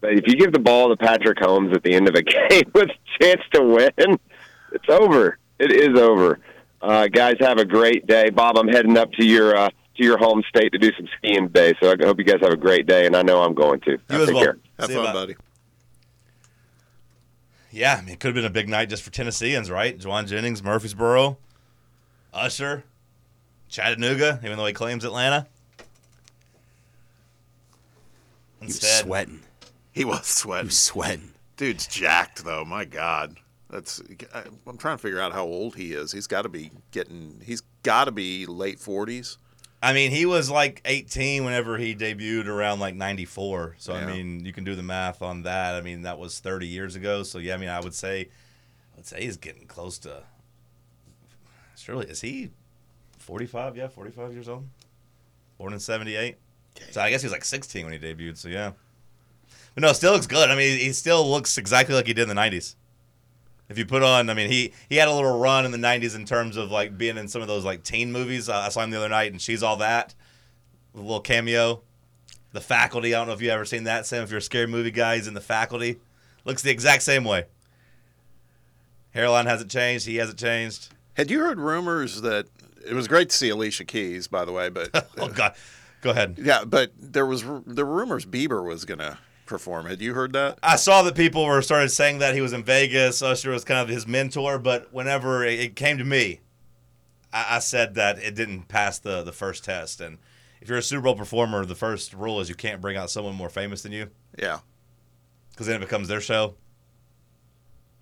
but 0.00 0.12
if 0.12 0.24
you 0.26 0.34
give 0.34 0.52
the 0.52 0.58
ball 0.58 0.88
to 0.88 0.96
Patrick 0.96 1.38
Mahomes 1.38 1.74
at 1.74 1.82
the 1.82 1.94
end 1.94 2.08
of 2.08 2.14
a 2.14 2.22
game 2.48 2.70
with 2.74 2.88
a 2.90 3.22
chance 3.22 3.42
to 3.52 3.62
win, 3.62 4.18
it's 4.72 4.88
over. 4.88 5.38
It 5.58 5.72
is 5.72 5.98
over. 5.98 6.38
Uh, 6.80 7.08
guys, 7.08 7.34
have 7.40 7.58
a 7.58 7.64
great 7.64 8.06
day. 8.06 8.30
Bob, 8.30 8.56
I'm 8.56 8.68
heading 8.68 8.96
up 8.96 9.12
to 9.14 9.24
your 9.24 9.56
uh, 9.56 9.70
to 9.98 10.04
your 10.04 10.16
home 10.18 10.42
state 10.48 10.72
to 10.72 10.78
do 10.78 10.90
some 10.96 11.08
skiing 11.18 11.48
today, 11.48 11.74
so 11.80 11.90
I 11.92 11.96
hope 12.04 12.18
you 12.18 12.24
guys 12.24 12.40
have 12.40 12.52
a 12.52 12.56
great 12.56 12.86
day, 12.86 13.06
and 13.06 13.14
I 13.16 13.22
know 13.22 13.42
I'm 13.42 13.54
going 13.54 13.80
to. 13.80 13.90
you 13.92 13.98
as 14.10 14.26
Take 14.26 14.34
well. 14.34 14.44
care. 14.44 14.58
Have 14.78 14.88
See 14.88 14.94
fun, 14.94 15.12
buddy. 15.12 15.36
Yeah, 17.70 17.96
I 17.98 18.00
mean, 18.00 18.14
it 18.14 18.20
could 18.20 18.28
have 18.28 18.34
been 18.34 18.44
a 18.46 18.50
big 18.50 18.68
night 18.68 18.88
just 18.88 19.02
for 19.02 19.10
Tennesseans, 19.10 19.70
right? 19.70 19.98
Jauan 19.98 20.26
Jennings, 20.26 20.62
Murfreesboro, 20.62 21.36
Usher, 22.32 22.84
Chattanooga, 23.68 24.40
even 24.42 24.56
though 24.56 24.64
he 24.66 24.72
claims 24.72 25.04
Atlanta. 25.04 25.46
He 28.60 28.66
was 28.66 28.80
sweating. 28.80 29.40
He 29.92 30.04
was 30.04 30.18
He 30.20 30.24
sweating. 30.24 30.66
was 30.66 30.78
sweating. 30.78 31.32
Dude's 31.56 31.86
jacked 31.86 32.44
though. 32.44 32.64
My 32.64 32.84
God, 32.84 33.36
that's. 33.70 34.00
I'm 34.66 34.78
trying 34.78 34.96
to 34.96 35.02
figure 35.02 35.20
out 35.20 35.32
how 35.32 35.44
old 35.44 35.76
he 35.76 35.92
is. 35.92 36.12
He's 36.12 36.26
got 36.26 36.42
to 36.42 36.48
be 36.48 36.70
getting. 36.92 37.40
He's 37.44 37.62
got 37.82 38.04
to 38.06 38.12
be 38.12 38.46
late 38.46 38.78
40s. 38.78 39.36
I 39.80 39.92
mean, 39.92 40.10
he 40.10 40.26
was 40.26 40.50
like 40.50 40.80
18 40.84 41.44
whenever 41.44 41.78
he 41.78 41.94
debuted 41.94 42.46
around 42.46 42.80
like 42.80 42.94
94. 42.96 43.76
So, 43.78 43.94
Yeah. 43.94 44.00
I 44.00 44.06
mean, 44.06 44.44
you 44.44 44.52
can 44.52 44.64
do 44.64 44.74
the 44.74 44.82
math 44.82 45.22
on 45.22 45.42
that. 45.42 45.76
I 45.76 45.80
mean, 45.80 46.02
that 46.02 46.18
was 46.18 46.40
30 46.40 46.66
years 46.66 46.96
ago. 46.96 47.22
So, 47.22 47.38
yeah, 47.38 47.54
I 47.54 47.58
mean, 47.58 47.68
I 47.68 47.80
would 47.80 47.94
say, 47.94 48.22
I 48.22 48.96
would 48.96 49.06
say 49.06 49.22
he's 49.22 49.36
getting 49.36 49.66
close 49.66 49.98
to. 50.00 50.24
Surely, 51.76 52.06
is 52.06 52.20
he 52.20 52.50
45? 53.18 53.76
Yeah, 53.76 53.86
45 53.86 54.32
years 54.32 54.48
old. 54.48 54.66
Born 55.58 55.72
in 55.72 55.78
78. 55.80 56.36
So, 56.90 57.00
I 57.00 57.10
guess 57.10 57.22
he 57.22 57.26
was 57.26 57.32
like 57.32 57.44
16 57.44 57.84
when 57.84 57.92
he 57.92 57.98
debuted. 58.00 58.36
So, 58.36 58.48
yeah. 58.48 58.72
But 59.74 59.82
no, 59.82 59.92
still 59.92 60.12
looks 60.12 60.26
good. 60.26 60.50
I 60.50 60.56
mean, 60.56 60.76
he 60.78 60.92
still 60.92 61.28
looks 61.28 61.56
exactly 61.56 61.94
like 61.94 62.06
he 62.08 62.14
did 62.14 62.28
in 62.28 62.34
the 62.34 62.40
90s. 62.40 62.74
If 63.68 63.76
you 63.76 63.84
put 63.84 64.02
on, 64.02 64.30
I 64.30 64.34
mean, 64.34 64.50
he 64.50 64.72
he 64.88 64.96
had 64.96 65.08
a 65.08 65.12
little 65.12 65.38
run 65.38 65.64
in 65.66 65.72
the 65.72 65.78
'90s 65.78 66.14
in 66.16 66.24
terms 66.24 66.56
of 66.56 66.70
like 66.70 66.96
being 66.96 67.18
in 67.18 67.28
some 67.28 67.42
of 67.42 67.48
those 67.48 67.64
like 67.64 67.82
teen 67.82 68.12
movies. 68.12 68.48
Uh, 68.48 68.54
I 68.56 68.68
saw 68.70 68.82
him 68.82 68.90
the 68.90 68.96
other 68.96 69.08
night, 69.10 69.30
and 69.32 69.40
she's 69.42 69.62
all 69.62 69.76
that, 69.76 70.14
a 70.94 70.98
little 70.98 71.20
cameo. 71.20 71.82
The 72.52 72.60
Faculty. 72.62 73.14
I 73.14 73.18
don't 73.18 73.26
know 73.28 73.34
if 73.34 73.42
you 73.42 73.50
ever 73.50 73.66
seen 73.66 73.84
that, 73.84 74.06
Sam. 74.06 74.22
If 74.24 74.30
you're 74.30 74.38
a 74.38 74.42
scary 74.42 74.66
movie 74.66 74.90
guy, 74.90 75.16
he's 75.16 75.26
in 75.26 75.34
The 75.34 75.40
Faculty. 75.42 75.98
Looks 76.46 76.62
the 76.62 76.70
exact 76.70 77.02
same 77.02 77.24
way. 77.24 77.44
Hairline 79.10 79.46
hasn't 79.46 79.70
changed. 79.70 80.06
He 80.06 80.16
hasn't 80.16 80.38
changed. 80.38 80.88
Had 81.14 81.30
you 81.30 81.40
heard 81.40 81.58
rumors 81.58 82.22
that 82.22 82.46
it 82.86 82.94
was 82.94 83.06
great 83.08 83.28
to 83.30 83.36
see 83.36 83.50
Alicia 83.50 83.84
Keys, 83.84 84.28
by 84.28 84.44
the 84.46 84.52
way, 84.52 84.70
but 84.70 85.10
Oh 85.18 85.28
God, 85.28 85.54
go 86.00 86.10
ahead. 86.10 86.38
yeah, 86.40 86.64
but 86.64 86.92
there 86.98 87.26
was 87.26 87.42
the 87.66 87.84
rumors 87.84 88.24
Bieber 88.24 88.64
was 88.64 88.84
gonna 88.86 89.18
perform. 89.48 89.86
Had 89.86 90.00
you 90.00 90.14
heard 90.14 90.32
that? 90.34 90.58
I 90.62 90.76
saw 90.76 91.02
that 91.02 91.16
people 91.16 91.44
were 91.44 91.60
started 91.62 91.88
saying 91.90 92.18
that 92.18 92.34
he 92.34 92.40
was 92.40 92.52
in 92.52 92.62
Vegas. 92.62 93.20
Usher 93.22 93.50
was 93.50 93.64
kind 93.64 93.80
of 93.80 93.88
his 93.88 94.06
mentor, 94.06 94.58
but 94.58 94.92
whenever 94.92 95.44
it, 95.44 95.74
came 95.74 95.98
to 95.98 96.04
me, 96.04 96.40
I, 97.32 97.56
I 97.56 97.58
said 97.58 97.94
that 97.96 98.18
it 98.18 98.34
didn't 98.34 98.68
pass 98.68 98.98
the 98.98 99.22
the 99.22 99.32
first 99.32 99.64
test. 99.64 100.00
And 100.00 100.18
if 100.60 100.68
you're 100.68 100.78
a 100.78 100.82
Super 100.82 101.02
Bowl 101.02 101.16
performer, 101.16 101.64
the 101.64 101.74
first 101.74 102.12
rule 102.14 102.40
is 102.40 102.48
you 102.48 102.54
can't 102.54 102.80
bring 102.80 102.96
out 102.96 103.10
someone 103.10 103.34
more 103.34 103.48
famous 103.50 103.82
than 103.82 103.92
you, 103.92 104.10
Yeah, 104.38 104.60
because 105.50 105.66
then 105.66 105.76
it 105.76 105.80
becomes 105.80 106.08
their 106.08 106.20
show. 106.20 106.54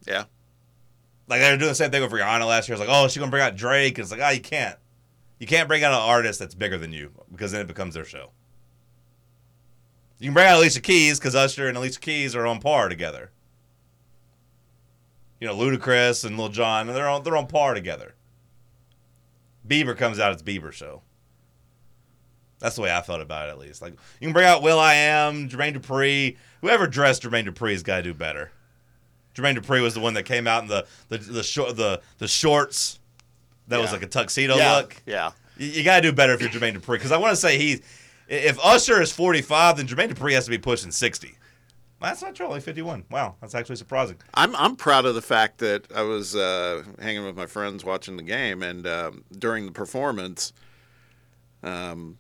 yeah. 0.07 0.25
Like 1.29 1.41
they 1.41 1.51
were 1.51 1.57
doing 1.57 1.71
the 1.71 1.75
same 1.75 1.91
thing 1.91 2.03
with 2.03 2.13
Rihanna 2.13 2.47
last 2.47 2.69
year. 2.69 2.75
It's 2.75 2.81
like, 2.87 2.89
oh, 2.89 3.09
she's 3.09 3.19
gonna 3.19 3.31
bring 3.33 3.43
out 3.43 3.57
Drake. 3.57 3.99
It's 3.99 4.13
like, 4.13 4.21
oh, 4.23 4.29
you 4.31 4.41
can't. 4.41 4.79
You 5.41 5.47
can't 5.47 5.67
bring 5.69 5.83
out 5.83 5.93
an 5.93 5.99
artist 5.99 6.39
that's 6.39 6.55
bigger 6.55 6.79
than 6.79 6.93
you 6.93 7.11
because 7.33 7.51
then 7.53 7.61
it 7.63 7.67
becomes 7.67 7.95
their 7.95 8.05
show. 8.05 8.31
You 10.19 10.29
can 10.29 10.35
bring 10.35 10.47
out 10.47 10.57
Alicia 10.59 10.81
Keys 10.81 11.19
because 11.19 11.35
Usher 11.35 11.69
and 11.69 11.77
Alicia 11.77 12.01
Keys 12.01 12.35
are 12.35 12.47
on 12.47 12.61
par 12.61 12.89
together. 12.89 13.31
You 15.41 15.47
know, 15.47 15.55
Ludacris 15.55 16.25
and 16.25 16.39
Lil 16.39 16.49
Jon, 16.49 16.87
they're 16.87 17.09
on 17.09 17.23
they're 17.23 17.37
on 17.37 17.47
par 17.47 17.75
together. 17.75 18.15
Bieber 19.69 19.97
comes 19.97 20.19
out, 20.19 20.33
it's 20.33 20.43
Bieber 20.43 20.73
show. 20.73 21.03
That's 22.59 22.77
the 22.77 22.83
way 22.83 22.95
I 22.95 23.03
felt 23.03 23.21
about 23.21 23.49
it, 23.49 23.53
at 23.53 23.59
least. 23.59 23.83
Like 23.83 23.93
you 24.21 24.27
can 24.29 24.33
bring 24.33 24.47
out 24.47 24.63
Will 24.63 24.79
I 24.79 24.95
Am, 24.95 25.49
Jermaine 25.49 25.77
Dupri, 25.77 26.37
whoever 26.63 26.87
dressed 26.87 27.23
Jermaine 27.23 27.47
Dupri's 27.47 27.83
got 27.83 27.99
to 27.99 28.03
do 28.03 28.15
better. 28.15 28.51
Jermaine 29.35 29.59
Dupri 29.59 29.83
was 29.83 29.93
the 29.93 30.01
one 30.01 30.15
that 30.15 30.23
came 30.23 30.47
out 30.47 30.63
in 30.63 30.69
the 30.69 30.87
the 31.11 31.19
the 31.19 31.43
short 31.43 31.77
the 31.77 32.01
the 32.19 32.29
shorts. 32.29 32.99
That 33.69 33.81
was 33.81 33.93
like 33.93 34.03
a 34.03 34.07
tuxedo 34.07 34.57
yeah, 34.57 34.77
look. 34.77 34.97
yeah. 35.07 35.33
You, 35.59 35.67
you 35.67 35.85
got 35.85 35.97
to 35.97 36.03
do 36.03 36.13
better 36.13 36.33
if 36.33 36.41
you're 36.41 36.49
Jermaine 36.49 36.79
Dupri 36.79 36.95
because 36.95 37.13
I 37.13 37.17
want 37.19 37.33
to 37.33 37.37
say 37.37 37.59
he, 37.59 37.83
if 38.29 38.59
Usher 38.65 39.01
is 39.03 39.13
45, 39.13 39.77
then 39.79 39.87
Jermaine 39.87 40.13
Dupri 40.13 40.33
has 40.35 40.45
to 40.47 40.51
be 40.51 40.59
pushing 40.59 40.91
60. 40.91 41.37
That's 42.01 42.21
not 42.23 42.35
true. 42.35 42.47
Only 42.47 42.61
51. 42.61 43.05
Wow, 43.11 43.37
that's 43.41 43.55
actually 43.55 43.77
surprising. 43.77 44.17
I'm 44.35 44.55
I'm 44.57 44.77
proud 44.77 45.07
of 45.07 45.15
the 45.15 45.23
fact 45.23 45.59
that 45.59 45.91
I 45.95 46.03
was 46.03 46.37
uh, 46.37 46.83
hanging 47.01 47.25
with 47.25 47.37
my 47.37 47.47
friends 47.47 47.85
watching 47.85 48.17
the 48.19 48.23
game, 48.23 48.63
and 48.63 48.87
um, 48.87 49.25
during 49.39 49.65
the 49.67 49.73
performance, 49.73 50.53
um, 51.63 52.19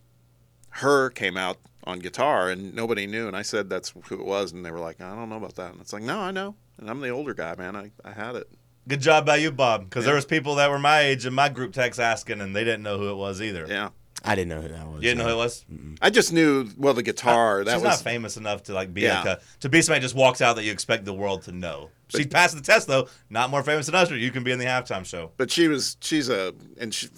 her 0.70 1.10
came 1.10 1.36
out 1.36 1.58
on 1.84 1.98
guitar, 2.00 2.50
and 2.50 2.74
nobody 2.74 3.06
knew, 3.06 3.28
and 3.28 3.36
I 3.36 3.42
said 3.42 3.68
that's 3.68 3.92
who 4.08 4.14
it 4.18 4.24
was, 4.24 4.52
and 4.52 4.64
they 4.64 4.70
were 4.70 4.80
like, 4.80 5.00
I 5.00 5.14
don't 5.14 5.28
know 5.28 5.36
about 5.36 5.54
that, 5.56 5.72
and 5.72 5.80
it's 5.80 5.92
like, 5.92 6.02
no, 6.02 6.18
I 6.20 6.30
know, 6.30 6.54
and 6.78 6.90
I'm 6.90 7.00
the 7.00 7.10
older 7.10 7.34
guy, 7.34 7.54
man, 7.56 7.76
I, 7.76 7.90
I 8.04 8.12
had 8.12 8.34
it. 8.34 8.48
Good 8.88 9.00
job 9.00 9.26
by 9.26 9.36
you, 9.36 9.50
Bob. 9.52 9.84
Because 9.84 10.04
Yeah. 10.04 10.06
there 10.08 10.14
was 10.16 10.24
people 10.24 10.54
that 10.56 10.70
were 10.70 10.78
my 10.78 11.00
age 11.00 11.26
in 11.26 11.34
my 11.34 11.48
group 11.48 11.72
text 11.72 12.00
asking, 12.00 12.40
and 12.40 12.56
they 12.56 12.64
didn't 12.64 12.82
know 12.82 12.98
who 12.98 13.10
it 13.10 13.16
was 13.16 13.40
either. 13.42 13.66
Yeah, 13.68 13.90
I 14.26 14.34
didn't 14.34 14.48
know 14.48 14.60
who 14.60 14.68
that 14.68 14.86
was. 14.86 14.96
You 14.96 15.10
didn't 15.10 15.18
know 15.18 15.24
who 15.24 15.34
it 15.34 15.36
was? 15.36 15.64
I 16.02 16.10
just 16.10 16.32
knew 16.32 16.68
well 16.76 16.94
the 16.94 17.02
guitar 17.02 17.64
that 17.64 17.72
She's 17.74 17.82
was 17.82 17.98
not 17.98 18.00
famous 18.00 18.36
enough 18.36 18.64
to 18.64 18.74
like 18.74 18.92
be 18.92 19.02
Yeah. 19.02 19.18
like 19.18 19.26
a, 19.26 19.40
to 19.60 19.68
be 19.68 19.80
somebody 19.82 20.00
that 20.00 20.04
just 20.06 20.14
walks 20.14 20.40
out 20.40 20.56
that 20.56 20.64
you 20.64 20.72
expect 20.72 21.04
the 21.04 21.14
world 21.14 21.42
to 21.44 21.52
know. 21.52 21.90
She 22.08 22.24
passed 22.26 22.54
the 22.54 22.62
test 22.62 22.86
though. 22.88 23.08
Not 23.30 23.50
more 23.50 23.62
famous 23.62 23.86
than 23.86 23.94
Usher. 23.94 24.16
You 24.16 24.30
can 24.30 24.42
be 24.44 24.52
in 24.52 24.58
the 24.58 24.64
halftime 24.64 25.04
show. 25.06 25.32
but 25.36 25.50
she 25.50 25.68
was 25.68 25.96
she's 26.00 26.28
a 26.28 26.54
and 26.78 26.92
she, 26.92 27.08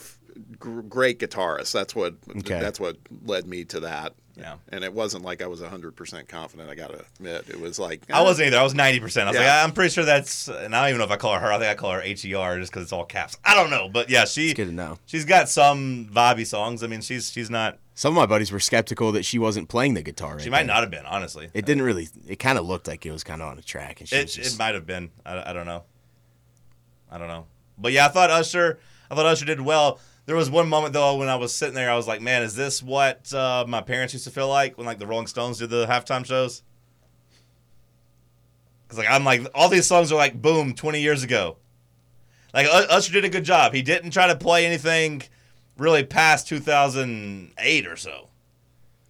gr- 0.59 0.81
great 0.83 1.19
guitarist. 1.19 1.73
That's 1.73 1.95
what 1.95 2.15
Okay. 2.31 2.61
that's 2.61 2.79
what 2.81 2.97
led 3.25 3.47
me 3.47 3.65
to 3.67 3.81
that. 3.81 4.15
Yeah. 4.37 4.55
And 4.69 4.85
it 4.85 4.93
wasn't 4.95 5.25
like 5.25 5.43
I 5.43 5.49
was 5.49 5.61
100% 5.61 6.29
confident, 6.29 6.71
I 6.71 6.77
got 6.77 6.91
to 6.91 7.05
admit. 7.17 7.47
It 7.49 7.59
was 7.61 7.79
like 7.81 8.03
I 8.09 8.23
wasn't 8.23 8.47
either. 8.49 8.59
I 8.59 8.63
was 8.63 8.73
ninety 8.75 9.01
percent. 9.01 9.27
I 9.27 9.31
was 9.33 9.41
like, 9.41 9.49
I'm 9.49 9.73
pretty 9.73 9.91
sure 9.93 10.05
that's, 10.05 10.47
and 10.47 10.77
I 10.77 10.83
don't 10.83 10.89
even 10.91 10.99
know 10.99 11.05
if 11.07 11.11
I 11.11 11.17
call 11.17 11.35
her 11.35 11.41
her. 11.41 11.53
I 11.53 11.59
think 11.59 11.71
I 11.71 11.75
call 11.75 11.91
her 11.93 12.01
H 12.03 12.25
E 12.25 12.35
R 12.35 12.57
just 12.59 12.71
because 12.71 12.85
it's 12.85 12.93
all 12.93 13.05
caps. 13.05 13.37
I 13.45 13.55
don't 13.57 13.69
know, 13.71 13.89
but 13.89 14.11
yeah, 14.11 14.25
she 14.27 14.51
It's 14.51 14.55
good 14.57 14.67
to 14.69 14.73
know. 14.73 14.99
she's 15.07 15.25
got 15.25 15.49
some 15.49 16.09
vibey 16.13 16.47
songs. 16.47 16.85
I 16.85 16.87
mean, 16.87 17.01
she's 17.01 17.31
she's 17.33 17.51
not. 17.51 17.79
Some 17.95 18.13
of 18.13 18.17
my 18.17 18.27
buddies 18.27 18.53
were 18.53 18.61
skeptical 18.61 19.11
that 19.11 19.25
she 19.25 19.41
wasn't 19.41 19.69
playing 19.69 19.95
the 19.95 20.03
guitar. 20.03 20.35
Right 20.35 20.41
She 20.43 20.51
might 20.51 20.59
there. 20.59 20.67
not 20.69 20.83
have 20.83 20.91
been, 20.93 21.05
honestly. 21.05 21.49
It 21.53 21.67
didn't 21.67 21.83
really. 21.83 22.09
It 22.29 22.39
kind 22.39 22.57
of 22.59 22.65
looked 22.65 22.87
like 22.87 23.05
it 23.05 23.11
was 23.11 23.25
kind 23.25 23.43
of 23.43 23.49
on 23.49 23.59
a 23.59 23.63
track, 23.63 23.99
and 23.99 24.09
she 24.09 24.15
It, 24.15 24.27
just, 24.27 24.55
it 24.55 24.57
might 24.57 24.77
have 24.77 24.87
been. 24.87 25.11
I, 25.27 25.51
I 25.51 25.53
don't 25.53 25.67
know. 25.67 25.83
I 27.11 27.19
don't 27.19 27.27
know. 27.27 27.47
But 27.77 27.91
yeah, 27.93 28.07
I 28.07 28.09
thought 28.09 28.31
Usher. 28.31 28.79
I 29.11 29.17
thought 29.17 29.27
Usher 29.27 29.47
did 29.47 29.61
well. 29.61 29.99
There 30.29 30.37
was 30.37 30.51
one 30.51 30.69
moment 30.69 30.93
though 30.93 31.17
when 31.17 31.31
I 31.31 31.37
was 31.37 31.55
sitting 31.55 31.75
there, 31.75 31.91
I 31.91 31.97
was 31.97 32.07
like, 32.07 32.21
"Man, 32.21 32.43
is 32.43 32.55
this 32.55 32.83
what 32.83 33.33
uh, 33.33 33.65
my 33.67 33.81
parents 33.81 34.13
used 34.13 34.27
to 34.27 34.31
feel 34.31 34.47
like 34.47 34.77
when 34.77 34.87
like 34.87 34.99
the 34.99 35.07
Rolling 35.07 35.27
Stones 35.27 35.57
did 35.57 35.71
the 35.71 35.87
halftime 35.87 36.23
shows?" 36.23 36.63
Because 38.83 38.99
like 38.99 39.09
I'm 39.11 39.25
like 39.25 39.47
all 39.55 39.71
these 39.71 39.87
songs 39.87 40.13
are 40.13 40.17
like 40.17 40.43
boom, 40.43 40.75
20 40.75 41.01
years 41.01 41.23
ago. 41.23 41.57
Like 42.53 42.67
Usher 42.71 43.11
did 43.11 43.25
a 43.25 43.31
good 43.31 43.45
job. 43.45 43.73
He 43.73 43.81
didn't 43.81 44.11
try 44.11 44.27
to 44.27 44.37
play 44.37 44.67
anything 44.67 45.23
really 45.79 46.05
past 46.05 46.47
2008 46.47 47.87
or 47.87 47.97
so. 47.97 48.29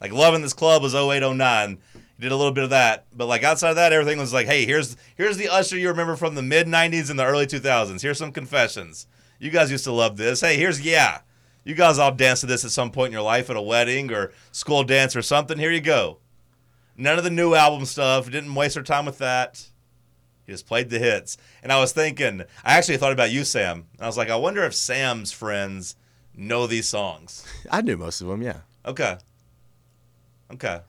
Like 0.01 0.13
loving 0.13 0.43
this 0.43 0.53
club 0.53 0.83
was 0.83 0.95
0809. 0.95 1.79
He 1.95 2.23
did 2.23 2.31
a 2.31 2.37
little 2.37 2.53
bit 2.53 2.63
of 2.63 2.71
that, 2.71 3.07
but 3.13 3.27
like 3.27 3.43
outside 3.43 3.71
of 3.71 3.77
that, 3.77 3.93
everything 3.93 4.21
was 4.21 4.33
like, 4.33 4.47
hey, 4.47 4.65
here's 4.65 4.97
here's 5.17 5.37
the 5.37 5.49
Usher 5.49 5.79
you 5.79 5.89
remember 5.89 6.15
from 6.15 6.37
the 6.37 6.43
mid 6.43 6.69
90s 6.69 7.11
and 7.11 7.19
the 7.19 7.27
early 7.27 7.47
2000s. 7.47 8.03
Here's 8.03 8.19
some 8.19 8.31
confessions. 8.31 9.09
You 9.39 9.51
guys 9.51 9.71
used 9.71 9.85
to 9.85 9.93
love 9.93 10.17
this. 10.17 10.41
Hey, 10.41 10.57
here's 10.57 10.81
yeah. 10.81 11.21
You 11.65 11.75
guys 11.75 11.99
all 11.99 12.13
danced 12.13 12.41
to 12.41 12.47
this 12.47 12.65
at 12.65 12.71
some 12.71 12.91
point 12.91 13.09
in 13.09 13.13
your 13.13 13.23
life 13.23 13.51
at 13.51 13.57
a 13.57 13.63
wedding 13.63 14.13
or 14.13 14.33
school 14.53 14.85
dance 14.85 15.15
or 15.15 15.23
something. 15.23 15.59
Here 15.59 15.71
you 15.71 15.81
go. 15.81 16.19
None 16.97 17.19
of 17.19 17.25
the 17.25 17.31
new 17.31 17.55
album 17.55 17.85
stuff. 17.85 18.31
Didn't 18.31 18.55
waste 18.55 18.77
our 18.77 18.83
time 18.83 19.07
with 19.07 19.19
that. 19.19 19.69
He 20.47 20.53
just 20.53 20.67
played 20.67 20.89
the 20.89 20.99
hits. 20.99 21.37
And 21.63 21.71
I 21.71 21.79
was 21.79 21.93
thinking, 21.93 22.43
I 22.65 22.79
actually 22.79 22.97
thought 22.97 23.13
about 23.13 23.31
you, 23.31 23.45
Sam. 23.45 23.87
And 23.93 24.03
I 24.03 24.07
was 24.07 24.17
like, 24.17 24.31
I 24.31 24.37
wonder 24.37 24.65
if 24.65 24.75
Sam's 24.75 25.31
friends 25.31 25.95
know 26.35 26.67
these 26.67 26.89
songs. 26.89 27.47
I 27.71 27.83
knew 27.83 27.97
most 27.97 28.21
of 28.23 28.29
them. 28.29 28.43
Yeah. 28.43 28.61
Okay. 28.87 29.19
Okay. 30.55 30.81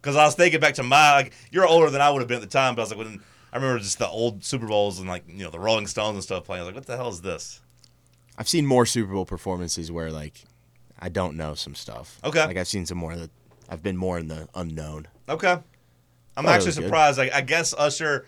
Because 0.00 0.16
I 0.16 0.24
was 0.24 0.34
thinking 0.34 0.60
back 0.60 0.74
to 0.74 0.82
my, 0.82 1.12
like, 1.12 1.32
you're 1.50 1.66
older 1.66 1.90
than 1.90 2.00
I 2.00 2.10
would 2.10 2.20
have 2.20 2.28
been 2.28 2.36
at 2.36 2.42
the 2.42 2.48
time, 2.48 2.74
but 2.74 2.82
I 2.82 2.84
was 2.84 2.90
like, 2.90 2.98
when 2.98 3.22
I 3.54 3.58
remember 3.58 3.78
just 3.78 3.98
the 3.98 4.08
old 4.08 4.44
Super 4.44 4.66
Bowls 4.66 4.98
and, 4.98 5.08
like, 5.08 5.24
you 5.28 5.44
know, 5.44 5.50
the 5.50 5.60
Rolling 5.60 5.86
Stones 5.86 6.16
and 6.16 6.22
stuff 6.24 6.44
playing. 6.44 6.62
I 6.62 6.64
was 6.64 6.74
like, 6.74 6.74
what 6.74 6.86
the 6.86 6.96
hell 6.96 7.08
is 7.08 7.22
this? 7.22 7.60
I've 8.36 8.48
seen 8.48 8.66
more 8.66 8.84
Super 8.84 9.12
Bowl 9.12 9.24
performances 9.24 9.92
where 9.92 10.10
like 10.10 10.44
I 10.98 11.08
don't 11.08 11.36
know 11.36 11.54
some 11.54 11.74
stuff. 11.74 12.18
Okay. 12.24 12.44
Like 12.44 12.56
I've 12.56 12.68
seen 12.68 12.86
some 12.86 12.98
more 12.98 13.14
that 13.16 13.30
I've 13.68 13.82
been 13.82 13.96
more 13.96 14.18
in 14.18 14.28
the 14.28 14.48
unknown. 14.54 15.06
Okay. 15.28 15.56
I'm 16.36 16.44
Thought 16.44 16.54
actually 16.54 16.72
surprised. 16.72 17.20
I, 17.20 17.30
I 17.32 17.40
guess 17.42 17.72
Usher 17.74 18.26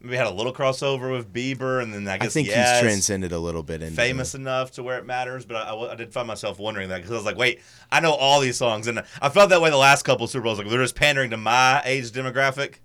maybe 0.00 0.16
had 0.16 0.26
a 0.26 0.30
little 0.30 0.52
crossover 0.52 1.10
with 1.10 1.32
Bieber, 1.32 1.82
and 1.82 1.92
then 1.92 2.06
I 2.06 2.18
guess 2.18 2.28
I, 2.28 2.30
think 2.30 2.48
Yes, 2.48 2.80
he's 2.80 2.88
transcended 2.88 3.32
a 3.32 3.38
little 3.38 3.62
bit 3.64 3.82
into 3.82 3.96
famous 3.96 4.34
enough 4.34 4.70
to 4.72 4.82
where 4.82 4.98
it 4.98 5.06
matters, 5.06 5.44
but 5.44 5.56
I, 5.56 5.70
I, 5.70 5.92
I 5.92 5.94
did 5.96 6.12
find 6.12 6.28
myself 6.28 6.58
wondering 6.60 6.90
that 6.90 6.98
because 6.98 7.10
I 7.10 7.14
was 7.14 7.24
like, 7.24 7.36
wait, 7.38 7.60
I 7.90 8.00
know 8.00 8.12
all 8.12 8.40
these 8.40 8.56
songs, 8.56 8.86
and 8.86 9.02
I 9.20 9.28
felt 9.30 9.50
that 9.50 9.60
way 9.60 9.70
the 9.70 9.76
last 9.76 10.04
couple 10.04 10.24
of 10.24 10.30
Super 10.30 10.44
Bowls. 10.44 10.58
Like 10.58 10.68
they're 10.68 10.80
just 10.80 10.94
pandering 10.94 11.30
to 11.30 11.36
my 11.36 11.82
age 11.84 12.12
demographic. 12.12 12.76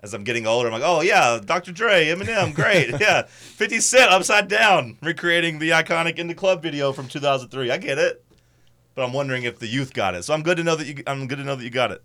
As 0.00 0.12
I'm 0.12 0.24
getting 0.24 0.46
older, 0.46 0.68
I'm 0.68 0.74
like, 0.74 0.82
oh 0.84 1.00
yeah, 1.00 1.40
Dr. 1.42 1.72
Dre, 1.72 2.06
Eminem, 2.06 2.54
great, 2.54 2.90
yeah, 3.00 3.22
50 3.22 3.80
Cent, 3.80 4.10
Upside 4.10 4.46
Down, 4.46 4.98
recreating 5.02 5.58
the 5.58 5.70
iconic 5.70 6.16
"In 6.18 6.26
the 6.26 6.34
Club" 6.34 6.62
video 6.62 6.92
from 6.92 7.08
2003. 7.08 7.70
I 7.70 7.78
get 7.78 7.98
it, 7.98 8.22
but 8.94 9.04
I'm 9.04 9.12
wondering 9.12 9.44
if 9.44 9.58
the 9.58 9.66
youth 9.66 9.94
got 9.94 10.14
it. 10.14 10.24
So 10.24 10.34
I'm 10.34 10.42
good 10.42 10.58
to 10.58 10.64
know 10.64 10.76
that 10.76 10.86
you. 10.86 11.02
I'm 11.06 11.26
good 11.26 11.38
to 11.38 11.44
know 11.44 11.56
that 11.56 11.64
you 11.64 11.70
got 11.70 11.92
it. 11.92 12.02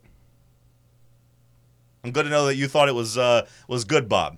I'm 2.03 2.11
good 2.11 2.23
to 2.23 2.29
know 2.29 2.45
that 2.47 2.55
you 2.55 2.67
thought 2.67 2.89
it 2.89 2.95
was 2.95 3.17
uh, 3.17 3.45
was 3.67 3.83
good, 3.83 4.09
Bob. 4.09 4.37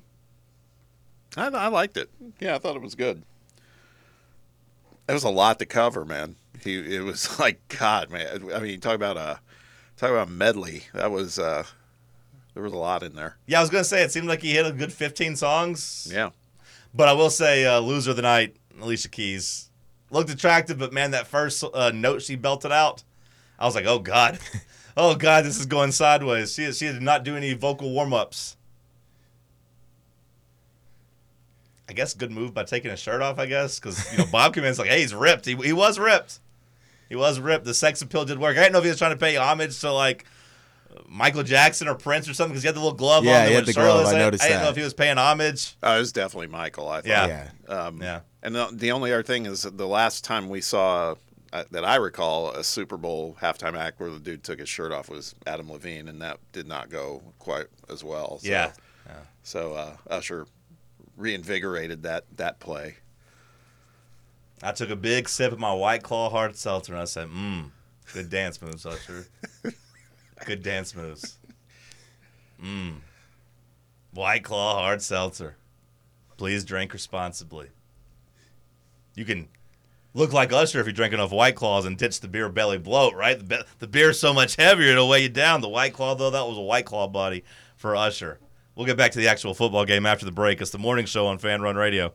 I, 1.37 1.47
I 1.47 1.67
liked 1.67 1.97
it. 1.97 2.09
Yeah, 2.39 2.55
I 2.55 2.57
thought 2.57 2.75
it 2.75 2.81
was 2.81 2.95
good. 2.95 3.23
There 5.07 5.13
was 5.13 5.23
a 5.23 5.29
lot 5.29 5.59
to 5.59 5.65
cover, 5.65 6.05
man. 6.05 6.35
He 6.63 6.95
it 6.95 7.03
was 7.03 7.39
like 7.39 7.61
God, 7.79 8.09
man. 8.09 8.51
I 8.53 8.59
mean, 8.59 8.79
talk 8.79 8.95
about 8.95 9.17
a 9.17 9.39
talk 9.97 10.09
about 10.09 10.29
medley. 10.29 10.83
That 10.93 11.11
was 11.11 11.39
uh 11.39 11.63
there 12.53 12.63
was 12.63 12.73
a 12.73 12.77
lot 12.77 13.03
in 13.03 13.13
there. 13.13 13.37
Yeah, 13.47 13.59
I 13.59 13.61
was 13.61 13.69
gonna 13.69 13.83
say 13.83 14.03
it 14.03 14.11
seemed 14.11 14.27
like 14.27 14.41
he 14.41 14.53
hit 14.53 14.65
a 14.65 14.71
good 14.71 14.93
15 14.93 15.35
songs. 15.35 16.07
Yeah. 16.11 16.31
But 16.93 17.09
I 17.09 17.13
will 17.13 17.29
say, 17.29 17.65
uh, 17.65 17.79
loser 17.79 18.11
of 18.11 18.15
the 18.15 18.21
night, 18.21 18.55
Alicia 18.79 19.09
Keys, 19.09 19.69
looked 20.11 20.29
attractive, 20.29 20.77
but 20.77 20.93
man, 20.93 21.11
that 21.11 21.27
first 21.27 21.63
uh, 21.73 21.91
note 21.93 22.21
she 22.21 22.35
belted 22.35 22.71
out, 22.71 23.03
I 23.57 23.65
was 23.65 23.75
like, 23.75 23.85
oh 23.85 23.99
god, 23.99 24.39
oh 24.97 25.15
god, 25.15 25.45
this 25.45 25.59
is 25.59 25.65
going 25.65 25.91
sideways. 25.91 26.53
She 26.53 26.71
she 26.71 26.85
did 26.85 27.01
not 27.01 27.23
do 27.23 27.35
any 27.35 27.53
vocal 27.53 27.91
warm 27.91 28.13
ups. 28.13 28.57
I 31.89 31.93
guess 31.93 32.13
good 32.13 32.31
move 32.31 32.53
by 32.53 32.63
taking 32.63 32.91
his 32.91 32.99
shirt 32.99 33.21
off. 33.21 33.39
I 33.39 33.45
guess 33.45 33.79
because 33.79 34.11
you 34.11 34.19
know 34.19 34.25
Bob 34.31 34.53
came 34.53 34.63
in, 34.63 34.69
it's 34.69 34.79
like, 34.79 34.89
hey, 34.89 35.01
he's 35.01 35.13
ripped. 35.13 35.45
He, 35.45 35.55
he 35.55 35.73
was 35.73 35.99
ripped. 35.99 36.39
He 37.09 37.15
was 37.15 37.39
ripped. 37.39 37.65
The 37.65 37.73
sex 37.73 38.01
appeal 38.01 38.25
did 38.25 38.39
work. 38.39 38.57
I 38.57 38.61
didn't 38.61 38.73
know 38.73 38.79
if 38.79 38.85
he 38.85 38.89
was 38.89 38.97
trying 38.97 39.11
to 39.11 39.17
pay 39.17 39.35
homage 39.35 39.79
to 39.81 39.91
like 39.91 40.25
Michael 41.07 41.43
Jackson 41.43 41.87
or 41.87 41.95
Prince 41.95 42.27
or 42.29 42.33
something 42.33 42.51
because 42.53 42.63
he 42.63 42.67
had 42.67 42.75
the 42.75 42.79
little 42.79 42.93
glove 42.97 43.23
Yeah, 43.25 43.41
on. 43.43 43.47
he 43.47 43.53
had 43.53 43.65
the 43.65 43.73
glove. 43.73 43.85
shirtless. 44.05 44.13
I 44.13 44.17
noticed 44.19 44.43
I 44.43 44.47
didn't 44.49 44.63
know 44.63 44.69
if 44.69 44.75
he 44.75 44.83
was 44.83 44.93
paying 44.93 45.17
homage. 45.17 45.75
Uh, 45.83 45.95
it 45.97 45.99
was 45.99 46.11
definitely 46.11 46.47
Michael. 46.47 46.87
I 46.89 46.97
thought. 47.01 47.05
Yeah. 47.07 47.49
Yeah. 47.67 47.73
Um, 47.75 48.01
Yeah. 48.01 48.19
And 48.41 48.53
the, 48.55 48.69
the 48.73 48.91
only 48.91 49.11
other 49.13 49.23
thing 49.23 49.45
is 49.45 49.61
the 49.63 49.87
last 49.87 50.23
time 50.25 50.49
we 50.49 50.59
saw 50.61 51.15
uh, 51.53 51.63
that 51.71 51.85
I 51.85 51.95
recall 51.95 52.51
a 52.51 52.63
Super 52.63 52.97
Bowl 52.97 53.37
halftime 53.41 53.77
act 53.77 53.99
where 53.99 54.09
the 54.09 54.19
dude 54.19 54.43
took 54.43 54.59
his 54.59 54.67
shirt 54.69 54.91
off 54.91 55.07
was 55.09 55.33
Adam 55.47 55.71
Levine, 55.71 56.07
and 56.09 56.21
that 56.21 56.39
did 56.51 56.67
not 56.67 56.89
go 56.89 57.21
quite 57.39 57.67
as 57.89 58.03
well. 58.03 58.39
So, 58.39 58.49
Yeah. 58.49 58.71
So 59.43 59.73
uh, 59.73 59.95
Usher 60.09 60.47
reinvigorated 61.17 62.03
that 62.03 62.25
that 62.37 62.59
play. 62.59 62.95
I 64.61 64.71
took 64.71 64.89
a 64.89 64.95
big 64.95 65.27
sip 65.27 65.51
of 65.51 65.59
my 65.59 65.73
White 65.73 66.03
Claw 66.03 66.29
hard 66.29 66.55
seltzer 66.55 66.93
and 66.93 67.01
I 67.01 67.05
said, 67.05 67.27
mmm, 67.27 67.69
good 68.13 68.29
dance 68.29 68.61
moves, 68.61 68.85
Usher. 68.85 69.27
good 70.45 70.63
dance 70.63 70.95
moves. 70.95 71.37
Mmm. 72.61 72.97
White 74.13 74.43
Claw 74.43 74.75
hard 74.75 75.01
seltzer. 75.01 75.57
Please 76.37 76.63
drink 76.63 76.93
responsibly. 76.93 77.69
You 79.15 79.25
can 79.25 79.47
look 80.13 80.33
like 80.33 80.53
Usher 80.53 80.79
if 80.79 80.87
you 80.87 80.93
drink 80.93 81.13
enough 81.13 81.31
White 81.31 81.55
Claws 81.55 81.85
and 81.85 81.97
ditch 81.97 82.19
the 82.19 82.27
beer 82.27 82.49
belly 82.49 82.77
bloat, 82.77 83.15
right? 83.15 83.37
The, 83.37 83.43
be- 83.43 83.63
the 83.79 83.87
beer's 83.87 84.19
so 84.19 84.33
much 84.33 84.55
heavier 84.55 84.91
it'll 84.91 85.09
weigh 85.09 85.23
you 85.23 85.29
down. 85.29 85.61
The 85.61 85.69
White 85.69 85.93
Claw, 85.93 86.15
though, 86.15 86.31
that 86.31 86.47
was 86.47 86.57
a 86.57 86.61
White 86.61 86.85
Claw 86.85 87.07
body 87.07 87.43
for 87.75 87.95
Usher. 87.95 88.39
We'll 88.75 88.85
get 88.87 88.97
back 88.97 89.11
to 89.11 89.19
the 89.19 89.27
actual 89.27 89.53
football 89.53 89.85
game 89.85 90.05
after 90.05 90.25
the 90.25 90.31
break. 90.31 90.61
It's 90.61 90.71
the 90.71 90.79
morning 90.79 91.05
show 91.05 91.27
on 91.27 91.37
Fan 91.37 91.61
Run 91.61 91.75
Radio. 91.75 92.13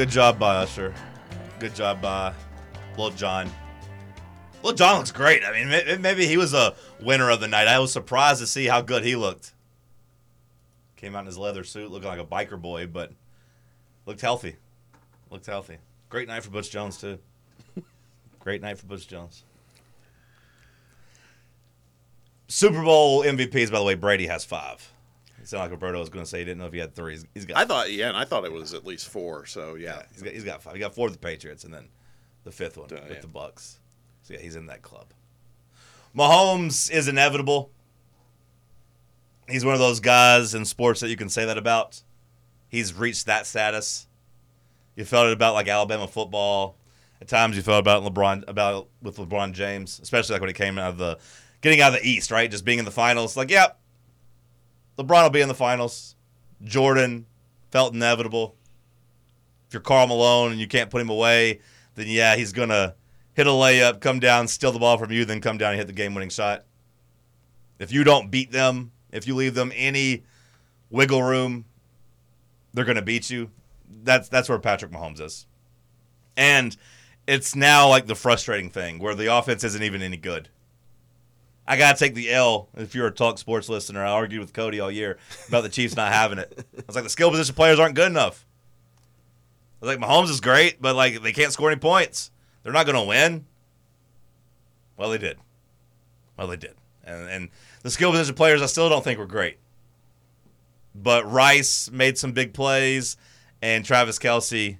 Good 0.00 0.08
job 0.08 0.38
by 0.38 0.56
Usher. 0.56 0.94
Good 1.58 1.74
job 1.74 2.00
by 2.00 2.32
Lil 2.96 3.10
Jon. 3.10 3.50
Lil 4.62 4.72
Jon 4.72 4.96
looks 4.96 5.12
great. 5.12 5.44
I 5.44 5.52
mean, 5.52 6.00
maybe 6.00 6.24
he 6.24 6.38
was 6.38 6.54
a 6.54 6.74
winner 7.02 7.28
of 7.28 7.40
the 7.40 7.48
night. 7.48 7.68
I 7.68 7.78
was 7.80 7.92
surprised 7.92 8.40
to 8.40 8.46
see 8.46 8.64
how 8.64 8.80
good 8.80 9.04
he 9.04 9.14
looked. 9.14 9.52
Came 10.96 11.14
out 11.14 11.20
in 11.20 11.26
his 11.26 11.36
leather 11.36 11.64
suit 11.64 11.90
looking 11.90 12.08
like 12.08 12.18
a 12.18 12.24
biker 12.24 12.58
boy, 12.58 12.86
but 12.86 13.12
looked 14.06 14.22
healthy. 14.22 14.56
Looked 15.28 15.44
healthy. 15.44 15.76
Great 16.08 16.28
night 16.28 16.44
for 16.44 16.50
Butch 16.50 16.70
Jones, 16.70 16.96
too. 16.96 17.18
Great 18.40 18.62
night 18.62 18.78
for 18.78 18.86
Butch 18.86 19.06
Jones. 19.06 19.44
Super 22.48 22.82
Bowl 22.82 23.22
MVPs, 23.22 23.70
by 23.70 23.78
the 23.78 23.84
way, 23.84 23.96
Brady 23.96 24.28
has 24.28 24.46
five. 24.46 24.94
It 25.40 25.48
sounded 25.48 25.64
like 25.64 25.70
Roberto 25.72 25.98
was 25.98 26.08
going 26.10 26.24
to 26.24 26.28
say 26.30 26.40
he 26.40 26.44
didn't 26.44 26.58
know 26.58 26.66
if 26.66 26.72
he 26.72 26.78
had 26.78 26.94
three. 26.94 27.12
He's- 27.14 27.26
He's 27.34 27.46
got 27.46 27.56
I 27.56 27.64
thought, 27.64 27.90
yeah, 27.90 28.08
and 28.08 28.16
I 28.16 28.24
thought 28.24 28.44
it 28.44 28.52
was 28.52 28.74
at 28.74 28.84
least 28.86 29.08
four. 29.08 29.46
So 29.46 29.74
yeah, 29.74 30.02
He's 30.12 30.22
got, 30.22 30.32
he's 30.32 30.44
got 30.44 30.62
five. 30.62 30.74
He 30.74 30.80
got 30.80 30.94
four 30.94 31.06
with 31.06 31.14
the 31.14 31.18
Patriots, 31.18 31.64
and 31.64 31.72
then 31.72 31.88
the 32.44 32.52
fifth 32.52 32.76
one 32.76 32.88
Uh, 32.92 33.00
with 33.08 33.12
yeah. 33.16 33.20
the 33.20 33.26
Bucs. 33.26 33.78
So 34.22 34.34
yeah, 34.34 34.40
he's 34.40 34.56
in 34.56 34.66
that 34.66 34.82
club. 34.82 35.06
Mahomes 36.16 36.90
is 36.90 37.08
inevitable. 37.08 37.70
He's 39.48 39.64
one 39.64 39.74
of 39.74 39.80
those 39.80 40.00
guys 40.00 40.54
in 40.54 40.64
sports 40.64 41.00
that 41.00 41.08
you 41.08 41.16
can 41.16 41.28
say 41.28 41.44
that 41.46 41.58
about. 41.58 42.02
He's 42.68 42.94
reached 42.94 43.26
that 43.26 43.46
status. 43.46 44.06
You 44.96 45.04
felt 45.04 45.28
it 45.28 45.32
about 45.32 45.54
like 45.54 45.68
Alabama 45.68 46.06
football. 46.06 46.76
At 47.20 47.28
times, 47.28 47.56
you 47.56 47.62
felt 47.62 47.80
about 47.80 48.02
LeBron 48.02 48.44
about 48.48 48.88
with 49.02 49.16
LeBron 49.16 49.52
James, 49.52 49.98
especially 50.02 50.34
like 50.34 50.40
when 50.40 50.48
he 50.50 50.54
came 50.54 50.78
out 50.78 50.90
of 50.90 50.98
the 50.98 51.18
getting 51.60 51.80
out 51.80 51.94
of 51.94 52.00
the 52.00 52.08
East, 52.08 52.30
right? 52.30 52.50
Just 52.50 52.64
being 52.64 52.78
in 52.78 52.84
the 52.84 52.90
finals. 52.90 53.36
Like, 53.36 53.50
yep, 53.50 53.78
LeBron 55.00 55.22
will 55.22 55.30
be 55.30 55.40
in 55.40 55.48
the 55.48 55.54
finals. 55.54 56.14
Jordan 56.62 57.26
felt 57.70 57.94
inevitable 57.94 58.56
if 59.70 59.74
you're 59.74 59.82
Karl 59.82 60.08
Malone 60.08 60.50
and 60.50 60.60
you 60.60 60.66
can't 60.66 60.90
put 60.90 61.00
him 61.00 61.10
away, 61.10 61.60
then 61.94 62.08
yeah, 62.08 62.34
he's 62.34 62.52
gonna 62.52 62.96
hit 63.34 63.46
a 63.46 63.50
layup, 63.50 64.00
come 64.00 64.18
down, 64.18 64.48
steal 64.48 64.72
the 64.72 64.80
ball 64.80 64.98
from 64.98 65.12
you, 65.12 65.24
then 65.24 65.40
come 65.40 65.58
down 65.58 65.70
and 65.70 65.78
hit 65.78 65.86
the 65.86 65.92
game 65.92 66.12
winning 66.12 66.28
shot. 66.28 66.64
If 67.78 67.92
you 67.92 68.02
don't 68.02 68.32
beat 68.32 68.50
them, 68.50 68.90
if 69.12 69.28
you 69.28 69.36
leave 69.36 69.54
them 69.54 69.70
any 69.76 70.24
wiggle 70.90 71.22
room, 71.22 71.66
they're 72.74 72.84
going 72.84 72.96
to 72.96 73.02
beat 73.02 73.30
you. 73.30 73.52
That's 74.02 74.28
that's 74.28 74.48
where 74.48 74.58
Patrick 74.58 74.90
Mahomes 74.90 75.20
is. 75.20 75.46
And 76.36 76.76
it's 77.28 77.54
now 77.54 77.88
like 77.88 78.06
the 78.06 78.16
frustrating 78.16 78.70
thing 78.70 78.98
where 78.98 79.14
the 79.14 79.32
offense 79.32 79.62
isn't 79.62 79.84
even 79.84 80.02
any 80.02 80.16
good. 80.16 80.48
I 81.70 81.76
got 81.76 81.96
to 81.96 82.04
take 82.04 82.16
the 82.16 82.32
L 82.32 82.68
if 82.76 82.96
you're 82.96 83.06
a 83.06 83.12
Talk 83.12 83.38
Sports 83.38 83.68
listener. 83.68 84.04
I 84.04 84.10
argued 84.10 84.40
with 84.40 84.52
Cody 84.52 84.80
all 84.80 84.90
year 84.90 85.18
about 85.46 85.62
the 85.62 85.68
Chiefs 85.68 85.94
not 85.94 86.12
having 86.12 86.38
it. 86.38 86.66
I 86.76 86.82
was 86.84 86.96
like, 86.96 87.04
the 87.04 87.10
skill 87.10 87.30
position 87.30 87.54
players 87.54 87.78
aren't 87.78 87.94
good 87.94 88.10
enough. 88.10 88.44
I 89.80 89.86
was 89.86 89.96
like, 89.96 90.04
Mahomes 90.04 90.30
is 90.30 90.40
great, 90.40 90.82
but 90.82 90.96
like 90.96 91.22
they 91.22 91.32
can't 91.32 91.52
score 91.52 91.70
any 91.70 91.78
points. 91.78 92.32
They're 92.64 92.72
not 92.72 92.86
to 92.86 93.04
win. 93.04 93.46
Well, 94.96 95.10
they 95.10 95.18
did. 95.18 95.38
Well, 96.36 96.48
they 96.48 96.56
did. 96.56 96.74
And, 97.04 97.28
and 97.28 97.48
the 97.84 97.90
skill 97.90 98.10
position 98.10 98.34
players, 98.34 98.62
I 98.62 98.66
still 98.66 98.88
don't 98.88 99.04
think 99.04 99.20
were 99.20 99.26
great. 99.26 99.58
But 100.92 101.30
Rice 101.30 101.88
made 101.88 102.18
some 102.18 102.32
big 102.32 102.52
plays, 102.52 103.16
and 103.62 103.84
Travis 103.84 104.18
Kelce 104.18 104.78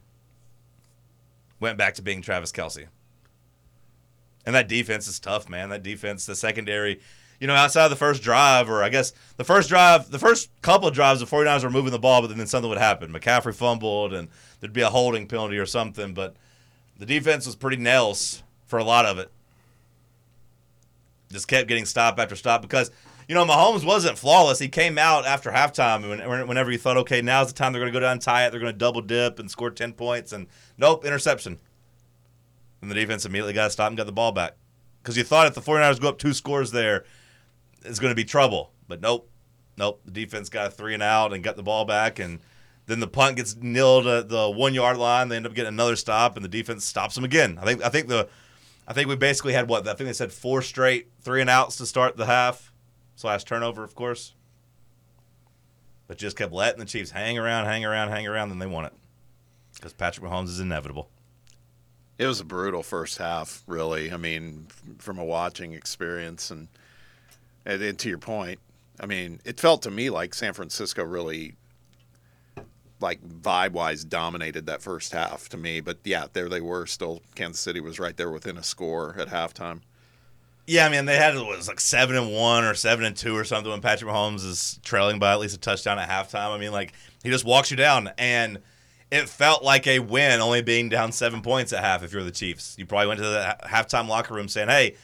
went 1.61 1.79
back 1.79 1.95
to 1.95 2.03
being 2.03 2.21
Travis 2.21 2.51
Kelce. 2.51 2.89
And 4.51 4.57
that 4.57 4.67
defense 4.67 5.07
is 5.07 5.21
tough, 5.21 5.49
man. 5.49 5.69
That 5.69 5.85
defense, 5.85 6.27
the 6.27 6.35
secondary, 6.35 6.99
you 7.39 7.47
know, 7.47 7.55
outside 7.55 7.85
of 7.85 7.91
the 7.91 7.97
first 7.97 8.21
drive, 8.21 8.69
or 8.69 8.83
I 8.83 8.89
guess 8.89 9.13
the 9.37 9.45
first 9.45 9.69
drive, 9.69 10.11
the 10.11 10.19
first 10.19 10.51
couple 10.61 10.89
of 10.89 10.95
drives, 10.95 11.21
the 11.21 11.27
49ers 11.27 11.63
were 11.63 11.71
moving 11.71 11.93
the 11.93 12.01
ball, 12.01 12.21
but 12.21 12.37
then 12.37 12.47
something 12.49 12.69
would 12.69 12.77
happen. 12.77 13.13
McCaffrey 13.13 13.55
fumbled, 13.55 14.13
and 14.13 14.27
there'd 14.59 14.73
be 14.73 14.81
a 14.81 14.91
holding 14.91 15.29
penalty 15.29 15.57
or 15.57 15.67
something. 15.67 16.15
But 16.15 16.35
the 16.99 17.07
defense 17.07 17.47
was 17.47 17.55
pretty 17.55 17.77
nails 17.77 18.43
for 18.67 18.81
a 18.81 18.83
lot 18.83 19.07
of 19.07 19.21
it. 19.21 19.31
Just 21.31 21.47
kept 21.47 21.69
getting 21.69 21.85
stop 21.85 22.19
after 22.19 22.35
stop 22.35 22.61
because, 22.61 22.91
you 23.29 23.37
know, 23.37 23.45
Mahomes 23.45 23.87
wasn't 23.87 24.19
flawless. 24.19 24.59
He 24.59 24.67
came 24.67 24.99
out 24.99 25.27
after 25.27 25.53
halftime 25.53 26.49
whenever 26.49 26.73
you 26.73 26.79
thought, 26.79 26.97
okay, 26.97 27.23
now's 27.23 27.47
the 27.47 27.55
time 27.55 27.73
they're 27.73 27.81
going 27.81 27.93
to 27.93 27.97
go 27.97 28.03
down 28.03 28.15
and 28.15 28.21
tie 28.21 28.49
it. 28.49 28.51
They're 28.51 28.59
going 28.59 28.73
to 28.73 28.77
double 28.77 29.01
dip 29.01 29.39
and 29.39 29.49
score 29.49 29.71
10 29.71 29.93
points. 29.93 30.33
And 30.33 30.49
nope, 30.77 31.05
interception. 31.05 31.61
And 32.81 32.91
the 32.91 32.95
defense 32.95 33.27
immediately 33.27 33.53
got 33.53 33.65
to 33.65 33.71
stop 33.71 33.89
and 33.89 33.97
got 33.97 34.07
the 34.07 34.13
ball 34.13 34.33
back. 34.33 34.57
Because 35.03 35.17
you 35.17 35.25
thought 35.25 35.47
if 35.47 35.55
the 35.55 35.61
49ers 35.61 36.01
go 36.01 36.09
up 36.09 36.19
two 36.19 36.33
scores 36.33 36.71
there, 36.73 37.05
it's 37.85 37.99
going 37.99 38.11
to 38.11 38.17
be 38.17 38.25
trouble. 38.25 38.73
But 38.89 39.01
nope. 39.01 39.29
Nope. 39.77 40.01
The 40.05 40.11
defense 40.11 40.49
got 40.49 40.69
a 40.69 40.71
three 40.71 40.95
and 40.95 41.03
out 41.03 41.33
and 41.33 41.43
got 41.43 41.57
the 41.57 41.63
ball 41.63 41.85
back. 41.85 42.19
And 42.19 42.41
then 42.87 43.01
the 43.01 43.07
punt 43.07 43.37
gets 43.37 43.55
nilled 43.55 44.07
at 44.07 44.29
the 44.29 44.51
one 44.51 44.75
yard 44.75 44.97
line. 44.97 45.29
They 45.29 45.37
end 45.37 45.47
up 45.47 45.55
getting 45.55 45.69
another 45.69 45.97
stop, 45.97 46.37
and 46.37 46.45
the 46.45 46.49
defense 46.49 46.85
stops 46.85 47.15
them 47.15 47.25
again. 47.25 47.59
I 47.61 47.65
think 47.65 47.85
I 47.85 47.89
think 47.89 48.09
the 48.09 48.29
I 48.89 48.93
think 48.93 49.09
we 49.09 49.15
basically 49.15 49.53
had 49.53 49.69
what 49.69 49.87
I 49.87 49.95
think 49.95 50.09
they 50.09 50.13
said 50.13 50.33
four 50.33 50.61
straight 50.61 51.09
three 51.21 51.41
and 51.41 51.49
outs 51.49 51.77
to 51.77 51.87
start 51.87 52.17
the 52.17 52.27
half 52.27 52.73
slash 53.15 53.45
turnover, 53.45 53.85
of 53.85 53.95
course. 53.95 54.35
But 56.09 56.19
just 56.19 56.37
kept 56.37 56.53
letting 56.53 56.81
the 56.81 56.87
Chiefs 56.87 57.13
hang 57.13 57.39
around, 57.39 57.67
hang 57.67 57.85
around, 57.85 58.09
hang 58.09 58.27
around, 58.27 58.49
then 58.49 58.59
they 58.59 58.67
won 58.67 58.85
it 58.85 58.93
because 59.77 59.93
Patrick 59.93 60.27
Mahomes 60.27 60.49
is 60.49 60.59
inevitable. 60.59 61.09
It 62.21 62.27
was 62.27 62.39
a 62.39 62.45
brutal 62.45 62.83
first 62.83 63.17
half, 63.17 63.63
really. 63.67 64.13
I 64.13 64.19
mean, 64.19 64.67
from 64.99 65.19
a 65.19 65.25
watching 65.25 65.73
experience, 65.73 66.51
and 66.51 66.69
and, 67.65 67.81
and 67.81 67.99
to 67.99 68.11
your 68.11 68.19
point, 68.19 68.61
I 69.01 69.07
mean, 69.07 69.41
it 69.47 69.59
felt 69.59 69.81
to 69.83 69.91
me 69.91 70.11
like 70.11 70.35
San 70.35 70.53
Francisco 70.53 71.03
really, 71.03 71.55
like 73.01 73.27
vibe 73.27 73.73
wise, 73.73 74.05
dominated 74.05 74.67
that 74.67 74.83
first 74.83 75.15
half 75.15 75.49
to 75.49 75.57
me. 75.57 75.81
But 75.81 76.01
yeah, 76.05 76.27
there 76.31 76.51
they 76.51 76.61
were. 76.61 76.85
Still, 76.85 77.23
Kansas 77.37 77.59
City 77.59 77.81
was 77.81 77.99
right 77.99 78.19
there 78.19 78.31
within 78.31 78.59
a 78.59 78.63
score 78.63 79.17
at 79.19 79.29
halftime. 79.29 79.81
Yeah, 80.67 80.85
I 80.85 80.91
mean 80.91 81.07
they 81.07 81.17
had 81.17 81.35
it 81.35 81.47
was 81.47 81.69
like 81.69 81.81
seven 81.81 82.17
and 82.17 82.35
one 82.35 82.65
or 82.65 82.75
seven 82.75 83.07
and 83.07 83.17
two 83.17 83.35
or 83.35 83.45
something 83.45 83.71
when 83.71 83.81
Patrick 83.81 84.11
Mahomes 84.11 84.45
is 84.45 84.79
trailing 84.85 85.19
by 85.19 85.33
at 85.33 85.41
least 85.41 85.57
a 85.57 85.59
touchdown 85.59 85.99
at 85.99 86.11
halftime. 86.11 86.55
I 86.55 86.59
mean, 86.59 86.73
like 86.73 86.93
he 87.23 87.31
just 87.31 87.47
walks 87.47 87.71
you 87.71 87.79
down, 87.79 88.11
and 88.19 88.59
it 89.11 89.29
felt 89.29 89.63
like 89.63 89.87
a 89.87 89.99
win, 89.99 90.41
only 90.41 90.63
being 90.63 90.89
down 90.89 91.13
seven 91.13 91.43
points 91.43 91.73
at 91.73 91.83
half. 91.83 92.03
If 92.03 92.13
you're 92.13 92.23
the 92.23 92.31
Chiefs, 92.31 92.77
you 92.79 92.87
probably 92.87 93.09
went 93.09 93.19
to 93.19 93.27
the 93.27 93.57
halftime 93.65 94.09
locker 94.09 94.35
room 94.35 94.49
saying, 94.49 94.69
"Hey, 94.69 94.97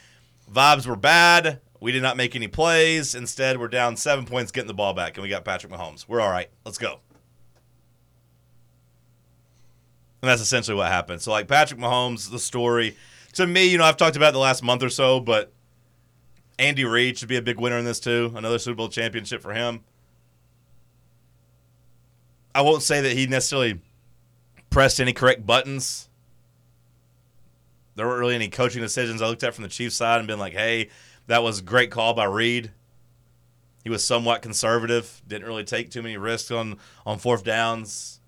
vibes 0.50 0.86
were 0.86 0.96
bad. 0.96 1.60
We 1.80 1.92
did 1.92 2.02
not 2.02 2.16
make 2.16 2.34
any 2.34 2.48
plays. 2.48 3.14
Instead, 3.14 3.58
we're 3.58 3.68
down 3.68 3.96
seven 3.96 4.24
points, 4.24 4.52
getting 4.52 4.68
the 4.68 4.74
ball 4.74 4.94
back, 4.94 5.16
and 5.16 5.22
we 5.22 5.28
got 5.28 5.44
Patrick 5.44 5.72
Mahomes. 5.72 6.06
We're 6.08 6.20
all 6.20 6.30
right. 6.30 6.50
Let's 6.64 6.78
go." 6.78 7.00
And 10.22 10.30
that's 10.30 10.42
essentially 10.42 10.76
what 10.76 10.88
happened. 10.88 11.20
So, 11.20 11.30
like 11.30 11.48
Patrick 11.48 11.78
Mahomes, 11.78 12.30
the 12.30 12.38
story 12.38 12.96
to 13.36 13.46
me, 13.46 13.66
you 13.66 13.76
know, 13.76 13.84
I've 13.84 13.98
talked 13.98 14.16
about 14.16 14.32
the 14.32 14.38
last 14.38 14.62
month 14.62 14.82
or 14.82 14.88
so, 14.88 15.20
but 15.20 15.52
Andy 16.58 16.84
Reid 16.84 17.18
should 17.18 17.28
be 17.28 17.36
a 17.36 17.42
big 17.42 17.60
winner 17.60 17.76
in 17.76 17.84
this 17.84 18.00
too. 18.00 18.32
Another 18.34 18.58
Super 18.58 18.76
Bowl 18.76 18.88
championship 18.88 19.42
for 19.42 19.52
him. 19.52 19.84
I 22.54 22.62
won't 22.62 22.82
say 22.82 23.02
that 23.02 23.12
he 23.12 23.26
necessarily 23.26 23.82
pressed 24.76 25.00
any 25.00 25.14
correct 25.14 25.46
buttons. 25.46 26.10
There 27.94 28.06
weren't 28.06 28.20
really 28.20 28.34
any 28.34 28.48
coaching 28.48 28.82
decisions 28.82 29.22
I 29.22 29.26
looked 29.26 29.42
at 29.42 29.54
from 29.54 29.62
the 29.62 29.70
Chiefs 29.70 29.96
side 29.96 30.18
and 30.18 30.28
been 30.28 30.38
like, 30.38 30.52
hey, 30.52 30.90
that 31.28 31.42
was 31.42 31.60
a 31.60 31.62
great 31.62 31.90
call 31.90 32.12
by 32.12 32.24
Reid. 32.24 32.72
He 33.84 33.88
was 33.88 34.06
somewhat 34.06 34.42
conservative, 34.42 35.22
didn't 35.26 35.46
really 35.46 35.64
take 35.64 35.90
too 35.90 36.02
many 36.02 36.18
risks 36.18 36.50
on, 36.50 36.76
on 37.06 37.18
fourth 37.18 37.42
downs. 37.42 38.20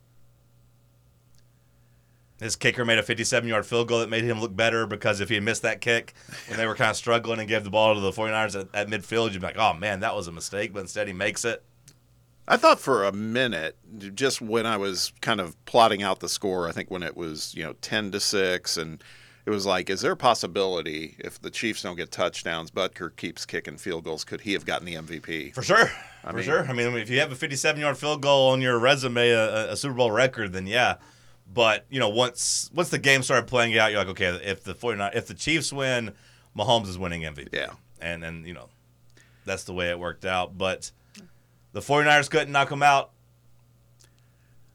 His 2.40 2.56
kicker 2.56 2.82
made 2.82 2.98
a 2.98 3.02
57 3.02 3.46
yard 3.46 3.66
field 3.66 3.88
goal 3.88 3.98
that 3.98 4.08
made 4.08 4.24
him 4.24 4.40
look 4.40 4.56
better 4.56 4.86
because 4.86 5.20
if 5.20 5.28
he 5.28 5.34
had 5.34 5.44
missed 5.44 5.60
that 5.60 5.82
kick 5.82 6.14
when 6.48 6.56
they 6.56 6.66
were 6.66 6.74
kind 6.74 6.88
of 6.88 6.96
struggling 6.96 7.40
and 7.40 7.48
gave 7.50 7.62
the 7.62 7.68
ball 7.68 7.94
to 7.94 8.00
the 8.00 8.10
49ers 8.10 8.58
at, 8.58 8.68
at 8.72 8.88
midfield, 8.88 9.32
you'd 9.32 9.42
be 9.42 9.48
like, 9.48 9.58
oh 9.58 9.74
man, 9.74 10.00
that 10.00 10.16
was 10.16 10.28
a 10.28 10.32
mistake. 10.32 10.72
But 10.72 10.80
instead, 10.80 11.08
he 11.08 11.12
makes 11.12 11.44
it. 11.44 11.62
I 12.48 12.56
thought 12.56 12.80
for 12.80 13.04
a 13.04 13.12
minute, 13.12 13.76
just 14.14 14.40
when 14.40 14.64
I 14.66 14.76
was 14.78 15.12
kind 15.20 15.40
of 15.40 15.62
plotting 15.66 16.02
out 16.02 16.20
the 16.20 16.28
score, 16.28 16.66
I 16.68 16.72
think 16.72 16.90
when 16.90 17.02
it 17.02 17.16
was 17.16 17.54
you 17.54 17.62
know 17.62 17.74
ten 17.82 18.10
to 18.12 18.20
six, 18.20 18.76
and 18.78 19.02
it 19.46 19.50
was 19.50 19.66
like, 19.66 19.88
is 19.90 20.00
there 20.00 20.12
a 20.12 20.16
possibility 20.16 21.16
if 21.18 21.40
the 21.40 21.50
Chiefs 21.50 21.82
don't 21.82 21.96
get 21.96 22.10
touchdowns, 22.10 22.70
Butker 22.70 23.14
keeps 23.16 23.44
kicking 23.46 23.76
field 23.76 24.04
goals, 24.04 24.24
could 24.24 24.40
he 24.42 24.52
have 24.54 24.64
gotten 24.66 24.86
the 24.86 24.94
MVP? 24.94 25.54
For 25.54 25.62
sure. 25.62 25.90
I 26.24 26.30
For 26.30 26.36
mean- 26.36 26.44
sure. 26.44 26.66
I 26.66 26.72
mean, 26.72 26.94
if 26.96 27.08
you 27.10 27.20
have 27.20 27.32
a 27.32 27.36
57 27.36 27.80
yard 27.80 27.96
field 27.96 28.22
goal 28.22 28.50
on 28.50 28.60
your 28.60 28.78
resume, 28.78 29.30
a, 29.30 29.72
a 29.72 29.76
Super 29.76 29.94
Bowl 29.94 30.10
record, 30.10 30.52
then 30.52 30.66
yeah. 30.66 30.96
But, 31.50 31.86
you 31.88 31.98
know, 31.98 32.10
once 32.10 32.70
once 32.74 32.90
the 32.90 32.98
game 32.98 33.22
started 33.22 33.46
playing 33.46 33.76
out, 33.78 33.90
you're 33.90 34.00
like, 34.00 34.08
okay, 34.08 34.26
if 34.44 34.64
the 34.64 34.74
49 34.74 35.12
if 35.14 35.26
the 35.26 35.34
Chiefs 35.34 35.72
win, 35.72 36.12
Mahomes 36.56 36.88
is 36.88 36.98
winning 36.98 37.22
MVP. 37.22 37.48
Yeah. 37.52 37.70
And 38.00 38.22
and 38.24 38.46
you 38.46 38.52
know, 38.52 38.68
that's 39.46 39.64
the 39.64 39.72
way 39.72 39.88
it 39.88 39.98
worked 39.98 40.26
out, 40.26 40.58
but 40.58 40.90
the 41.72 41.80
49ers 41.80 42.30
couldn't 42.30 42.52
knock 42.52 42.70
them 42.70 42.82
out. 42.82 43.10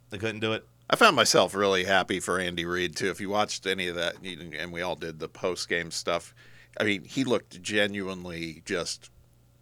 They 0.10 0.18
couldn't 0.18 0.42
do 0.42 0.54
it. 0.54 0.66
I 0.90 0.96
found 0.96 1.16
myself 1.16 1.56
really 1.56 1.86
happy 1.86 2.20
for 2.20 2.40
Andy 2.40 2.66
Reid 2.66 2.96
too. 2.96 3.10
If 3.10 3.20
you 3.20 3.30
watched 3.30 3.66
any 3.66 3.88
of 3.88 3.96
that, 3.96 4.18
and 4.24 4.72
we 4.72 4.82
all 4.82 4.96
did 4.96 5.18
the 5.18 5.28
post 5.28 5.68
game 5.68 5.90
stuff, 5.90 6.36
I 6.80 6.84
mean, 6.84 7.04
he 7.04 7.24
looked 7.24 7.62
genuinely 7.64 8.62
just 8.66 9.10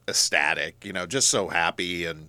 ecstatic. 0.10 0.84
You 0.84 0.92
know, 0.92 1.06
just 1.06 1.30
so 1.30 1.48
happy, 1.48 2.06
and 2.06 2.28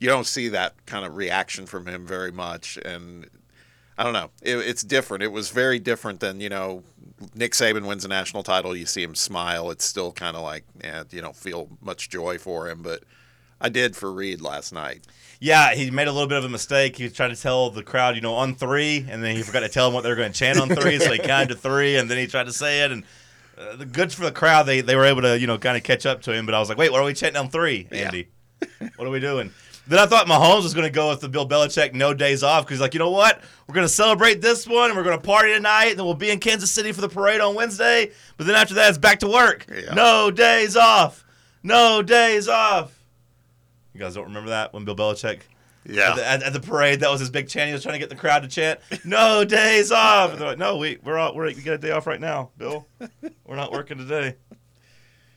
you 0.00 0.08
don't 0.08 0.26
see 0.26 0.48
that 0.48 0.74
kind 0.86 1.06
of 1.06 1.14
reaction 1.14 1.66
from 1.66 1.86
him 1.86 2.04
very 2.04 2.32
much. 2.32 2.78
And 2.84 3.28
I 3.96 4.02
don't 4.02 4.14
know, 4.14 4.30
it, 4.42 4.56
it's 4.56 4.82
different. 4.82 5.22
It 5.22 5.30
was 5.30 5.50
very 5.50 5.78
different 5.78 6.18
than 6.18 6.40
you 6.40 6.48
know, 6.48 6.82
Nick 7.36 7.52
Saban 7.52 7.86
wins 7.86 8.04
a 8.04 8.08
national 8.08 8.42
title. 8.42 8.74
You 8.74 8.86
see 8.86 9.04
him 9.04 9.14
smile. 9.14 9.70
It's 9.70 9.84
still 9.84 10.10
kind 10.10 10.36
of 10.36 10.42
like, 10.42 10.64
yeah, 10.82 11.04
you 11.10 11.20
don't 11.20 11.36
feel 11.36 11.68
much 11.80 12.10
joy 12.10 12.38
for 12.38 12.68
him, 12.68 12.82
but. 12.82 13.04
I 13.62 13.68
did 13.68 13.96
for 13.96 14.12
Reid 14.12 14.40
last 14.40 14.72
night. 14.72 15.02
Yeah, 15.38 15.74
he 15.74 15.90
made 15.90 16.08
a 16.08 16.12
little 16.12 16.28
bit 16.28 16.38
of 16.38 16.44
a 16.44 16.48
mistake. 16.48 16.96
He 16.96 17.04
was 17.04 17.12
trying 17.12 17.34
to 17.34 17.40
tell 17.40 17.70
the 17.70 17.82
crowd, 17.82 18.16
you 18.16 18.20
know, 18.20 18.34
on 18.34 18.54
three, 18.54 19.06
and 19.08 19.22
then 19.22 19.34
he 19.34 19.42
forgot 19.42 19.60
to 19.60 19.68
tell 19.68 19.86
them 19.86 19.94
what 19.94 20.02
they 20.02 20.10
were 20.10 20.16
going 20.16 20.32
to 20.32 20.38
chant 20.38 20.60
on 20.60 20.68
three, 20.68 20.98
so 20.98 21.12
he 21.12 21.18
counted 21.20 21.48
to 21.48 21.54
three, 21.54 21.96
and 21.96 22.10
then 22.10 22.18
he 22.18 22.26
tried 22.26 22.46
to 22.46 22.52
say 22.52 22.84
it. 22.84 22.92
And 22.92 23.04
uh, 23.56 23.76
the 23.76 23.86
goods 23.86 24.14
for 24.14 24.24
the 24.24 24.32
crowd, 24.32 24.64
they, 24.64 24.80
they 24.80 24.96
were 24.96 25.04
able 25.04 25.22
to, 25.22 25.38
you 25.38 25.46
know, 25.46 25.58
kind 25.58 25.76
of 25.76 25.84
catch 25.84 26.06
up 26.06 26.22
to 26.22 26.32
him. 26.32 26.44
But 26.44 26.54
I 26.54 26.58
was 26.58 26.68
like, 26.68 26.78
wait, 26.78 26.90
what 26.92 27.00
are 27.00 27.04
we 27.04 27.14
chanting 27.14 27.40
on 27.40 27.50
three, 27.50 27.86
Andy? 27.90 28.28
what 28.96 29.06
are 29.06 29.10
we 29.10 29.20
doing? 29.20 29.52
Then 29.88 29.98
I 29.98 30.06
thought 30.06 30.26
Mahomes 30.26 30.62
was 30.62 30.74
going 30.74 30.86
to 30.86 30.92
go 30.92 31.10
with 31.10 31.20
the 31.20 31.28
Bill 31.28 31.48
Belichick 31.48 31.92
no 31.92 32.14
days 32.14 32.44
off 32.44 32.64
because 32.64 32.76
he's 32.76 32.80
like, 32.80 32.94
you 32.94 33.00
know 33.00 33.10
what? 33.10 33.42
We're 33.66 33.74
going 33.74 33.86
to 33.86 33.92
celebrate 33.92 34.40
this 34.40 34.66
one, 34.66 34.90
and 34.90 34.96
we're 34.96 35.02
going 35.02 35.18
to 35.18 35.24
party 35.24 35.52
tonight, 35.52 35.86
and 35.86 35.98
then 35.98 36.06
we'll 36.06 36.14
be 36.14 36.30
in 36.30 36.38
Kansas 36.38 36.70
City 36.70 36.92
for 36.92 37.00
the 37.00 37.08
parade 37.08 37.40
on 37.40 37.54
Wednesday. 37.56 38.12
But 38.36 38.46
then 38.46 38.54
after 38.54 38.74
that, 38.74 38.90
it's 38.90 38.98
back 38.98 39.18
to 39.20 39.28
work. 39.28 39.66
Yeah. 39.68 39.94
No 39.94 40.30
days 40.30 40.76
off. 40.76 41.24
No 41.64 42.00
days 42.00 42.46
off. 42.46 43.01
You 43.94 44.00
guys 44.00 44.14
don't 44.14 44.24
remember 44.24 44.50
that 44.50 44.72
when 44.72 44.84
Bill 44.84 44.96
Belichick 44.96 45.40
Yeah. 45.84 46.10
at 46.10 46.16
the, 46.16 46.26
at, 46.28 46.42
at 46.44 46.52
the 46.52 46.60
parade 46.60 47.00
that 47.00 47.10
was 47.10 47.20
his 47.20 47.30
big 47.30 47.48
chant. 47.48 47.68
He 47.68 47.72
was 47.74 47.82
trying 47.82 47.94
to 47.94 47.98
get 47.98 48.08
the 48.08 48.16
crowd 48.16 48.42
to 48.42 48.48
chant, 48.48 48.80
"No 49.04 49.44
days 49.44 49.92
off." 49.92 50.32
And 50.32 50.40
they're 50.40 50.48
like, 50.48 50.58
"No, 50.58 50.76
we 50.78 50.98
we're 51.02 51.18
all, 51.18 51.34
we're 51.34 51.46
we 51.46 51.54
got 51.62 51.74
a 51.74 51.78
day 51.78 51.90
off 51.90 52.06
right 52.06 52.20
now, 52.20 52.50
Bill. 52.56 52.86
We're 53.44 53.56
not 53.56 53.72
working 53.72 53.98
today. 53.98 54.36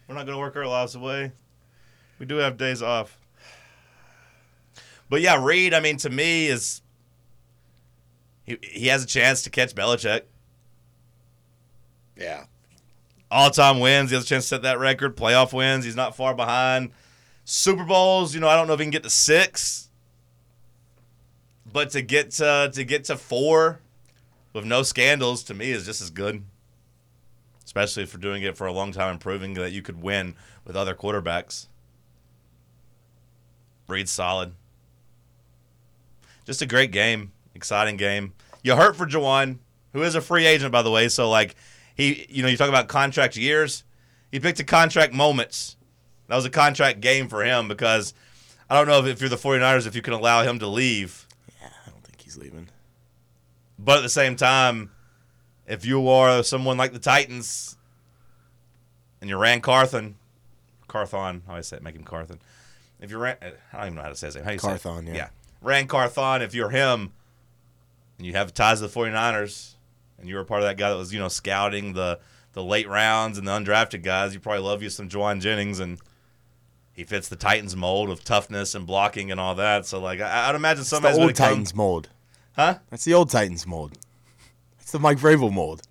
We're 0.08 0.16
not 0.16 0.26
going 0.26 0.36
to 0.38 0.40
work 0.40 0.56
our 0.56 0.68
lives 0.68 0.96
away. 0.96 1.32
We 2.20 2.26
do 2.26 2.36
have 2.36 2.58
days 2.58 2.82
off." 2.82 3.18
But 5.10 5.22
yeah, 5.22 5.44
Reid. 5.44 5.74
I 5.74 5.80
mean, 5.82 5.98
to 5.98 6.10
me, 6.10 6.48
is 6.48 6.82
he 8.44 8.58
he 8.62 8.88
has 8.88 9.04
a 9.04 9.08
chance 9.08 9.42
to 9.44 9.50
catch 9.50 9.76
Belichick. 9.76 10.22
Yeah. 12.18 12.46
All 13.30 13.50
time 13.50 13.80
wins. 13.80 14.12
He 14.12 14.16
has 14.16 14.24
a 14.24 14.28
chance 14.28 14.46
to 14.46 14.48
set 14.50 14.62
that 14.64 14.80
record. 14.80 15.18
Playoff 15.18 15.52
wins. 15.52 15.84
He's 15.84 15.96
not 15.96 16.16
far 16.16 16.34
behind. 16.34 16.92
Super 17.46 17.84
Bowls, 17.84 18.34
you 18.34 18.42
know, 18.42 18.50
I 18.50 18.56
don't 18.56 18.68
know 18.68 18.74
if 18.74 18.80
he 18.80 18.86
can 18.86 18.92
get 18.92 19.04
to 19.04 19.10
six. 19.10 19.90
But 21.72 21.92
to 21.92 22.02
get 22.02 22.32
to, 22.32 22.72
to 22.74 22.84
get 22.84 23.06
to 23.06 23.18
four 23.18 23.80
with 24.54 24.66
no 24.66 24.82
scandals 24.82 25.44
to 25.44 25.54
me 25.54 25.72
is 25.72 25.86
just 25.86 26.02
as 26.02 26.10
good. 26.10 26.44
Especially 27.64 28.06
for 28.06 28.18
doing 28.18 28.44
it 28.44 28.58
for 28.58 28.68
a 28.68 28.74
long 28.74 28.92
time 28.92 29.12
and 29.12 29.20
proving 29.20 29.54
that 29.56 29.72
you 29.72 29.82
could 29.82 30.02
win 30.02 30.36
with 30.66 30.76
other 30.76 30.96
quarterbacks. 30.96 31.68
Breed's 33.86 34.12
solid. 34.12 34.54
Just 36.46 36.62
a 36.62 36.66
great 36.66 36.92
game, 36.92 37.32
exciting 37.54 37.98
game. 37.98 38.34
You 38.64 38.76
hurt 38.76 38.96
for 38.96 39.06
Jauan, 39.06 39.58
who 39.94 40.02
is 40.02 40.16
a 40.16 40.22
free 40.22 40.46
agent, 40.46 40.72
by 40.72 40.82
the 40.82 40.92
way. 40.92 41.10
So, 41.10 41.30
like, 41.30 41.56
he, 41.96 42.26
you 42.30 42.42
know, 42.42 42.50
you 42.50 42.58
talk 42.58 42.70
about 42.70 42.88
contract 42.88 43.36
years. 43.36 43.84
He 44.32 44.40
picked 44.40 44.60
a 44.60 44.64
contract 44.64 45.14
moments. 45.14 45.75
That 46.28 46.36
was 46.36 46.46
a 46.46 46.50
contract 46.50 47.02
game 47.02 47.28
for 47.28 47.44
him 47.44 47.68
because 47.68 48.14
I 48.70 48.76
don't 48.76 48.88
know 48.88 49.00
if, 49.00 49.06
if 49.06 49.22
you're 49.22 49.30
the 49.30 49.36
49ers, 49.36 49.86
if 49.86 49.96
you 49.96 50.02
can 50.02 50.14
allow 50.14 50.44
him 50.44 50.60
to 50.60 50.68
leave. 50.68 51.28
Yeah, 51.62 51.70
I 51.86 51.90
don't 51.90 52.04
think 52.04 52.22
he's 52.22 52.38
leaving. 52.38 52.70
But 53.78 53.98
at 53.98 54.04
the 54.04 54.10
same 54.10 54.36
time, 54.36 54.92
if 55.68 55.86
you 55.86 56.08
are 56.10 56.44
someone 56.44 56.78
like 56.78 56.94
the 56.94 57.00
Titans 57.00 57.78
and 59.22 59.30
you're 59.30 59.40
Ran 59.40 59.62
Carthon, 59.62 60.16
Carthon, 60.88 61.44
how 61.46 61.54
do 61.54 61.58
I 61.58 61.62
say 61.62 61.78
it? 61.78 61.84
Make 61.84 61.96
him 61.96 62.04
Carthon. 62.04 62.40
If 63.00 63.12
you're 63.12 63.20
Ran, 63.20 63.38
I 63.42 63.78
don't 63.78 63.86
even 63.86 63.96
know 63.96 64.04
how 64.04 64.10
to 64.10 64.16
say 64.16 64.28
his 64.28 64.36
name. 64.36 64.46
How 64.46 64.52
you 64.52 64.60
say 64.60 64.76
it? 64.76 64.82
Carthon, 64.82 65.08
yeah. 65.08 65.14
Yeah. 65.14 65.28
Ran 65.62 65.88
Carthon, 65.88 66.42
if 66.42 66.54
you're 66.56 66.70
him 66.70 67.12
and 68.18 68.26
you 68.26 68.34
have 68.34 68.54
ties 68.54 68.80
to 68.80 68.88
the 68.88 68.94
49ers 69.00 69.74
and 70.18 70.30
you 70.30 70.36
were 70.36 70.46
part 70.46 70.62
of 70.62 70.68
that 70.68 70.78
guy 70.78 70.90
that 70.90 70.98
was, 70.98 71.14
you 71.14 71.20
know, 71.20 71.28
scouting 71.28 71.94
the, 71.94 72.20
the 72.54 72.64
late 72.64 72.88
rounds 72.88 73.38
and 73.38 73.48
the 73.48 73.52
undrafted 73.52 74.04
guys, 74.04 74.34
you 74.34 74.40
probably 74.40 74.62
love 74.64 74.82
you 74.82 74.90
some 74.90 75.10
Jauan 75.10 75.42
Jennings 75.42 75.80
and 75.80 76.00
he 76.96 77.04
fits 77.04 77.28
the 77.28 77.36
Titans 77.36 77.76
mold 77.76 78.10
of 78.10 78.24
toughness 78.24 78.74
and 78.74 78.88
blocking 78.88 79.30
and 79.30 79.40
all 79.40 79.54
that. 79.56 79.86
So, 79.86 80.00
like, 80.00 80.22
I, 80.22 80.50
I'd 80.50 80.56
imagine 80.56 80.82
It's 80.82 80.90
somebody's 80.90 81.18
the 81.18 81.20
going 81.20 81.30
old 81.30 81.36
to 81.36 81.42
come. 81.42 81.50
Titans 81.50 81.76
mold. 81.76 82.10
Huh? 82.56 82.80
That's 82.90 83.04
the 83.04 83.14
old 83.14 83.30
Titans 83.30 83.68
mold. 83.68 83.98
It's 84.80 84.92
the 84.92 85.00
Mike 85.00 85.18
Vrabel 85.18 85.52
mold. 85.52 85.82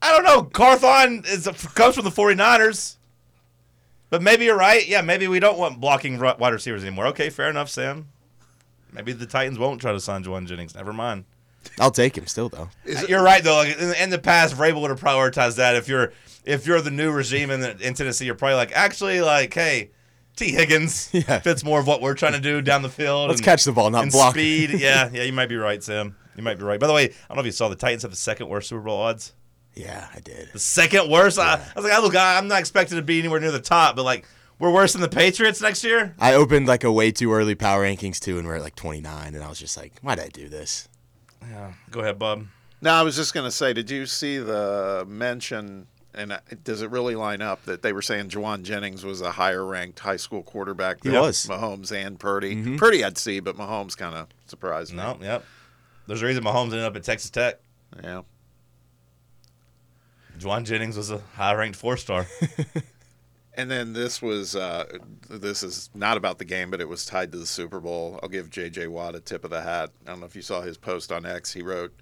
I 0.00 0.12
don't 0.12 0.24
know. 0.24 0.44
Carthon 0.44 1.24
is 1.26 1.48
comes 1.74 1.96
from 1.96 2.04
the 2.04 2.10
49ers. 2.10 2.96
But 4.08 4.22
maybe 4.22 4.44
you're 4.44 4.56
right. 4.56 4.86
Yeah, 4.86 5.00
maybe 5.00 5.26
we 5.26 5.40
don't 5.40 5.58
want 5.58 5.80
blocking 5.80 6.20
wide 6.20 6.52
receivers 6.52 6.82
anymore. 6.82 7.06
Okay, 7.08 7.28
fair 7.28 7.50
enough, 7.50 7.68
Sam. 7.68 8.06
Maybe 8.92 9.12
the 9.12 9.26
Titans 9.26 9.58
won't 9.58 9.80
try 9.80 9.90
to 9.90 9.98
sign 10.00 10.22
Jauan 10.22 10.46
Jennings. 10.46 10.76
Never 10.76 10.92
mind. 10.92 11.24
I'll 11.80 11.90
take 11.90 12.16
him 12.16 12.26
still 12.28 12.48
though. 12.48 12.68
Uh, 12.88 13.02
you're 13.08 13.22
right 13.22 13.42
though. 13.42 13.56
Like, 13.56 13.76
in, 13.76 13.94
in 13.96 14.10
the 14.10 14.18
past, 14.20 14.54
Vrabel 14.54 14.80
would 14.82 14.90
have 14.90 15.00
prioritized 15.00 15.56
that. 15.56 15.74
If 15.74 15.88
you're 15.88 16.12
if 16.44 16.66
you're 16.66 16.80
the 16.80 16.92
new 16.92 17.10
regime 17.10 17.50
in, 17.50 17.60
the, 17.60 17.76
in 17.84 17.94
Tennessee, 17.94 18.26
you're 18.26 18.36
probably 18.36 18.54
like, 18.54 18.70
actually, 18.70 19.20
like, 19.20 19.52
hey, 19.52 19.90
Tee 20.36 20.52
Higgins 20.52 21.10
Yeah. 21.12 21.40
fits 21.40 21.64
more 21.64 21.80
of 21.80 21.86
what 21.86 22.00
we're 22.02 22.14
trying 22.14 22.34
to 22.34 22.40
do 22.40 22.60
down 22.62 22.82
the 22.82 22.88
field. 22.90 23.28
Let's 23.28 23.40
and- 23.40 23.44
catch 23.44 23.64
the 23.64 23.72
ball, 23.72 23.90
not 23.90 24.04
and 24.04 24.12
block. 24.12 24.34
speed. 24.34 24.70
Yeah, 24.78 25.08
yeah, 25.12 25.22
you 25.22 25.32
might 25.32 25.48
be 25.48 25.56
right, 25.56 25.82
Sam. 25.82 26.16
You 26.36 26.42
might 26.42 26.58
be 26.58 26.64
right. 26.64 26.78
By 26.78 26.86
the 26.86 26.92
way, 26.92 27.04
I 27.04 27.08
don't 27.28 27.36
know 27.36 27.40
if 27.40 27.46
you 27.46 27.52
saw 27.52 27.68
the 27.68 27.76
Titans 27.76 28.02
have 28.02 28.10
the 28.10 28.16
second 28.16 28.48
worst 28.48 28.68
Super 28.68 28.82
Bowl 28.82 29.00
odds. 29.00 29.32
Yeah, 29.74 30.06
I 30.14 30.20
did. 30.20 30.50
The 30.52 30.58
second 30.58 31.10
worst. 31.10 31.38
I, 31.38 31.54
I 31.54 31.58
was 31.74 31.84
like, 31.84 31.92
I 31.92 31.98
look, 32.00 32.14
I- 32.14 32.38
I'm 32.38 32.48
not 32.48 32.60
expecting 32.60 32.96
to 32.96 33.02
be 33.02 33.18
anywhere 33.18 33.40
near 33.40 33.52
the 33.52 33.60
top, 33.60 33.96
but 33.96 34.04
like, 34.04 34.26
we're 34.58 34.70
worse 34.72 34.92
than 34.92 35.02
the 35.02 35.08
Patriots 35.08 35.60
next 35.60 35.84
year. 35.84 36.14
I 36.18 36.32
opened 36.34 36.66
like 36.66 36.84
a 36.84 36.92
way 36.92 37.10
too 37.12 37.32
early 37.32 37.54
power 37.54 37.84
rankings 37.84 38.18
too, 38.18 38.38
and 38.38 38.46
we're 38.46 38.56
at 38.56 38.62
like 38.62 38.74
29, 38.76 39.34
and 39.34 39.42
I 39.44 39.48
was 39.48 39.58
just 39.58 39.76
like, 39.76 39.92
why 40.02 40.14
did 40.14 40.24
I 40.24 40.28
do 40.28 40.48
this? 40.48 40.88
Yeah. 41.42 41.72
Go 41.90 42.00
ahead, 42.00 42.18
Bob. 42.18 42.46
No, 42.82 42.92
I 42.92 43.02
was 43.02 43.16
just 43.16 43.32
going 43.34 43.44
to 43.44 43.50
say, 43.50 43.72
did 43.72 43.90
you 43.90 44.04
see 44.06 44.38
the 44.38 45.04
mention? 45.08 45.86
And 46.16 46.32
uh, 46.32 46.40
does 46.64 46.80
it 46.80 46.90
really 46.90 47.14
line 47.14 47.42
up 47.42 47.64
that 47.66 47.82
they 47.82 47.92
were 47.92 48.02
saying 48.02 48.30
Jauan 48.30 48.62
Jennings 48.62 49.04
was 49.04 49.20
a 49.20 49.30
higher 49.32 49.64
ranked 49.64 49.98
high 49.98 50.16
school 50.16 50.42
quarterback 50.42 51.02
He 51.02 51.10
than 51.10 51.20
was. 51.20 51.46
Mahomes 51.46 51.92
and 51.92 52.18
Purdy? 52.18 52.76
Purdy 52.78 53.04
I'd 53.04 53.18
see, 53.18 53.40
but 53.40 53.56
Mahomes 53.56 53.96
kind 53.96 54.14
of 54.14 54.28
surprised 54.46 54.92
me. 54.92 54.98
No, 54.98 55.18
yep. 55.20 55.44
There's 56.06 56.22
a 56.22 56.26
reason 56.26 56.42
Mahomes 56.42 56.72
ended 56.72 56.84
up 56.84 56.96
at 56.96 57.04
Texas 57.04 57.30
Tech. 57.30 57.60
Yeah. 58.02 58.22
Jauan 60.38 60.64
Jennings 60.64 60.96
was 60.96 61.10
a 61.10 61.18
high-ranked 61.34 61.76
four-star. 61.76 62.26
And 63.58 63.70
then 63.70 63.94
this 63.94 64.20
was 64.20 64.54
uh, 64.54 64.84
this 65.30 65.62
is 65.62 65.88
not 65.94 66.18
about 66.18 66.38
the 66.38 66.44
game, 66.44 66.70
but 66.70 66.80
it 66.82 66.88
was 66.88 67.06
tied 67.06 67.32
to 67.32 67.38
the 67.38 67.46
Super 67.46 67.80
Bowl. 67.80 68.20
I'll 68.22 68.28
give 68.28 68.50
J.J. 68.50 68.88
Watt 68.88 69.14
a 69.14 69.20
tip 69.20 69.44
of 69.44 69.50
the 69.50 69.62
hat. 69.62 69.90
I 70.06 70.10
don't 70.10 70.20
know 70.20 70.26
if 70.26 70.36
you 70.36 70.42
saw 70.42 70.60
his 70.60 70.76
post 70.76 71.10
on 71.10 71.24
X. 71.24 71.54
He 71.54 71.62
wrote, 71.62 71.94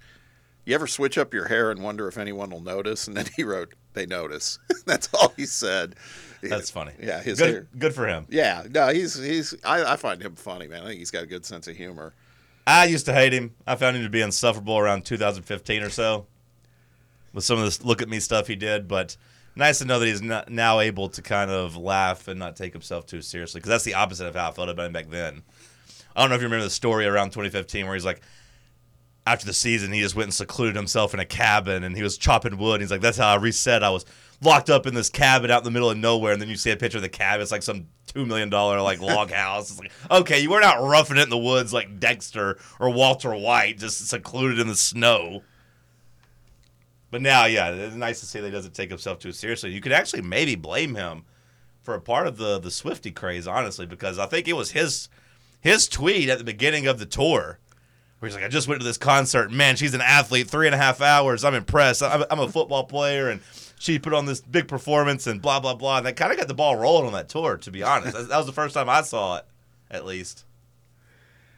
"You 0.65 0.75
ever 0.75 0.85
switch 0.85 1.17
up 1.17 1.33
your 1.33 1.47
hair 1.47 1.71
and 1.71 1.81
wonder 1.81 2.09
if 2.09 2.17
anyone 2.17 2.49
will 2.49 2.59
notice?" 2.59 3.07
And 3.07 3.15
then 3.15 3.27
he 3.37 3.45
wrote, 3.45 3.73
"They 3.95 4.05
notice." 4.05 4.59
That's 4.85 5.09
all 5.13 5.33
he 5.35 5.45
said. 5.45 5.95
That's 6.41 6.69
funny. 6.69 6.91
Yeah, 7.01 7.21
his 7.21 7.39
good, 7.39 7.49
hair. 7.49 7.67
good 7.77 7.95
for 7.95 8.07
him. 8.07 8.27
Yeah, 8.29 8.63
no, 8.69 8.89
he's 8.89 9.15
he's. 9.15 9.55
I, 9.63 9.93
I 9.93 9.95
find 9.95 10.21
him 10.21 10.35
funny, 10.35 10.67
man. 10.67 10.83
I 10.83 10.87
think 10.87 10.99
he's 10.99 11.11
got 11.11 11.23
a 11.23 11.27
good 11.27 11.45
sense 11.45 11.67
of 11.67 11.75
humor. 11.75 12.13
I 12.67 12.85
used 12.85 13.05
to 13.07 13.13
hate 13.13 13.33
him. 13.33 13.55
I 13.65 13.75
found 13.75 13.97
him 13.97 14.03
to 14.03 14.09
be 14.09 14.21
insufferable 14.21 14.77
around 14.77 15.05
2015 15.05 15.83
or 15.83 15.89
so 15.89 16.27
with 17.35 17.43
some 17.43 17.59
of 17.59 17.65
this 17.65 17.83
look 17.83 18.01
at 18.01 18.09
me 18.09 18.19
stuff 18.19 18.47
he 18.47 18.55
did. 18.55 18.87
But 18.87 19.17
nice 19.55 19.77
to 19.79 19.85
know 19.85 19.99
that 19.99 20.07
he's 20.07 20.21
not, 20.21 20.49
now 20.49 20.79
able 20.79 21.09
to 21.09 21.21
kind 21.21 21.51
of 21.51 21.77
laugh 21.77 22.27
and 22.27 22.39
not 22.39 22.55
take 22.55 22.73
himself 22.73 23.05
too 23.05 23.21
seriously 23.21 23.59
because 23.59 23.69
that's 23.69 23.83
the 23.83 23.93
opposite 23.93 24.25
of 24.25 24.35
how 24.35 24.49
I 24.49 24.51
felt 24.51 24.69
about 24.69 24.87
him 24.87 24.93
back 24.93 25.09
then. 25.09 25.43
I 26.15 26.21
don't 26.21 26.29
know 26.29 26.35
if 26.37 26.41
you 26.41 26.47
remember 26.47 26.63
the 26.63 26.71
story 26.71 27.05
around 27.05 27.31
2015 27.31 27.85
where 27.85 27.93
he's 27.93 28.05
like, 28.05 28.21
after 29.25 29.45
the 29.45 29.53
season, 29.53 29.91
he 29.91 30.01
just 30.01 30.15
went 30.15 30.27
and 30.27 30.33
secluded 30.33 30.75
himself 30.75 31.13
in 31.13 31.19
a 31.19 31.25
cabin 31.25 31.83
and 31.83 31.95
he 31.95 32.03
was 32.03 32.17
chopping 32.17 32.57
wood. 32.57 32.81
He's 32.81 32.91
like, 32.91 33.01
that's 33.01 33.17
how 33.17 33.29
I 33.29 33.35
reset. 33.35 33.83
I 33.83 33.89
was 33.89 34.05
locked 34.41 34.69
up 34.69 34.85
in 34.85 34.93
this 34.93 35.09
cabin 35.09 35.49
out 35.49 35.59
in 35.59 35.63
the 35.63 35.71
middle 35.71 35.89
of 35.89 35.97
nowhere. 35.97 36.33
And 36.33 36.41
then 36.41 36.49
you 36.49 36.55
see 36.55 36.71
a 36.71 36.77
picture 36.77 36.99
of 36.99 37.01
the 37.01 37.09
cabin. 37.09 37.41
It's 37.41 37.51
like 37.51 37.63
some 37.63 37.87
$2 38.13 38.27
million 38.27 38.49
like 38.49 39.01
log 39.01 39.31
house. 39.31 39.71
It's 39.71 39.79
like, 39.79 39.91
okay, 40.11 40.39
you 40.39 40.51
weren't 40.51 40.65
out 40.65 40.87
roughing 40.87 41.17
it 41.17 41.23
in 41.23 41.29
the 41.29 41.37
woods 41.37 41.73
like 41.73 41.99
Dexter 41.99 42.59
or 42.79 42.91
Walter 42.91 43.35
White, 43.35 43.79
just 43.79 44.07
secluded 44.07 44.59
in 44.59 44.67
the 44.67 44.75
snow. 44.75 45.41
But 47.09 47.21
now, 47.21 47.45
yeah, 47.45 47.69
it's 47.69 47.95
nice 47.95 48.19
to 48.19 48.25
see 48.25 48.39
that 48.39 48.47
he 48.47 48.51
doesn't 48.51 48.73
take 48.73 48.89
himself 48.89 49.19
too 49.19 49.31
seriously. 49.31 49.71
You 49.71 49.81
could 49.81 49.91
actually 49.91 50.21
maybe 50.21 50.55
blame 50.55 50.95
him 50.95 51.23
for 51.81 51.93
a 51.93 52.01
part 52.01 52.27
of 52.27 52.37
the 52.37 52.59
the 52.59 52.71
Swifty 52.71 53.11
craze, 53.11 53.47
honestly, 53.47 53.85
because 53.85 54.19
I 54.19 54.25
think 54.25 54.47
it 54.47 54.53
was 54.53 54.71
his 54.71 55.07
his 55.61 55.87
tweet 55.87 56.29
at 56.29 56.39
the 56.39 56.43
beginning 56.43 56.87
of 56.87 56.99
the 56.99 57.05
tour 57.05 57.59
where 58.25 58.29
he's 58.29 58.35
like, 58.35 58.43
"I 58.43 58.49
just 58.49 58.67
went 58.67 58.81
to 58.81 58.85
this 58.85 58.97
concert. 58.97 59.51
Man, 59.51 59.75
she's 59.75 59.93
an 59.93 60.01
athlete. 60.01 60.49
Three 60.49 60.67
and 60.67 60.73
a 60.73 60.77
half 60.77 60.99
hours. 60.99 61.45
I'm 61.45 61.53
impressed. 61.53 62.01
I'm, 62.01 62.23
I'm 62.31 62.39
a 62.39 62.49
football 62.49 62.83
player, 62.83 63.29
and 63.29 63.39
she 63.77 63.99
put 63.99 64.13
on 64.13 64.25
this 64.25 64.41
big 64.41 64.67
performance 64.67 65.27
and 65.27 65.41
blah 65.41 65.59
blah 65.59 65.75
blah." 65.75 65.97
And 65.97 66.05
that 66.07 66.15
kind 66.15 66.31
of 66.31 66.37
got 66.37 66.47
the 66.47 66.55
ball 66.55 66.75
rolling 66.75 67.05
on 67.07 67.13
that 67.13 67.29
tour. 67.29 67.57
To 67.57 67.71
be 67.71 67.83
honest, 67.83 68.15
that, 68.15 68.29
that 68.29 68.37
was 68.37 68.47
the 68.47 68.51
first 68.53 68.73
time 68.73 68.89
I 68.89 69.01
saw 69.03 69.37
it, 69.37 69.45
at 69.91 70.05
least. 70.05 70.45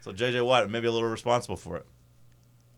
So 0.01 0.11
JJ 0.11 0.45
Watt 0.45 0.69
maybe 0.69 0.87
a 0.87 0.91
little 0.91 1.09
responsible 1.09 1.57
for 1.57 1.77
it. 1.77 1.85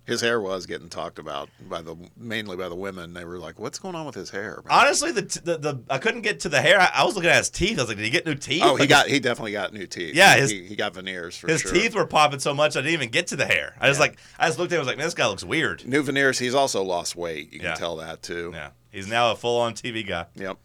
His 0.09 0.21
hair 0.21 0.41
was 0.41 0.65
getting 0.65 0.89
talked 0.89 1.19
about 1.19 1.49
by 1.69 1.81
the 1.81 1.95
mainly 2.17 2.57
by 2.57 2.67
the 2.67 2.75
women. 2.75 3.13
They 3.13 3.23
were 3.25 3.37
like, 3.39 3.59
"What's 3.59 3.79
going 3.79 3.95
on 3.95 4.05
with 4.05 4.15
his 4.15 4.29
hair?" 4.29 4.61
man?" 4.65 4.79
Honestly, 4.79 5.11
the, 5.11 5.21
the 5.43 5.57
the 5.57 5.83
I 5.89 5.97
couldn't 5.97 6.21
get 6.21 6.39
to 6.41 6.49
the 6.49 6.61
hair. 6.61 6.79
I, 6.81 6.89
I 6.95 7.03
was 7.05 7.15
looking 7.15 7.29
at 7.29 7.37
his 7.37 7.49
teeth. 7.49 7.77
I 7.77 7.83
was 7.83 7.87
like, 7.89 7.97
"Did 7.97 8.03
he 8.03 8.09
get 8.09 8.25
new 8.25 8.35
teeth?" 8.35 8.63
Oh, 8.65 8.75
he 8.75 8.81
Like, 8.81 8.89
got 8.89 9.07
he 9.07 9.19
definitely 9.19 9.51
got 9.53 9.73
new 9.73 9.87
teeth. 9.87 10.15
Yeah, 10.15 10.35
he, 10.35 10.41
his- 10.41 10.51
he, 10.51 10.63
he 10.65 10.75
got 10.75 10.93
veneers 10.93 11.37
for 11.37 11.47
his 11.47 11.61
sure. 11.61 11.71
teeth 11.71 11.95
were 11.95 12.05
popping 12.05 12.39
so 12.39 12.53
much 12.53 12.75
I 12.75 12.81
didn't 12.81 12.93
even 12.93 13.09
get 13.09 13.27
to 13.27 13.35
the 13.35 13.45
hair. 13.45 13.75
I 13.79 13.87
just 13.87 13.99
Yeah. 13.99 14.07
like 14.07 14.17
I 14.37 14.47
just 14.47 14.59
looked 14.59 14.71
at 14.71 14.75
him. 14.75 14.79
I 14.79 14.81
was 14.81 14.87
like, 14.87 14.97
"Man, 14.97 15.07
this 15.07 15.13
guy 15.13 15.27
looks 15.27 15.43
weird." 15.43 15.87
New 15.87 16.01
veneers. 16.03 16.39
He's 16.39 16.55
also 16.55 16.83
lost 16.83 17.15
weight. 17.15 17.53
You 17.53 17.59
can 17.59 17.69
Yeah. 17.69 17.75
tell 17.75 17.97
that 17.97 18.21
too. 18.23 18.51
Yeah, 18.53 18.69
he's 18.91 19.07
now 19.07 19.31
a 19.31 19.35
full 19.35 19.59
on 19.61 19.73
TV 19.73 20.05
guy. 20.07 20.25
Yep. 20.35 20.57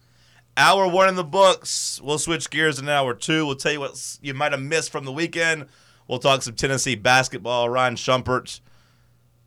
Hour 0.57 0.87
one 0.87 1.09
in 1.09 1.15
the 1.15 1.23
books. 1.23 1.99
We'll 2.01 2.17
switch 2.17 2.49
gears 2.49 2.79
in 2.79 2.87
hour 2.87 3.13
two. 3.13 3.45
We'll 3.45 3.55
tell 3.57 3.73
you 3.73 3.81
what 3.81 4.17
you 4.21 4.33
might 4.33 4.53
have 4.53 4.61
missed 4.61 4.89
from 4.91 5.03
the 5.03 5.11
weekend. 5.11 5.65
We'll 6.07 6.19
talk 6.19 6.43
some 6.43 6.53
Tennessee 6.55 6.95
basketball. 6.95 7.67
Ryan 7.69 7.95
Shumpert. 7.95 8.59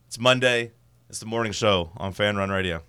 It's 0.08 0.18
Monday. 0.18 0.72
It's 1.10 1.18
the 1.18 1.26
morning 1.26 1.52
show 1.52 1.90
on 1.98 2.14
Fan 2.14 2.38
Run 2.38 2.48
Radio. 2.48 2.82